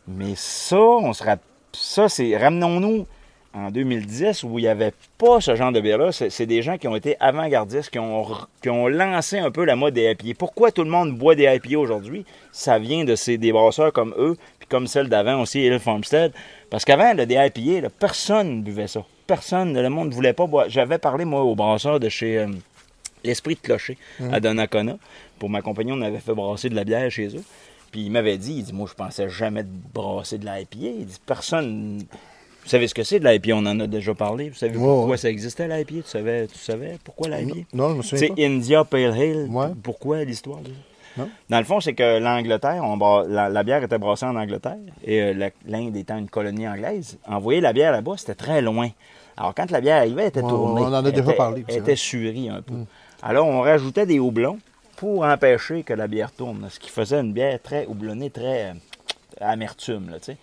[0.08, 1.36] Mais ça, on sera.
[1.72, 2.36] Ça, c'est.
[2.38, 3.06] Ramenons-nous
[3.54, 6.10] en 2010 où il n'y avait pas ce genre de bière-là.
[6.12, 8.26] C'est des gens qui ont été avant-gardistes, qui ont,
[8.62, 10.36] qui ont lancé un peu la mode des IPA.
[10.38, 12.24] Pourquoi tout le monde boit des IPA aujourd'hui?
[12.50, 16.32] Ça vient de ces des brasseurs comme eux, puis comme celle d'avant aussi, Hill Farmstead.
[16.70, 19.04] Parce qu'avant, là, des IPA, là, personne ne buvait ça.
[19.26, 20.66] Personne, le monde ne voulait pas boire.
[20.68, 22.48] J'avais parlé, moi, au brasseur de chez euh,
[23.22, 23.96] l'Esprit de Clocher
[24.32, 24.96] à Donnacona.
[25.38, 27.42] Pour m'accompagner, on avait fait brasser de la bière chez eux.
[27.90, 30.76] Puis il m'avait dit, il dit, moi, je pensais jamais de brasser de l'IPA.
[31.00, 32.04] Il dit, personne.
[32.64, 33.52] Vous savez ce que c'est de l'IPA?
[33.54, 34.48] On en a déjà parlé.
[34.48, 35.16] Vous savez Ouais, pourquoi ouais.
[35.16, 36.02] ça existait, l'IPA?
[36.02, 37.56] Tu savais, tu savais pourquoi l'IPA?
[37.72, 38.44] Non, je me souviens C'est.
[38.44, 39.46] India Pale Ale.
[39.50, 39.66] Ouais.
[39.82, 40.72] Pourquoi l'histoire de ça?
[41.16, 41.28] Non.
[41.50, 42.96] Dans le fond, c'est que l'Angleterre, on
[43.28, 47.60] la, la bière était brassée en Angleterre et euh, l'Inde étant une colonie anglaise, envoyer
[47.60, 48.88] la bière là-bas, c'était très loin.
[49.36, 50.82] Alors, quand la bière arrivait, elle était tournée.
[50.82, 52.74] on en a déjà était- parlé, Elle était surie un peu.
[53.22, 54.58] Alors, on rajoutait des houblons
[54.96, 58.72] pour empêcher que la bière tourne, ce qui faisait une bière très houblonnée, très euh,
[59.40, 60.36] amertume, là, tu sais.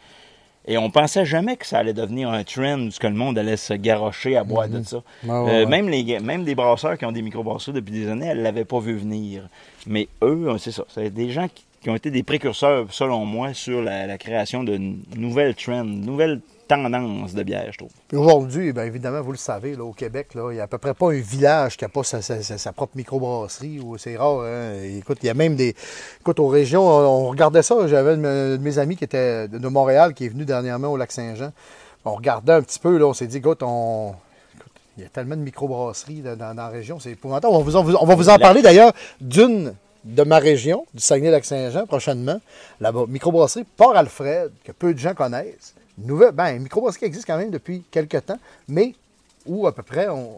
[0.68, 3.58] Et on pensait jamais que ça allait devenir un trend où que le monde allait
[3.58, 4.98] se garrocher à boire de ça.
[5.24, 5.66] Ouais, ouais, Euh, ouais.
[5.66, 8.66] Même, les, même des brasseurs qui ont des microbrasseries depuis des années, elles ne l'avaient
[8.66, 9.48] pas vu venir.
[9.88, 10.84] Mais eux, euh, c'est ça.
[10.88, 14.64] C'est des gens qui, qui ont été des précurseurs, selon moi, sur la, la création
[14.64, 14.80] de
[15.18, 16.42] nouvelles trends, nouvelles
[16.76, 17.92] tendances de bière, je trouve.
[18.08, 20.68] Puis Aujourd'hui, bien évidemment, vous le savez, là, au Québec, là, il n'y a à
[20.68, 23.80] peu près pas un village qui n'a pas sa, sa- sa- sa propre microbrasserie.
[23.80, 24.42] ou C'est rare.
[24.42, 24.74] hein.
[24.98, 25.76] Écoute, il y a même des.
[26.22, 27.76] Écoute, aux régions, on, on regardait ça.
[27.88, 31.12] J'avais une de mes amis qui était de Montréal qui est venu dernièrement au lac
[31.12, 31.52] Saint-Jean.
[32.06, 34.14] On regardait un petit peu, là, on s'est dit, écoute, on.
[34.56, 37.54] écoute, il y a tellement de microbrasseries dans, dans la région, c'est épouvantable.
[37.54, 39.74] On va vous en, on va vous en La- parler d'ailleurs d'une
[40.04, 42.40] de ma région, du Saguenay-Lac-Saint-Jean, prochainement.
[42.80, 45.76] Là-bas, microbrasserie Port-Alfred, que peu de gens connaissent.
[45.98, 48.96] Nouvelle, ben, microbrasserie existe quand même depuis quelques temps, mais
[49.46, 50.38] où à peu près on,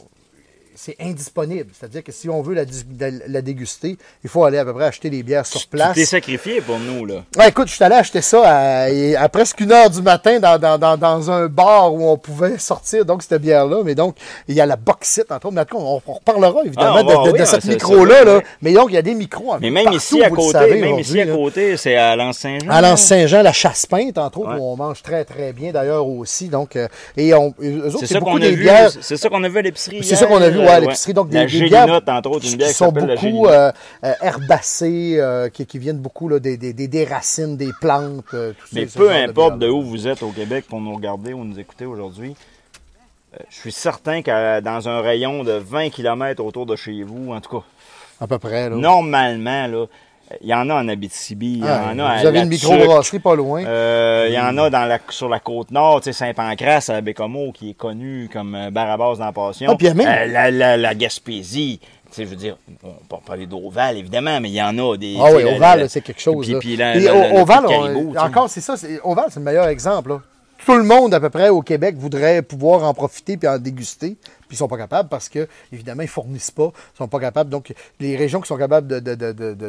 [0.76, 1.70] c'est indisponible.
[1.78, 5.24] C'est-à-dire que si on veut la, déguster, il faut aller à peu près acheter des
[5.24, 5.96] bières sur place.
[5.96, 7.24] t'es sacrifié pour nous, là.
[7.38, 8.86] Ouais, écoute, je suis allé acheter ça à,
[9.24, 12.58] à presque une heure du matin dans, dans- dans- dans un bar où on pouvait
[12.58, 13.82] sortir donc cette bière-là.
[13.84, 14.16] Mais donc,
[14.48, 15.52] il y a la Boxit, entre autres.
[15.56, 17.66] Mais en tout cas, on, on reparlera évidemment Ah, de, de- oui, de hein, cette
[17.66, 18.24] micro-là.
[18.24, 18.42] là.
[18.62, 21.00] Mais donc, il y a des micros Mais même partout, ici à côté, savez, même
[21.00, 22.70] ici à côté, c'est à l'Anse-Saint-Jean.
[22.70, 24.60] À l'Anse-Saint-Jean, la chasse-peinte, entre autres, Ouais.
[24.60, 26.48] où on mange très, très bien d'ailleurs aussi.
[26.50, 26.88] Donc, euh,
[27.18, 28.64] et on, eux autres, C'est beaucoup des vu.
[28.64, 28.92] bières.
[29.02, 30.04] C'est ça qu'on a vu à l'épicerie.
[30.04, 31.14] C'est ça qu'on a vu, euh, à l'épicerie.
[31.14, 33.72] Donc, des, la des Gélinotte, bières entre autres, une bière qui sont beaucoup euh,
[34.04, 38.52] euh, herbacées, euh, qui, qui viennent beaucoup là, des, des, des- racines, des plantes, euh,
[38.54, 41.44] tout Mais ce peu importe de où vous êtes au Québec pour nous regarder ou
[41.44, 42.36] nous écouter aujourd'hui,
[43.50, 47.42] je suis certain que dans un rayon de 20 km autour de chez vous, en
[47.42, 47.66] tout cas,
[48.22, 48.70] À peu près.
[48.70, 48.76] Là.
[48.76, 49.86] normalement, là,
[50.42, 52.50] il y en a en Abitibi, il y Ah, en a à vous avez une
[52.50, 53.64] microbrasserie pas loin.
[53.66, 57.02] euh, Il y en a dans la, sur la côte nord, tu sais, Saint-Pancras à
[57.02, 59.70] Bécomo, qui est connu comme euh, bar à base dans la Passion.
[59.72, 63.22] Ah, puis Euh, la, la, la Gaspésie, tu sais, je veux dire, on peut pas
[63.26, 65.16] parler d'Oval, évidemment, mais il y en a des...
[65.20, 66.52] Ah oui, Oval, là, c'est quelque chose.
[66.60, 66.94] Puis, là.
[67.34, 67.66] Oval,
[68.18, 68.76] encore, c'est ça.
[69.04, 70.18] Oval, c'est le meilleur exemple.
[70.66, 74.16] Tout le monde, à peu près, au Québec, voudrait pouvoir en profiter puis en déguster.
[74.48, 76.72] Puis ils sont pas capables parce que, évidemment, ils fournissent pas.
[76.94, 77.50] Ils sont pas capables.
[77.50, 79.00] Donc, les régions qui sont capables de-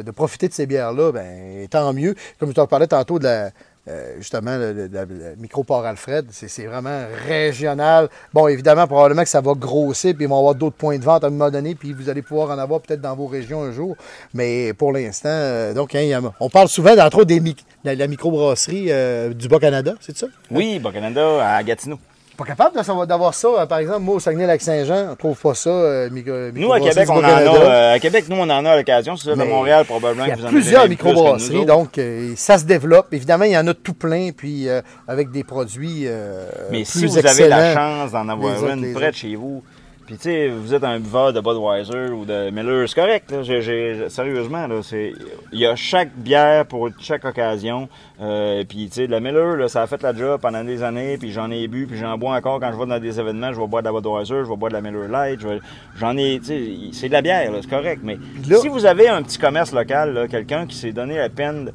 [0.01, 2.15] de profiter de ces bières-là, ben, tant mieux.
[2.39, 3.51] Comme je te parlais tantôt de la.
[3.87, 8.09] Euh, justement, le, la- la micro-port Alfred, c'est vraiment régional.
[8.33, 11.23] Bon, évidemment, probablement que ça va grossir, puis ils vont avoir d'autres points de vente
[11.23, 13.71] à un moment donné, puis vous allez pouvoir en avoir peut-être dans vos régions un
[13.71, 13.95] jour.
[14.33, 17.53] Mais pour l'instant, euh, donc, hein, on parle souvent, entre autres, des de
[17.83, 20.27] la, microbrasserie euh, du Bas-Canada, c'est ça?
[20.49, 21.99] Oui, Bas-Canada, à Gatineau.
[22.37, 25.69] Pas capable de d'avoir ça, euh, par exemple, moi, au Saguenay-Lac-Saint-Jean, on trouve pas ça.
[25.69, 27.41] euh, micro- Nous, à Québec, on en a.
[27.41, 29.15] Euh, à Québec, nous, on en a à l'occasion.
[29.15, 31.97] Êtes à Mais Montréal, probablement Il y a que vous en plusieurs plus microbrasseries, donc
[31.97, 33.13] euh, ça se développe.
[33.13, 36.85] Évidemment, il y en a tout plein, puis euh, avec des produits euh, Mais plus
[36.85, 39.63] si vous avez la chance d'en avoir une près de chez vous,
[40.05, 43.31] puis tu sais, vous êtes un buveur de Budweiser ou de Miller, c'est correct.
[43.31, 45.13] Là, J'ai- j'ai- sérieusement, là, c'est,
[45.51, 47.89] il y a chaque bière pour chaque occasion.
[48.21, 50.83] Euh, puis tu sais, de la Miller, là, ça a fait la job pendant des
[50.83, 53.51] années, puis j'en ai bu, puis j'en bois encore quand je vais dans des événements.
[53.51, 55.39] Je vais boire de la Budweiser, je vais boire de la Miller Light.
[55.41, 55.59] je vais-
[55.97, 56.63] J'en ai, tu sais,
[56.93, 58.01] c'est de la bière, là, c'est correct.
[58.03, 58.17] Mais
[58.47, 61.65] là- si vous avez un petit commerce local, là, quelqu'un qui s'est donné la peine
[61.65, 61.73] de-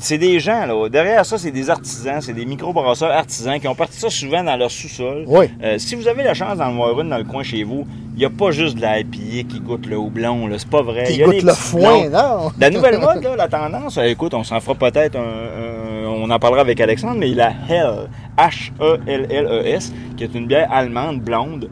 [0.00, 0.88] c'est des gens, là.
[0.88, 4.56] Derrière ça, c'est des artisans, c'est des microbrasseurs artisans qui ont parti ça souvent dans
[4.56, 5.24] leur sous-sol.
[5.26, 5.46] Oui.
[5.62, 8.18] Euh, si vous avez la chance d'en voir une dans le coin chez vous, il
[8.18, 10.56] n'y a pas juste de la IPA qui goûte le houblon, là.
[10.58, 11.04] C'est pas vrai.
[11.04, 12.10] Qui Il y a goûte le foin, blonds.
[12.10, 12.52] non?
[12.58, 15.90] La nouvelle mode, là, la tendance, euh, écoute, on s'en fera peut-être un, un-
[16.22, 21.68] On en parlera avec Alexandre, mais la Hell, H-E-L-L-E-S, qui est une bière allemande blonde,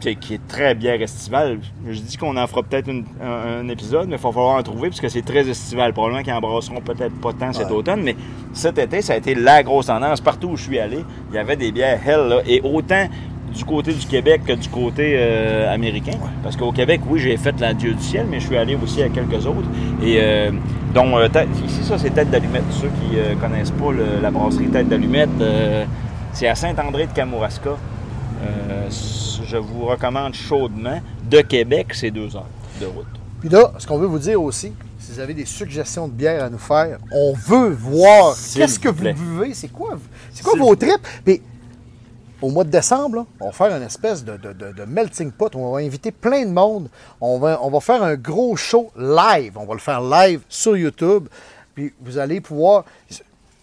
[0.00, 1.58] qui est, qui est très bière estivale.
[1.88, 3.02] Je dis qu'on en fera peut-être un,
[3.60, 5.92] un épisode, mais il va falloir en trouver parce que c'est très estival.
[5.92, 7.72] Probablement qu'ils embrasseront peut-être pas tant cet Ouais.
[7.76, 8.16] automne, mais
[8.52, 10.20] cet été, ça a été la grosse tendance.
[10.20, 13.06] Partout où je suis allé, il y avait des bières Hell, là, et autant
[13.54, 16.12] du côté du Québec que du côté euh, américain.
[16.42, 19.02] Parce qu'au Québec, oui, j'ai fait la Dieu du ciel, mais je suis allé aussi
[19.02, 19.68] à quelques autres.
[20.02, 20.52] Et euh,
[20.94, 21.26] dont euh,
[21.66, 22.62] ici, ça, c'est Tête d'Allumette.
[22.70, 25.30] Ceux qui connaissent pas le- la brasserie Tête d'Allumette,
[26.32, 27.70] c'est à Saint-André de Kamouraska.
[28.42, 28.88] Euh,
[29.44, 31.00] je vous recommande chaudement.
[31.28, 32.46] De Québec, c'est deux heures
[32.80, 33.06] de route.
[33.40, 36.44] Puis là, ce qu'on veut vous dire aussi, si vous avez des suggestions de bière
[36.44, 39.98] à nous faire, on veut voir qu'est-ce que vous buvez, c'est quoi,
[40.32, 41.00] c'est quoi vos trips.
[41.24, 41.40] Puis
[42.42, 45.30] au mois de décembre, là, on va faire une espèce de, de- de- de melting
[45.30, 45.54] pot.
[45.54, 46.88] On va inviter plein de monde.
[47.20, 49.52] On va, on va faire un gros show live.
[49.56, 51.28] On va le faire live sur YouTube.
[51.74, 52.84] Puis vous allez pouvoir,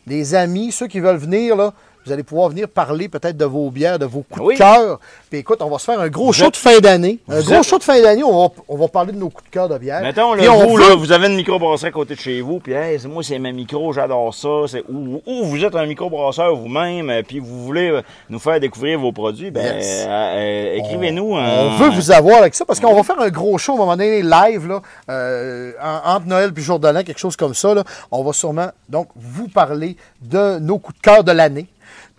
[0.06, 1.74] les amis, ceux qui veulent venir, là,
[2.08, 4.54] vous allez pouvoir venir parler peut-être de vos bières, de vos coups Oui.
[4.56, 5.00] de cœur.
[5.30, 7.20] Puis écoute, on va se faire un gros Vous show êtes- de fin d'année.
[7.30, 9.44] Un gros êtes- show de fin d'année, on va, on va parler de nos coups
[9.46, 10.02] de cœur de bière.
[10.02, 12.40] Mettons, Puis là, on vous, veut- là, vous avez une microbrasserie à côté de chez
[12.42, 14.48] vous, puis hey, c'est- moi, c'est ma micro, j'adore ça.
[14.68, 18.60] C'est- Ou, ou vous êtes un microbrasseur vous-même, euh, puis vous voulez euh, nous faire
[18.60, 20.06] découvrir vos produits, ben, Yes.
[20.08, 21.34] euh, euh, écrivez-nous.
[21.36, 23.80] On veut vous avoir avec ça parce qu'on va faire un gros show à un
[23.80, 27.54] moment donné, live, là, euh, en- entre Noël et jour de l'an, quelque chose comme
[27.54, 27.74] ça.
[27.74, 27.84] là.
[28.12, 31.68] On va sûrement donc vous parler de nos coups de cœur de l'année.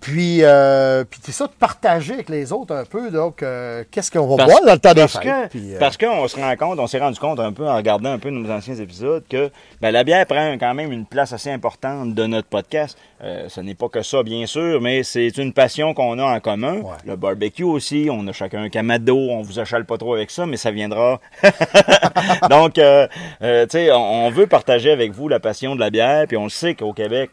[0.01, 4.11] Puis, euh, puis c'est ça, de partager avec les autres un peu, donc, euh, qu'est-ce
[4.13, 5.23] qu'on va Parce- dans le temps des Parce fêtes.
[5.25, 7.75] que- Puis, euh, parce qu'on se rend compte, on s'est rendu compte un peu en
[7.77, 9.51] regardant un peu nos anciens épisodes que
[9.81, 12.97] ben, la bière prend quand même une place assez importante de notre podcast.
[13.25, 16.39] Euh, ce n'est pas que ça, bien sûr, mais c'est une passion qu'on a en
[16.39, 16.75] commun.
[16.77, 16.95] Ouais.
[17.05, 20.47] Le barbecue aussi, on a chacun un camado, on vous achale pas trop avec ça,
[20.47, 21.21] mais ça viendra.
[22.51, 23.09] Donc, euh,
[23.41, 26.45] tu sais, on, on veut partager avec vous la passion de la bière, puis on
[26.45, 27.31] le sait qu'au Québec,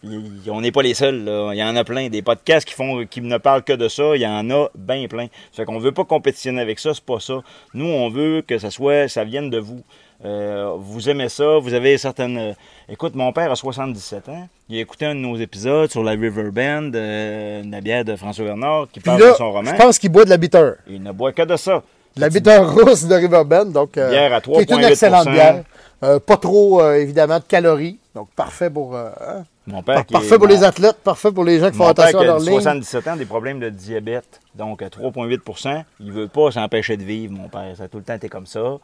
[0.49, 1.23] on n'est pas les seuls.
[1.23, 1.51] là.
[1.53, 2.09] Il y en a plein.
[2.09, 5.07] Des podcasts qui font, qui ne parlent que de ça, il y en a bien
[5.07, 5.25] plein.
[5.51, 7.41] Ça fait qu'on veut pas compétitionner avec ça, c'est pas ça.
[7.73, 9.81] Nous, on veut que ça soit, ça vienne de vous.
[10.23, 12.37] Euh, vous aimez ça, vous avez certaines.
[12.37, 12.53] euh,
[12.87, 14.47] Écoute, mon père a 77 ans.
[14.69, 18.15] Il a écouté un de nos épisodes sur la River Bend, euh, la bière de
[18.15, 19.71] François Bernard, qui puis parle là, de son roman.
[19.71, 20.71] je pense qu'il boit de la bitter.
[20.87, 21.83] Il ne boit que de ça.
[22.15, 24.87] De la bitter rousse de Riverbend, donc, euh, Bière à qui est une 3,8%.
[24.87, 25.63] excellente bière.
[26.03, 27.97] Euh, pas trop, euh, évidemment, de calories.
[28.15, 29.43] Donc, parfait pour, euh, hein?
[29.67, 32.05] Mon père qui parfait est- pour les athlètes, parfait pour les gens qui font père
[32.05, 32.49] attention qui à a leur ligne.
[32.53, 34.39] 77 ans, des problèmes de diabète.
[34.53, 37.75] Donc, à 3,8% Il veut pas s'empêcher de vivre, mon père.
[37.75, 38.77] Ça a tout le temps été comme ça.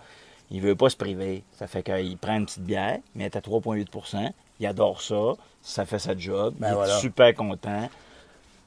[0.49, 1.43] Il veut pas se priver.
[1.57, 5.33] Ça fait qu'il prend une petite bière, mais elle est à 3,8% Il adore ça.
[5.61, 6.55] Ça fait sa job.
[6.59, 6.97] Ben il voilà.
[6.97, 7.87] est super content.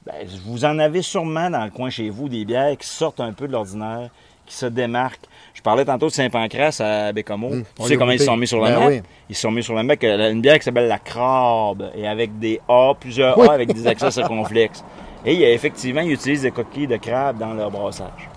[0.05, 3.33] Ben, vous en avez sûrement dans le coin chez vous des bières qui sortent un
[3.33, 4.09] peu de l'ordinaire,
[4.45, 5.25] qui se démarquent.
[5.53, 7.49] Je parlais tantôt de Saint-Pancras à Bécomo.
[7.79, 8.87] On tu sais comment ils se sont mis sur la Ben map?
[8.87, 9.01] oui.
[9.29, 12.07] Ils se sont mis sur la map euh, une bière qui s'appelle la Crabe et
[12.07, 13.47] avec des A, plusieurs Oui.
[13.47, 14.83] A avec des accès circonflexes.
[15.25, 18.29] Et il y a effectivement, ils utilisent des coquilles de crabe dans leur brassage.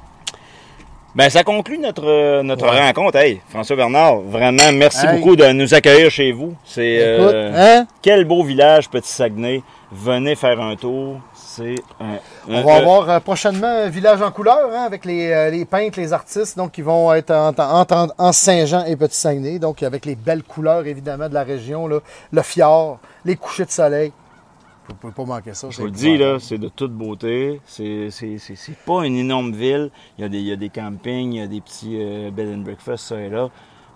[1.14, 2.80] Ben, ça conclut notre, euh, notre Ouais.
[2.86, 3.16] rencontre.
[3.18, 5.16] Hey, François Bernard, vraiment, merci Hey.
[5.18, 6.54] beaucoup de nous accueillir chez vous.
[6.64, 7.86] C'est euh, hein?
[8.02, 9.62] quel beau village, Petit Saguenay.
[9.90, 11.18] Venez faire un tour.
[11.50, 15.06] C'est un, On un- va un- avoir euh, prochainement un village en couleur hein, avec
[15.06, 18.96] les, euh, les peintres, les artistes donc, qui vont être en, en, en- Saint-Jean et
[18.96, 19.58] Petit-Saguenay.
[19.58, 21.88] Donc, avec les belles couleurs, évidemment, de la région.
[21.88, 22.00] Là,
[22.32, 24.12] le fjord, les couchers de soleil.
[24.86, 25.68] Vous ne pouvez pas manquer ça.
[25.70, 27.60] Je vous le dis, là, c'est de toute beauté.
[27.66, 28.08] C'est,
[28.86, 29.90] pas une énorme ville.
[30.18, 32.30] Il y a des, il y a des campings, il y a des petits euh,
[32.30, 33.48] bed and breakfast, ça et là.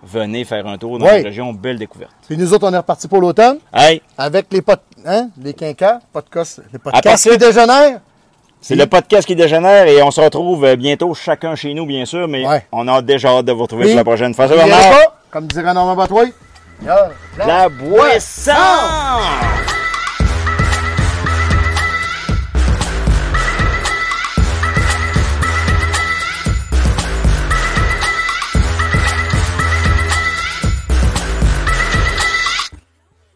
[0.05, 1.53] Venez faire un tour dans la région.
[1.53, 2.11] Belle découverte.
[2.27, 4.79] Puis nous autres, on est repartis pour l'automne Hey, avec les, pod...
[5.05, 7.99] hein, les quinquas, podcast, les podcasts qui dégénèrent.
[8.61, 12.05] c'est le podcast qui dégénère et on se retrouve euh, bientôt chacun chez nous, bien
[12.05, 12.65] sûr, mais Ouais.
[12.71, 13.91] on a déjà hâte de vous retrouver Oui.
[13.91, 14.31] pour la prochaine.
[14.37, 16.33] N'oubliez Bernard, pas, comme dirait Normand Batoué,
[16.81, 18.51] il y a la boisson!